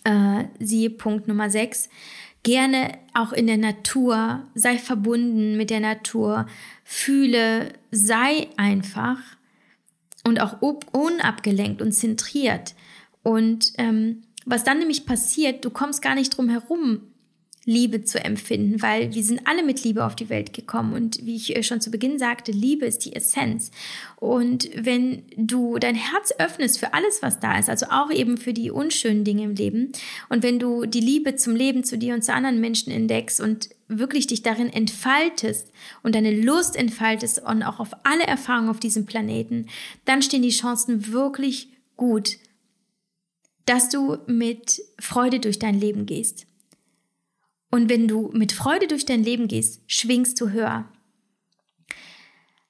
[0.05, 1.89] äh, siehe Punkt Nummer 6,
[2.43, 6.47] gerne auch in der Natur, sei verbunden mit der Natur,
[6.91, 9.19] fühle, sei einfach
[10.23, 10.59] und auch
[10.91, 12.73] unabgelenkt und zentriert.
[13.21, 17.01] Und ähm, was dann nämlich passiert, du kommst gar nicht drum herum,
[17.63, 20.93] Liebe zu empfinden, weil wir sind alle mit Liebe auf die Welt gekommen.
[20.93, 23.69] Und wie ich äh, schon zu Beginn sagte, Liebe ist die Essenz.
[24.15, 28.53] Und wenn du dein Herz öffnest für alles, was da ist, also auch eben für
[28.53, 29.91] die unschönen Dinge im Leben,
[30.29, 33.69] und wenn du die Liebe zum Leben, zu dir und zu anderen Menschen entdeckst und
[33.89, 35.71] wirklich dich darin entfaltest
[36.03, 39.67] und deine Lust entfaltest und auch auf alle Erfahrungen auf diesem Planeten,
[40.05, 42.37] dann stehen die Chancen wirklich gut,
[43.65, 46.45] dass du mit Freude durch dein Leben gehst.
[47.71, 50.91] Und wenn du mit Freude durch dein Leben gehst, schwingst du höher.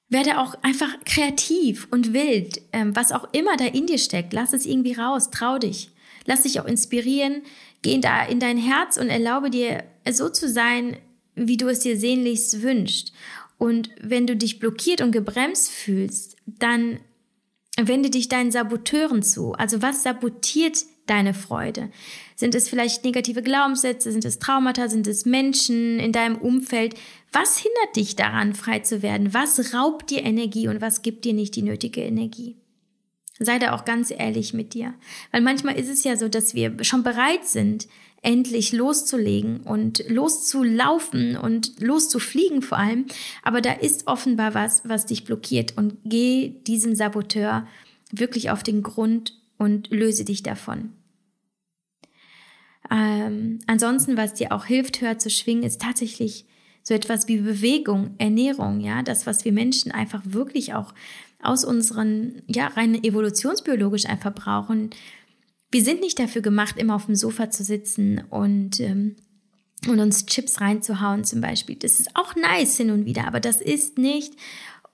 [0.08, 4.32] Werde auch einfach kreativ und wild, ähm, was auch immer da in dir steckt.
[4.32, 5.90] Lass es irgendwie raus, trau dich.
[6.26, 7.42] Lass dich auch inspirieren.
[7.82, 10.98] Geh da in dein Herz und erlaube dir so zu sein,
[11.34, 13.12] wie du es dir sehnlichst wünschst.
[13.58, 17.00] Und wenn du dich blockiert und gebremst fühlst, dann
[17.76, 19.52] wende dich deinen Saboteuren zu.
[19.52, 21.90] Also was sabotiert deine Freude?
[22.36, 24.12] Sind es vielleicht negative Glaubenssätze?
[24.12, 24.88] Sind es Traumata?
[24.88, 26.94] Sind es Menschen in deinem Umfeld?
[27.32, 29.34] Was hindert dich daran, frei zu werden?
[29.34, 32.56] Was raubt dir Energie und was gibt dir nicht die nötige Energie?
[33.38, 34.94] Sei da auch ganz ehrlich mit dir.
[35.32, 37.88] Weil manchmal ist es ja so, dass wir schon bereit sind,
[38.22, 43.06] endlich loszulegen und loszulaufen und loszufliegen vor allem.
[43.42, 47.66] Aber da ist offenbar was, was dich blockiert und geh diesem Saboteur
[48.10, 50.92] wirklich auf den Grund und löse dich davon.
[52.90, 56.44] Ähm, ansonsten, was dir auch hilft, höher zu schwingen, ist tatsächlich
[56.82, 60.92] so etwas wie Bewegung, Ernährung, ja, das, was wir Menschen einfach wirklich auch
[61.42, 64.90] aus unseren, ja, rein evolutionsbiologisch einfach brauchen.
[65.70, 69.16] Wir sind nicht dafür gemacht, immer auf dem Sofa zu sitzen und, ähm,
[69.86, 71.76] und uns Chips reinzuhauen zum Beispiel.
[71.76, 74.34] Das ist auch nice hin und wieder, aber das ist nicht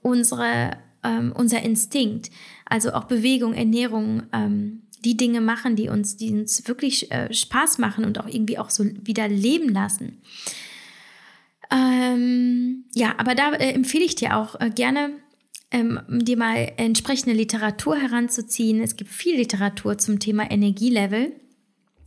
[0.02, 2.30] unsere, ähm, unser Instinkt.
[2.66, 7.78] Also auch Bewegung, Ernährung, ähm, die Dinge machen, die uns, die uns wirklich äh, Spaß
[7.78, 10.20] machen und auch irgendwie auch so wieder leben lassen.
[11.70, 15.10] Ähm, ja, aber da äh, empfehle ich dir auch äh, gerne,
[15.70, 18.80] ähm, dir mal entsprechende Literatur heranzuziehen.
[18.80, 21.32] Es gibt viel Literatur zum Thema Energielevel.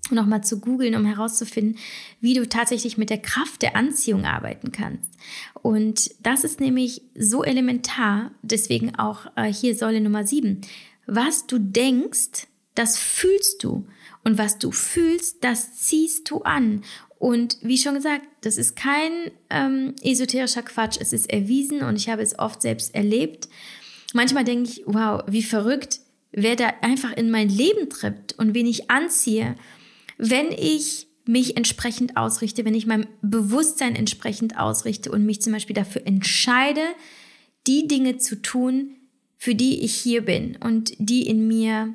[0.09, 1.77] Und auch mal zu googeln, um herauszufinden,
[2.19, 5.11] wie du tatsächlich mit der Kraft der Anziehung arbeiten kannst.
[5.53, 10.61] Und das ist nämlich so elementar, deswegen auch äh, hier Säule Nummer 7.
[11.05, 13.85] Was du denkst, das fühlst du.
[14.23, 16.83] Und was du fühlst, das ziehst du an.
[17.19, 19.11] Und wie schon gesagt, das ist kein
[19.49, 23.49] ähm, esoterischer Quatsch, es ist erwiesen und ich habe es oft selbst erlebt.
[24.13, 25.99] Manchmal denke ich, wow, wie verrückt,
[26.31, 29.55] wer da einfach in mein Leben trippt und wen ich anziehe,
[30.17, 35.75] wenn ich mich entsprechend ausrichte, wenn ich mein Bewusstsein entsprechend ausrichte und mich zum Beispiel
[35.75, 36.81] dafür entscheide,
[37.67, 38.95] die Dinge zu tun,
[39.37, 41.93] für die ich hier bin und die in mir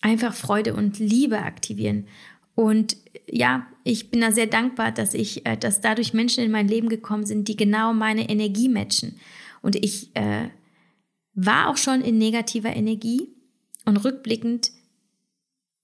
[0.00, 2.06] einfach Freude und Liebe aktivieren.
[2.54, 2.96] Und
[3.26, 6.88] ja, ich bin da sehr dankbar, dass ich, äh, dass dadurch Menschen in mein Leben
[6.88, 9.18] gekommen sind, die genau meine Energie matchen.
[9.62, 10.48] Und ich äh,
[11.34, 13.28] war auch schon in negativer Energie
[13.84, 14.72] und rückblickend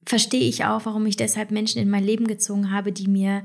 [0.05, 3.45] verstehe ich auch, warum ich deshalb Menschen in mein Leben gezogen habe, die mir,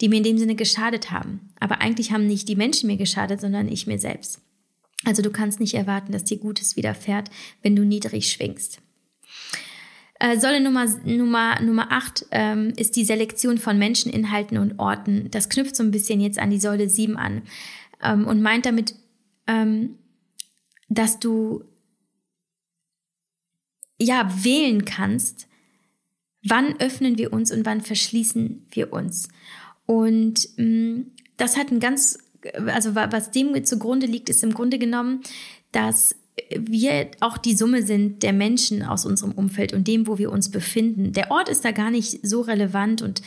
[0.00, 1.50] die mir in dem Sinne geschadet haben.
[1.60, 4.40] Aber eigentlich haben nicht die Menschen mir geschadet, sondern ich mir selbst.
[5.04, 7.30] Also du kannst nicht erwarten, dass dir Gutes widerfährt,
[7.62, 8.80] wenn du niedrig schwingst.
[10.20, 15.30] Äh, Säule Nummer, Nummer, Nummer 8 ähm, ist die Selektion von Menschen, Inhalten und Orten.
[15.30, 17.42] Das knüpft so ein bisschen jetzt an die Säule 7 an
[18.02, 18.94] ähm, und meint damit,
[19.46, 19.96] ähm,
[20.90, 21.64] dass du
[23.98, 25.48] ja wählen kannst,
[26.46, 29.28] wann öffnen wir uns und wann verschließen wir uns.
[29.86, 32.18] Und mh, mm, das hat ein ganz,
[32.66, 35.22] also was dem zugrunde liegt, ist im Grunde genommen,
[35.72, 36.14] dass
[36.50, 40.50] wir auch die Summe sind der Menschen aus unserem Umfeld und dem, wo wir uns
[40.50, 41.12] befinden.
[41.12, 43.22] Der Ort ist da gar nicht so relevant und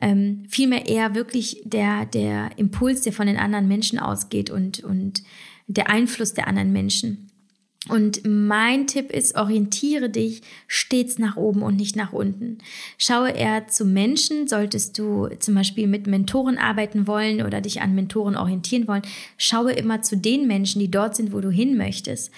[0.00, 5.22] ähm, vielmehr eher wirklich der, der Impuls, der von den anderen Menschen ausgeht und, und
[5.66, 7.28] der Einfluss der anderen Menschen.
[7.88, 12.58] Und mein Tipp ist, orientiere dich stets nach oben und nicht nach unten.
[12.98, 17.94] Schaue eher zu Menschen, solltest du zum Beispiel mit Mentoren arbeiten wollen oder dich an
[17.94, 19.02] Mentoren orientieren wollen,
[19.38, 22.30] schaue immer zu den Menschen, die dort sind, wo du hin möchtest.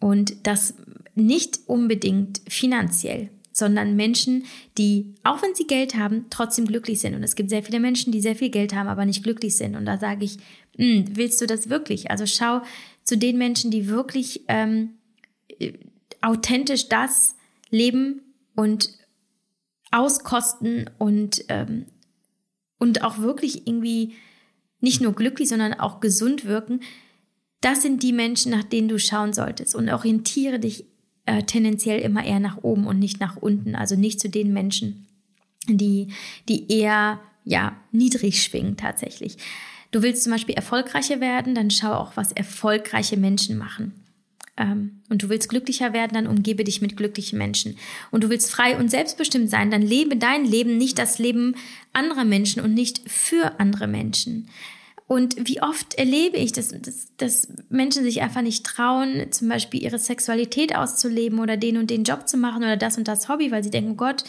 [0.00, 0.74] Und das
[1.14, 4.44] nicht unbedingt finanziell, sondern Menschen,
[4.78, 7.14] die, auch wenn sie Geld haben, trotzdem glücklich sind.
[7.14, 9.74] Und es gibt sehr viele Menschen, die sehr viel Geld haben, aber nicht glücklich sind.
[9.74, 10.38] Und da sage ich,
[10.76, 12.10] hm, willst du das wirklich?
[12.10, 12.62] Also schau
[13.02, 14.90] zu den Menschen, die wirklich ähm,
[16.20, 17.36] authentisch das
[17.70, 18.22] leben
[18.54, 18.90] und
[19.90, 21.86] auskosten und, ähm,
[22.78, 24.14] und auch wirklich irgendwie
[24.80, 26.80] nicht nur glücklich, sondern auch gesund wirken.
[27.60, 30.84] Das sind die Menschen, nach denen du schauen solltest und orientiere dich
[31.26, 33.74] äh, tendenziell immer eher nach oben und nicht nach unten.
[33.74, 35.06] Also nicht zu den Menschen,
[35.66, 36.08] die,
[36.48, 39.38] die eher ja, niedrig schwingen tatsächlich.
[39.90, 43.92] Du willst zum Beispiel erfolgreicher werden, dann schau auch, was erfolgreiche Menschen machen.
[44.58, 47.76] Ähm, und du willst glücklicher werden, dann umgebe dich mit glücklichen Menschen.
[48.10, 51.54] Und du willst frei und selbstbestimmt sein, dann lebe dein Leben, nicht das Leben
[51.92, 54.48] anderer Menschen und nicht für andere Menschen.
[55.08, 59.82] Und wie oft erlebe ich, dass, dass, dass Menschen sich einfach nicht trauen, zum Beispiel
[59.82, 63.50] ihre Sexualität auszuleben oder den und den Job zu machen oder das und das Hobby,
[63.50, 64.24] weil sie denken, Gott,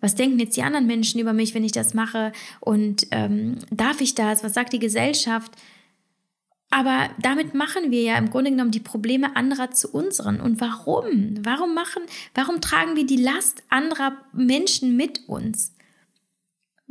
[0.00, 2.32] was denken jetzt die anderen Menschen über mich, wenn ich das mache?
[2.58, 4.42] Und ähm, darf ich das?
[4.42, 5.52] Was sagt die Gesellschaft?
[6.70, 10.40] Aber damit machen wir ja im Grunde genommen die Probleme anderer zu unseren.
[10.40, 11.34] Und warum?
[11.44, 12.02] Warum machen,
[12.34, 15.72] warum tragen wir die Last anderer Menschen mit uns?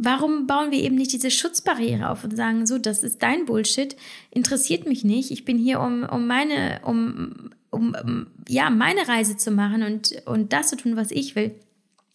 [0.01, 3.97] Warum bauen wir eben nicht diese Schutzbarriere auf und sagen, so, das ist dein Bullshit,
[4.31, 9.51] interessiert mich nicht, ich bin hier, um, um meine, um, um, ja, meine Reise zu
[9.51, 11.53] machen und, und das zu tun, was ich will.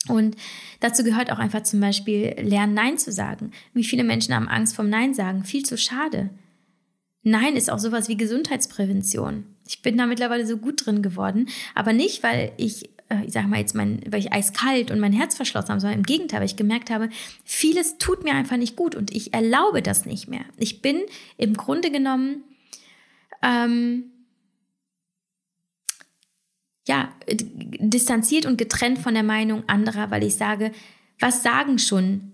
[0.09, 0.35] Und
[0.81, 3.51] dazu gehört auch einfach zum Beispiel lernen, Nein zu sagen.
[3.74, 5.44] Wie viele Menschen haben Angst vom Nein sagen?
[5.44, 6.31] Viel zu schade.
[7.23, 9.44] Nein ist auch sowas wie Gesundheitsprävention.
[9.69, 12.89] Ich bin da mittlerweile so gut drin geworden, aber nicht, weil ich,
[13.24, 16.06] ich sag mal jetzt, mein, weil ich eiskalt und mein Herz verschlossen habe, sondern im
[16.06, 17.10] Gegenteil, weil ich gemerkt habe,
[17.44, 20.44] vieles tut mir einfach nicht gut und ich erlaube das nicht mehr.
[20.56, 21.02] Ich bin
[21.36, 22.44] im Grunde genommen
[23.43, 24.05] ähm,
[26.86, 30.72] ja, distanziert und getrennt von der Meinung anderer, weil ich sage,
[31.18, 32.32] was sagen schon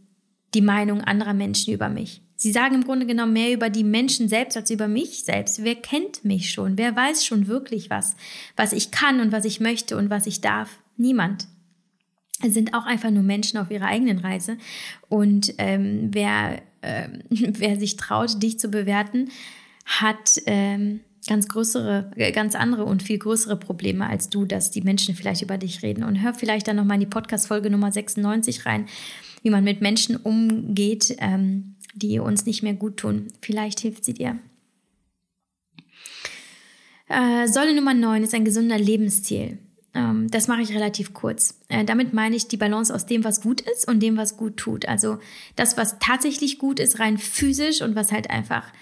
[0.55, 2.23] die Meinung anderer Menschen über mich?
[2.41, 5.63] Sie sagen im Grunde genommen mehr über die Menschen selbst als über mich selbst.
[5.63, 6.79] Wer kennt mich schon?
[6.79, 8.17] Wer weiß schon wirklich was,
[8.57, 10.79] was ich kann und was ich möchte und was ich darf?
[10.97, 11.49] Niemand.
[12.43, 14.57] Es sind auch einfach nur Menschen auf ihrer eigenen Reise.
[15.11, 19.29] Und ähm, wer, ähm, wer sich traut, dich zu bewerten,
[19.85, 24.81] hat ähm, ganz größere, äh, ganz andere und viel größere Probleme als du, dass die
[24.81, 26.05] Menschen vielleicht über dich reden.
[26.05, 28.87] Und hör vielleicht dann nochmal in die Podcast-Folge Nummer 96 rein,
[29.43, 33.29] wie man mit Menschen umgeht, ähm, die uns nicht mehr gut tun.
[33.41, 34.39] Vielleicht hilft sie dir.
[37.09, 39.59] Äh, Säule Nummer 9 ist ein gesunder Lebensstil.
[39.95, 41.59] Ähm, das mache ich relativ kurz.
[41.69, 44.57] Äh, damit meine ich die Balance aus dem, was gut ist und dem, was gut
[44.57, 44.87] tut.
[44.87, 45.19] Also
[45.57, 48.73] das, was tatsächlich gut ist, rein physisch und was halt einfach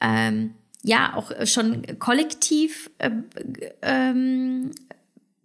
[0.00, 3.10] ähm, ja auch schon kollektiv äh,
[3.82, 4.70] ähm,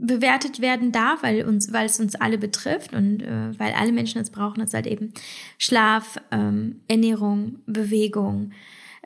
[0.03, 4.21] bewertet werden darf, weil uns, weil es uns alle betrifft und äh, weil alle Menschen
[4.21, 5.13] es brauchen, ist halt eben
[5.57, 8.51] Schlaf, ähm, Ernährung, Bewegung,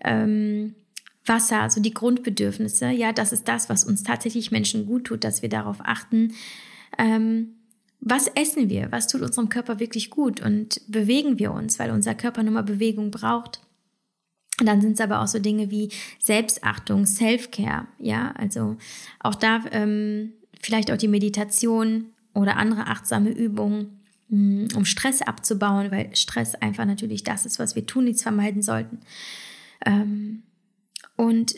[0.03, 0.73] ähm,
[1.23, 2.89] Wasser, also die Grundbedürfnisse.
[2.89, 6.33] Ja, das ist das, was uns tatsächlich Menschen gut tut, dass wir darauf achten.
[6.97, 7.53] Ähm,
[7.99, 8.91] was essen wir?
[8.91, 10.41] Was tut unserem Körper wirklich gut?
[10.41, 13.61] Und bewegen wir uns, weil unser Körper nun mal Bewegung braucht.
[14.59, 18.77] Und dann sind es aber auch so Dinge wie Selbstachtung, Self-Care, ja, also
[19.19, 20.33] auch da ähm,
[20.67, 26.85] vielleicht auch die Meditation oder andere achtsame Übungen, mm, um Stress abzubauen, weil Stress einfach
[26.85, 28.99] natürlich das ist, was wir tun, nichts vermeiden sollten.
[29.85, 30.43] Ähm,
[31.15, 31.55] und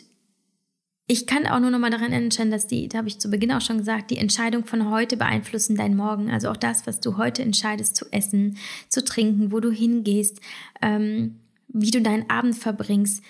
[1.08, 3.50] ich kann auch nur noch mal daran erinnern, dass die, da habe ich zu Beginn
[3.50, 6.30] auch schon gesagt, die Entscheidung von heute beeinflussen dein Morgen.
[6.30, 8.56] Also auch das, was du heute entscheidest zu essen,
[8.88, 10.40] zu trinken, wo du hingehst.
[10.80, 11.40] Ähm,
[11.72, 13.22] wie du deinen Abend verbringst.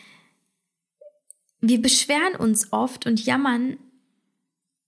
[1.60, 3.76] Wir beschweren uns oft und jammern,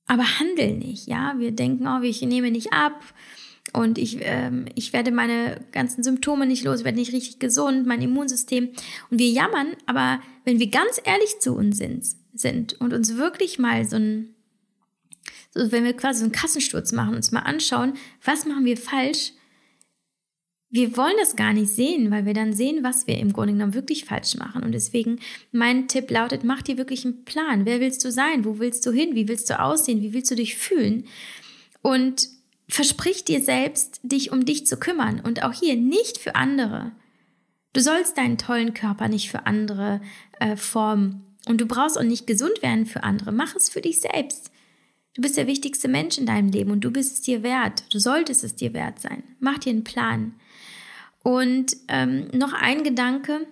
[0.06, 1.06] aber handeln nicht.
[1.06, 3.02] Ja, wir denken, oh, ich nehme nicht ab
[3.72, 8.02] und ich, ähm, ich werde meine ganzen Symptome nicht los, werde nicht richtig gesund, mein
[8.02, 8.70] Immunsystem.
[9.10, 12.04] Und wir jammern, aber wenn wir ganz ehrlich zu uns sind,
[12.34, 14.34] sind und uns wirklich mal so ein,
[15.54, 19.32] so wenn wir quasi so einen Kassensturz machen, uns mal anschauen, was machen wir falsch,
[20.72, 23.74] wir wollen das gar nicht sehen, weil wir dann sehen, was wir im Grunde genommen
[23.74, 24.62] wirklich falsch machen.
[24.64, 25.20] Und deswegen
[25.52, 27.66] mein Tipp lautet, mach dir wirklich einen Plan.
[27.66, 28.46] Wer willst du sein?
[28.46, 29.14] Wo willst du hin?
[29.14, 30.00] Wie willst du aussehen?
[30.00, 31.04] Wie willst du dich fühlen?
[31.82, 32.26] Und
[32.70, 35.20] versprich dir selbst, dich um dich zu kümmern.
[35.20, 36.92] Und auch hier nicht für andere.
[37.74, 40.00] Du sollst deinen tollen Körper nicht für andere
[40.40, 41.22] äh, formen.
[41.46, 43.30] Und du brauchst auch nicht gesund werden für andere.
[43.30, 44.50] Mach es für dich selbst.
[45.12, 47.84] Du bist der wichtigste Mensch in deinem Leben und du bist es dir wert.
[47.92, 49.22] Du solltest es dir wert sein.
[49.38, 50.32] Mach dir einen Plan.
[51.22, 53.46] Und ähm, noch ein Gedanke.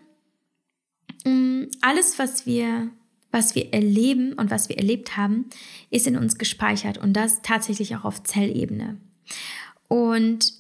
[1.24, 2.90] Mm, alles, was wir,
[3.30, 5.46] was wir erleben und was wir erlebt haben,
[5.90, 9.00] ist in uns gespeichert und das tatsächlich auch auf Zellebene.
[9.88, 10.52] Und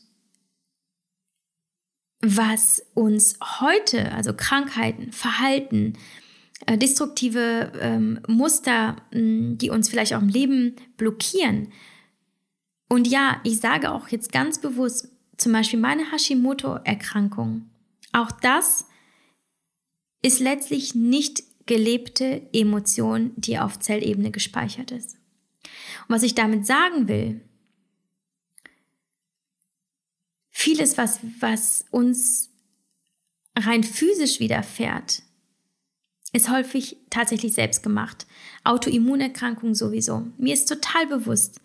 [2.22, 5.94] was uns heute, also Krankheiten, Verhalten,
[6.66, 11.72] äh, destruktive ähm, Muster, mh, die uns vielleicht auch im Leben blockieren.
[12.88, 15.08] Und ja, ich sage auch jetzt ganz bewusst,
[15.40, 17.70] zum Beispiel meine Hashimoto-Erkrankung,
[18.12, 18.86] auch das
[20.22, 25.16] ist letztlich nicht gelebte Emotion, die auf Zellebene gespeichert ist.
[26.08, 27.40] Und was ich damit sagen will,
[30.50, 32.50] vieles, was, was uns
[33.56, 35.22] rein physisch widerfährt,
[36.32, 38.26] ist häufig tatsächlich selbst gemacht.
[38.64, 40.28] Autoimmunerkrankungen sowieso.
[40.38, 41.60] Mir ist total bewusst,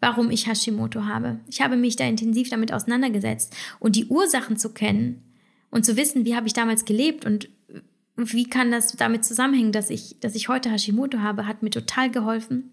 [0.00, 1.40] warum ich Hashimoto habe.
[1.48, 5.22] Ich habe mich da intensiv damit auseinandergesetzt und die Ursachen zu kennen
[5.70, 7.48] und zu wissen, wie habe ich damals gelebt und
[8.16, 12.10] wie kann das damit zusammenhängen, dass ich, dass ich heute Hashimoto habe, hat mir total
[12.10, 12.72] geholfen.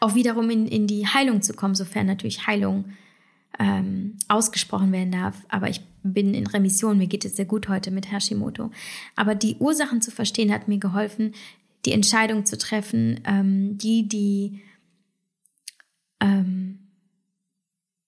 [0.00, 2.86] Auch wiederum in, in die Heilung zu kommen, sofern natürlich Heilung
[3.58, 5.44] ähm, ausgesprochen werden darf.
[5.48, 8.70] Aber ich bin in Remission, mir geht es sehr gut heute mit Hashimoto.
[9.16, 11.34] Aber die Ursachen zu verstehen hat mir geholfen,
[11.84, 14.62] die Entscheidung zu treffen, ähm, die, die
[16.20, 16.78] ähm,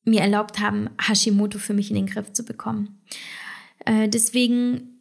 [0.04, 3.00] mir erlaubt haben, Hashimoto für mich in den Griff zu bekommen.
[3.84, 5.00] Äh, deswegen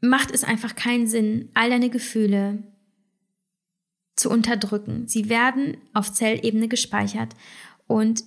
[0.00, 2.62] macht es einfach keinen Sinn, all deine Gefühle
[4.16, 5.08] zu unterdrücken.
[5.08, 7.34] Sie werden auf Zellebene gespeichert
[7.86, 8.24] und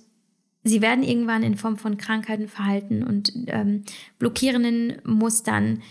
[0.64, 3.84] sie werden irgendwann in Form von Krankheiten, Verhalten und ähm,
[4.18, 5.82] blockierenden Mustern,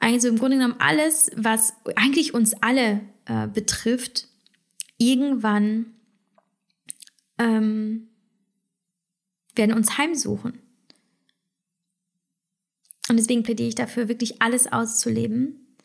[0.00, 4.28] also im Grunde genommen alles, was eigentlich uns alle äh, betrifft,
[4.98, 5.86] irgendwann
[7.38, 8.08] ähm,
[9.54, 10.60] werden uns heimsuchen.
[13.08, 15.76] Und deswegen plädiere ich dafür, wirklich alles auszuleben.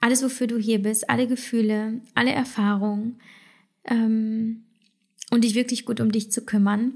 [0.00, 3.20] Alles, wofür du hier bist, alle Gefühle, alle Erfahrungen.
[3.84, 4.64] Ähm,
[5.30, 6.94] und dich wirklich gut um dich zu kümmern.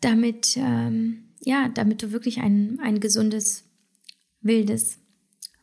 [0.00, 3.64] Damit, ähm, ja, damit du wirklich ein, ein gesundes,
[4.40, 4.98] wildes,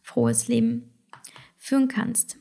[0.01, 0.91] frohes Leben
[1.57, 2.37] führen kannst.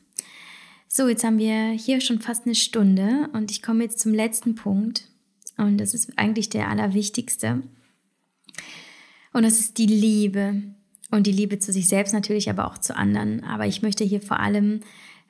[0.95, 4.53] So, jetzt haben wir hier schon fast eine Stunde und ich komme jetzt zum letzten
[4.53, 5.09] Punkt.
[5.57, 7.63] Und das ist eigentlich der allerwichtigste.
[9.33, 10.61] Und das ist die Liebe.
[11.09, 13.43] Und die Liebe zu sich selbst natürlich, aber auch zu anderen.
[13.43, 14.81] Aber ich möchte hier vor allem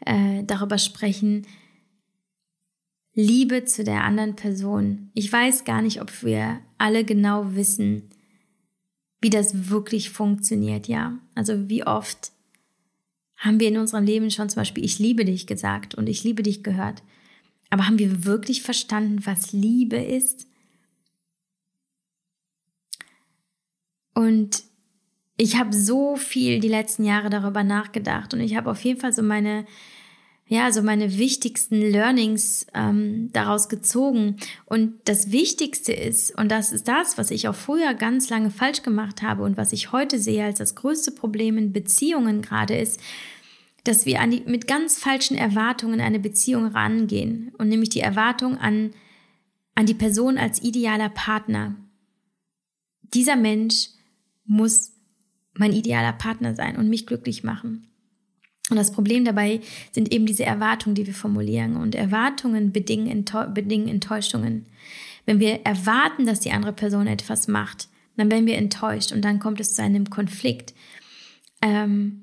[0.05, 1.47] äh, darüber sprechen,
[3.13, 5.11] Liebe zu der anderen Person.
[5.13, 8.09] Ich weiß gar nicht, ob wir alle genau wissen,
[9.21, 11.19] wie das wirklich funktioniert, ja.
[11.35, 12.32] Also wie oft
[13.43, 16.43] haben wir in unserem Leben schon zum Beispiel Ich liebe dich gesagt und ich liebe
[16.43, 17.03] dich gehört.
[17.69, 20.47] Aber haben wir wirklich verstanden, was Liebe ist?
[24.13, 24.63] Und
[25.37, 29.11] ich habe so viel die letzten Jahre darüber nachgedacht und ich habe auf jeden Fall
[29.11, 29.65] so meine,
[30.47, 34.37] ja, so meine wichtigsten Learnings ähm, daraus gezogen.
[34.65, 38.83] Und das Wichtigste ist, und das ist das, was ich auch früher ganz lange falsch
[38.83, 43.01] gemacht habe und was ich heute sehe als das größte Problem in Beziehungen gerade ist,
[43.83, 48.91] dass wir die, mit ganz falschen Erwartungen eine Beziehung rangehen und nämlich die Erwartung an,
[49.75, 51.75] an die Person als idealer Partner.
[53.13, 53.89] Dieser Mensch
[54.45, 54.93] muss
[55.53, 57.87] mein idealer Partner sein und mich glücklich machen.
[58.69, 59.59] Und das Problem dabei
[59.91, 61.75] sind eben diese Erwartungen, die wir formulieren.
[61.75, 64.65] Und Erwartungen bedingen, Enttäu bedingen Enttäuschungen.
[65.25, 69.39] Wenn wir erwarten, dass die andere Person etwas macht, dann werden wir enttäuscht und dann
[69.39, 70.73] kommt es zu einem Konflikt.
[71.61, 72.22] Ähm,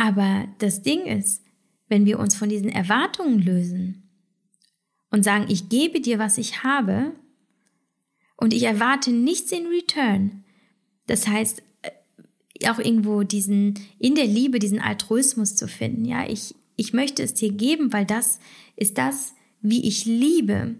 [0.00, 1.44] aber das Ding ist,
[1.88, 4.08] wenn wir uns von diesen Erwartungen lösen
[5.10, 7.12] und sagen, ich gebe dir, was ich habe
[8.38, 10.42] und ich erwarte nichts in Return,
[11.06, 16.06] das heißt, äh, auch irgendwo diesen, in der Liebe diesen Altruismus zu finden.
[16.06, 18.38] Ja, ich, ich möchte es dir geben, weil das
[18.76, 20.76] ist das, wie ich liebe.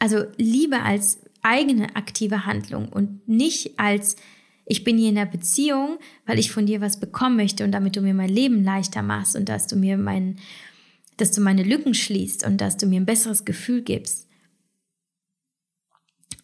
[0.00, 4.16] Also Liebe als eigene aktive Handlung und nicht als
[4.64, 7.96] ich bin hier in der Beziehung, weil ich von dir was bekommen möchte und damit
[7.96, 10.38] du mir mein Leben leichter machst und dass du mir mein,
[11.16, 14.28] dass du meine Lücken schließt und dass du mir ein besseres Gefühl gibst.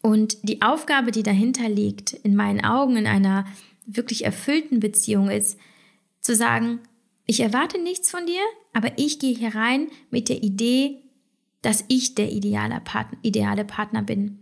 [0.02, 3.46] Und die Aufgabe, die dahinter liegt, in meinen Augen in einer
[3.86, 5.58] wirklich erfüllten Beziehung ist,
[6.20, 6.80] zu sagen,
[7.26, 8.40] ich erwarte nichts von dir,
[8.72, 11.02] aber ich gehe hier rein mit der Idee,
[11.62, 14.38] dass ich der ideale Partner, ideale Partner bin.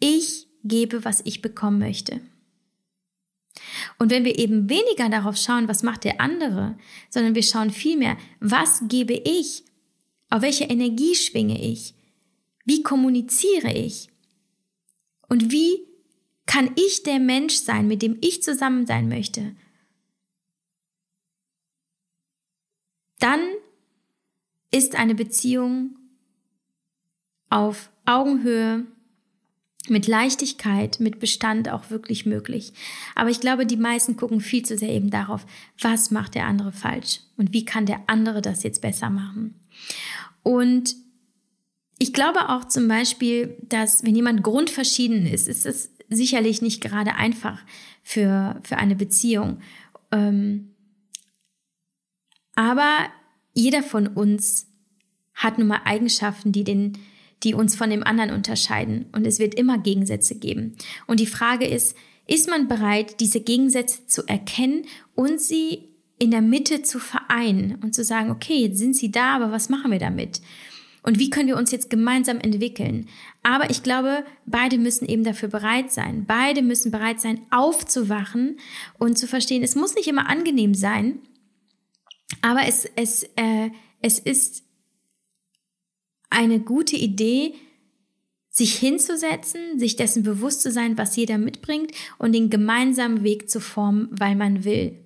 [0.00, 2.20] Ich gebe, was ich bekommen möchte.
[3.98, 6.78] Und wenn wir eben weniger darauf schauen, was macht der andere,
[7.10, 9.64] sondern wir schauen vielmehr, was gebe ich,
[10.28, 11.94] Auf welche Energie schwinge ich?
[12.64, 14.08] Wie kommuniziere ich?
[15.28, 15.86] Und wie
[16.46, 19.54] kann ich der Mensch sein, mit dem ich zusammen sein möchte?
[23.18, 23.40] Dann
[24.72, 25.96] ist eine Beziehung
[27.48, 28.84] auf Augenhöhe,
[29.88, 32.72] mit Leichtigkeit, mit Bestand auch wirklich möglich.
[33.14, 35.46] Aber ich glaube, die meisten gucken viel zu sehr eben darauf,
[35.80, 39.54] was macht der andere falsch und wie kann der andere das jetzt besser machen.
[40.42, 40.94] Und
[41.98, 47.14] ich glaube auch zum Beispiel, dass wenn jemand grundverschieden ist, ist es sicherlich nicht gerade
[47.14, 47.58] einfach
[48.02, 49.60] für, für eine Beziehung.
[50.12, 50.74] Ähm,
[52.54, 53.08] aber
[53.54, 54.68] jeder von uns
[55.34, 56.98] hat nun mal Eigenschaften, die den,
[57.42, 59.06] die uns von dem anderen unterscheiden.
[59.12, 60.76] Und es wird immer Gegensätze geben.
[61.06, 61.96] Und die Frage ist,
[62.26, 65.88] ist man bereit, diese Gegensätze zu erkennen und sie
[66.18, 69.68] in der Mitte zu vereinen und zu sagen, okay, jetzt sind sie da, aber was
[69.68, 70.40] machen wir damit?
[71.02, 73.08] Und wie können wir uns jetzt gemeinsam entwickeln?
[73.44, 76.24] Aber ich glaube, beide müssen eben dafür bereit sein.
[76.26, 78.58] Beide müssen bereit sein, aufzuwachen
[78.98, 81.20] und zu verstehen, es muss nicht immer angenehm sein,
[82.42, 83.70] aber es, es, äh,
[84.02, 84.64] es ist
[86.30, 87.54] eine gute Idee,
[88.50, 93.60] sich hinzusetzen, sich dessen bewusst zu sein, was jeder mitbringt und den gemeinsamen Weg zu
[93.60, 94.98] formen, weil man will.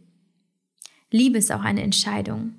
[1.10, 2.54] Liebe ist auch eine Entscheidung.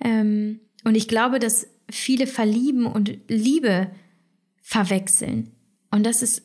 [0.00, 3.90] Ähm, und ich glaube, dass viele verlieben und Liebe
[4.62, 5.52] verwechseln.
[5.90, 6.42] Und das ist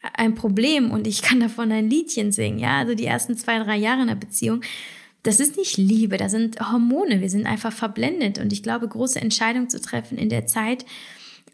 [0.00, 3.76] ein Problem und ich kann davon ein Liedchen singen, ja, also die ersten zwei, drei
[3.76, 4.62] Jahre in der Beziehung
[5.28, 8.38] das ist nicht Liebe, das sind Hormone, wir sind einfach verblendet.
[8.38, 10.86] Und ich glaube, große Entscheidungen zu treffen in der Zeit,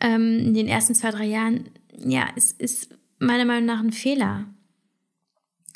[0.00, 4.46] ähm, in den ersten zwei, drei Jahren, ja, es ist meiner Meinung nach ein Fehler.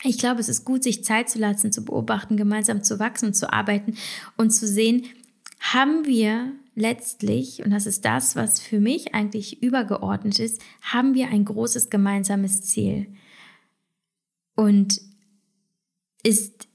[0.05, 3.53] Ich glaube, es ist gut, sich Zeit zu lassen, zu beobachten, gemeinsam zu wachsen, zu
[3.53, 3.97] arbeiten
[4.37, 5.07] und zu sehen,
[5.59, 11.31] haben wir letztlich, und das ist das, was für mich eigentlich übergeordnet ist, haben wir
[11.31, 13.09] ein großes gemeinsames Ziel.
[14.55, 15.01] Und
[16.23, 16.69] ist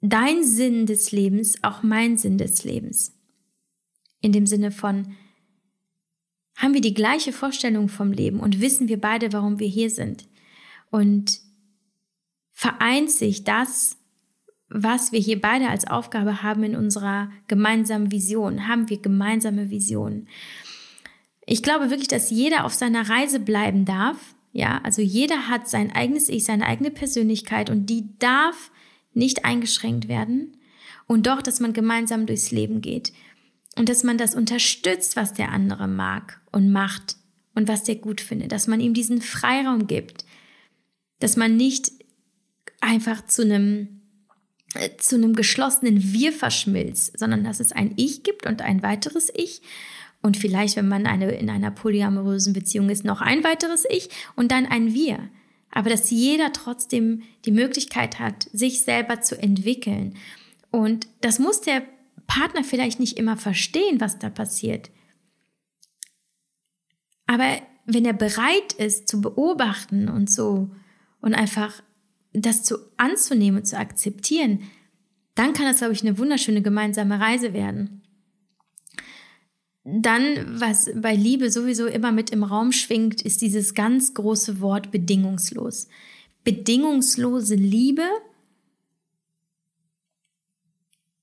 [0.00, 3.14] dein Sinn des Lebens auch mein Sinn des Lebens.
[4.20, 5.14] In dem Sinne von,
[6.56, 10.28] haben wir die gleiche Vorstellung vom Leben und wissen wir beide, warum wir hier sind.
[10.90, 11.40] Und
[12.50, 13.96] vereint sich das,
[14.68, 18.66] was wir hier beide als Aufgabe haben in unserer gemeinsamen Vision?
[18.66, 20.28] Haben wir gemeinsame Visionen?
[21.46, 24.34] Ich glaube wirklich, dass jeder auf seiner Reise bleiben darf.
[24.52, 28.70] Ja, also jeder hat sein eigenes Ich, seine eigene Persönlichkeit und die darf
[29.18, 30.56] nicht eingeschränkt werden
[31.06, 33.12] und doch, dass man gemeinsam durchs Leben geht
[33.76, 37.16] und dass man das unterstützt, was der andere mag und macht
[37.54, 40.24] und was der gut findet, dass man ihm diesen Freiraum gibt,
[41.18, 41.92] dass man nicht
[42.80, 43.98] einfach zu einem
[44.74, 49.32] äh, zu einem geschlossenen Wir verschmilzt, sondern dass es ein Ich gibt und ein weiteres
[49.34, 49.62] Ich.
[50.20, 54.50] Und vielleicht, wenn man eine, in einer polyamorösen Beziehung ist, noch ein weiteres Ich und
[54.50, 55.30] dann ein Wir
[55.70, 60.16] aber dass jeder trotzdem die Möglichkeit hat, sich selber zu entwickeln.
[60.70, 61.82] Und das muss der
[62.26, 64.90] Partner vielleicht nicht immer verstehen, was da passiert.
[67.26, 70.70] Aber wenn er bereit ist zu beobachten und so
[71.20, 71.82] und einfach
[72.32, 74.62] das zu anzunehmen und zu akzeptieren,
[75.34, 77.97] dann kann das, glaube ich, eine wunderschöne gemeinsame Reise werden.
[79.90, 84.90] Dann, was bei Liebe sowieso immer mit im Raum schwingt, ist dieses ganz große Wort
[84.90, 85.88] bedingungslos.
[86.44, 88.06] Bedingungslose Liebe.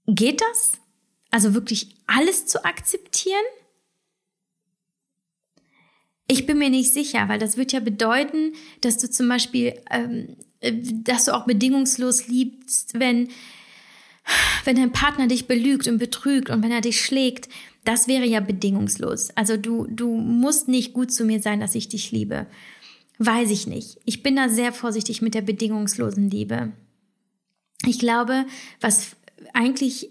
[0.07, 0.73] Geht das?
[1.29, 3.35] Also wirklich alles zu akzeptieren?
[6.27, 10.37] Ich bin mir nicht sicher, weil das wird ja bedeuten, dass du zum Beispiel, ähm,
[10.61, 13.29] äh, dass du auch bedingungslos liebst, wenn,
[14.63, 17.47] wenn dein Partner dich belügt und betrügt und wenn er dich schlägt,
[17.85, 19.29] das wäre ja bedingungslos.
[19.35, 22.47] Also du, du musst nicht gut zu mir sein, dass ich dich liebe.
[23.19, 23.99] Weiß ich nicht.
[24.05, 26.73] Ich bin da sehr vorsichtig mit der bedingungslosen Liebe.
[27.85, 28.45] Ich glaube,
[28.81, 29.15] was
[29.53, 30.09] eigentlich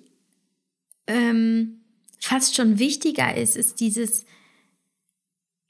[1.07, 1.81] ähm,
[2.21, 4.25] fast schon wichtiger ist, ist dieses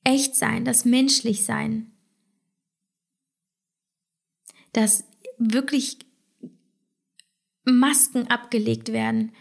[0.04, 1.90] Echtsein, das Menschlichsein.
[4.72, 5.04] Dass
[5.38, 5.98] wirklich
[7.64, 9.32] Masken abgelegt werden.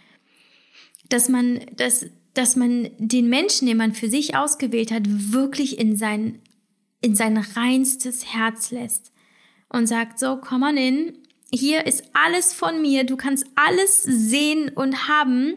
[1.09, 5.95] Dass man, dass dass man den Menschen, den man für sich ausgewählt hat, wirklich in
[5.95, 6.41] sein,
[7.01, 9.11] in sein reinstes Herz lässt
[9.69, 11.17] und sagt, so, komm on in,
[11.51, 15.55] hier ist alles von mir, du kannst alles sehen und haben,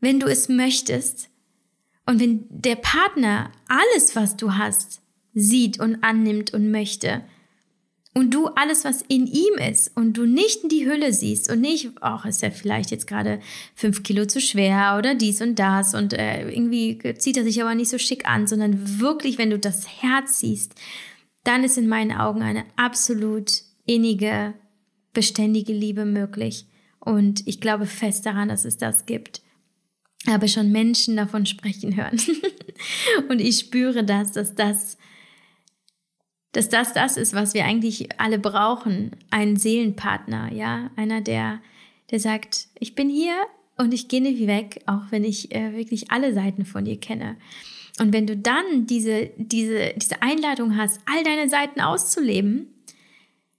[0.00, 1.28] wenn du es möchtest.
[2.06, 5.02] Und wenn der Partner alles, was du hast,
[5.34, 7.24] sieht und annimmt und möchte
[8.18, 11.60] und du alles, was in ihm ist und du nicht in die Hülle siehst und
[11.60, 13.38] nicht, ach, ist er vielleicht jetzt gerade
[13.76, 17.76] fünf Kilo zu schwer oder dies und das und äh, irgendwie zieht er sich aber
[17.76, 20.74] nicht so schick an, sondern wirklich, wenn du das Herz siehst,
[21.44, 24.52] dann ist in meinen Augen eine absolut innige,
[25.12, 26.66] beständige Liebe möglich.
[26.98, 29.42] Und ich glaube fest daran, dass es das gibt.
[30.24, 32.20] Ich habe schon Menschen davon sprechen hören.
[33.28, 34.97] und ich spüre das, dass das
[36.52, 39.12] dass das das ist, was wir eigentlich alle brauchen.
[39.30, 41.60] Ein Seelenpartner, ja, einer, der,
[42.10, 43.36] der sagt, ich bin hier
[43.76, 47.36] und ich gehe nicht weg, auch wenn ich äh, wirklich alle Seiten von dir kenne.
[48.00, 52.68] Und wenn du dann diese, diese, diese Einladung hast, all deine Seiten auszuleben,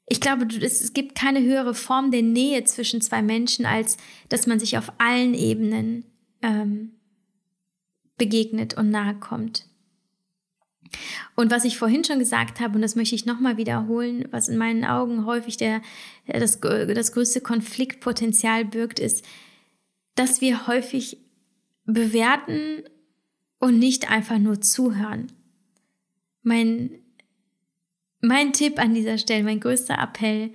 [0.07, 3.97] ich glaube, es gibt keine höhere Form der Nähe zwischen zwei Menschen, als
[4.27, 6.03] dass man sich auf allen Ebenen
[6.41, 6.93] ähm,
[8.17, 9.68] begegnet und nahe kommt.
[11.35, 14.57] Und was ich vorhin schon gesagt habe, und das möchte ich nochmal wiederholen, was in
[14.57, 15.81] meinen Augen häufig der,
[16.27, 19.25] das, das größte Konfliktpotenzial birgt, ist,
[20.15, 21.17] dass wir häufig
[21.85, 22.83] bewerten
[23.59, 25.31] und nicht einfach nur zuhören.
[26.41, 26.91] Mein,
[28.21, 30.53] mein Tipp an dieser Stelle, mein größter Appell,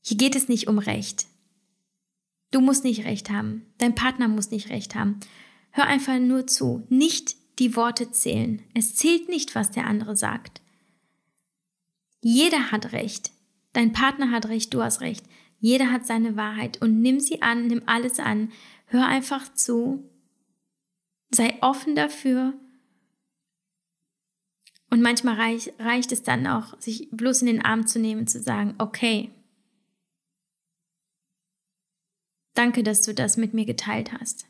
[0.00, 1.26] hier geht es nicht um Recht.
[2.52, 3.66] Du musst nicht Recht haben.
[3.78, 5.18] Dein Partner muss nicht Recht haben.
[5.70, 6.86] Hör einfach nur zu.
[6.88, 8.62] Nicht die Worte zählen.
[8.74, 10.60] Es zählt nicht, was der andere sagt.
[12.20, 13.32] Jeder hat Recht.
[13.72, 15.24] Dein Partner hat Recht, du hast Recht.
[15.58, 18.52] Jeder hat seine Wahrheit und nimm sie an, nimm alles an.
[18.86, 20.08] Hör einfach zu.
[21.30, 22.54] Sei offen dafür.
[24.90, 28.30] Und manchmal reich, reicht es dann auch, sich bloß in den Arm zu nehmen und
[28.30, 29.30] zu sagen, okay,
[32.54, 34.46] danke, dass du das mit mir geteilt hast.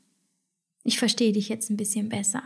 [0.84, 2.42] Ich verstehe dich jetzt ein bisschen besser.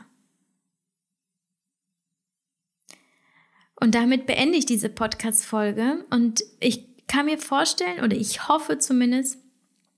[3.80, 9.38] Und damit beende ich diese Podcast-Folge und ich kann mir vorstellen, oder ich hoffe zumindest,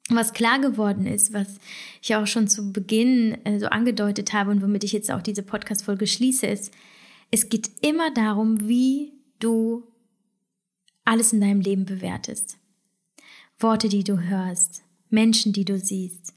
[0.08, 1.58] was klar geworden ist, was
[2.00, 5.42] ich auch schon zu Beginn äh, so angedeutet habe und womit ich jetzt auch diese
[5.42, 6.72] Podcast-Folge schließe, ist,
[7.30, 9.88] es geht immer darum, wie du
[11.04, 12.58] alles in deinem Leben bewertest.
[13.58, 16.34] Worte, die du hörst, Menschen, die du siehst,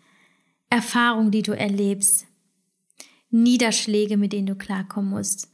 [0.70, 2.26] Erfahrungen, die du erlebst,
[3.30, 5.50] Niederschläge, mit denen du klarkommen musst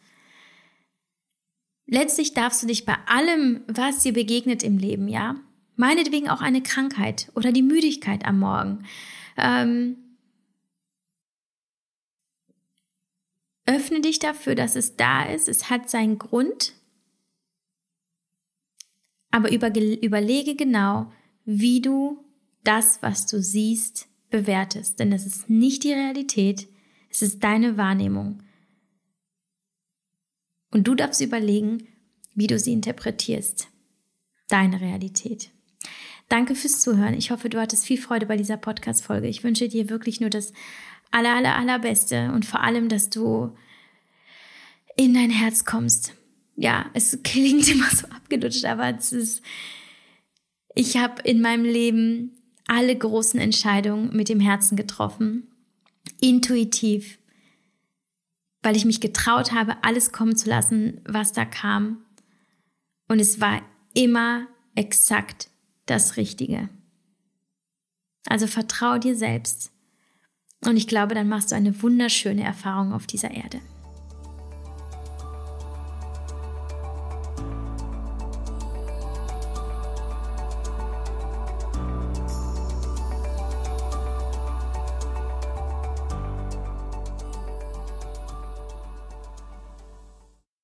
[1.92, 5.36] letztlich darfst du dich bei allem, was dir begegnet im Leben, ja,
[5.76, 8.86] meinetwegen auch eine Krankheit oder die Müdigkeit am Morgen,
[9.38, 9.98] ähm,
[13.66, 16.74] öffne dich dafür, dass es da ist, es hat seinen Grund,
[19.30, 21.12] aber überlege genau,
[21.46, 22.24] wie du
[22.64, 25.00] das, was du siehst, bewertest.
[25.00, 26.68] Denn das ist nicht die Realität,
[27.10, 28.44] es ist deine Wahrnehmung.
[30.72, 31.88] Und du darfst überlegen,
[32.34, 33.68] wie du sie interpretierst.
[34.48, 35.52] Deine Realität.
[36.30, 37.14] Danke fürs Zuhören.
[37.14, 39.28] Ich hoffe, du hattest viel Freude bei dieser Podcast-Folge.
[39.28, 40.54] Ich wünsche dir wirklich nur das
[41.12, 43.56] aller, aller, allerbeste und vor allem, dass du
[44.96, 46.14] in dein Herz kommst.
[46.56, 49.42] Ja, es klingt immer so abgelutscht, aber es ist,
[50.74, 52.32] ich habe in meinem Leben
[52.66, 55.48] alle großen Entscheidungen mit dem Herzen getroffen.
[56.22, 57.18] Intuitiv
[58.62, 62.06] weil ich mich getraut habe, alles kommen zu lassen, was da kam.
[63.08, 63.62] Und es war
[63.94, 65.50] immer exakt
[65.86, 66.70] das Richtige.
[68.28, 69.72] Also vertraue dir selbst.
[70.66, 73.60] Und ich glaube, dann machst du eine wunderschöne Erfahrung auf dieser Erde.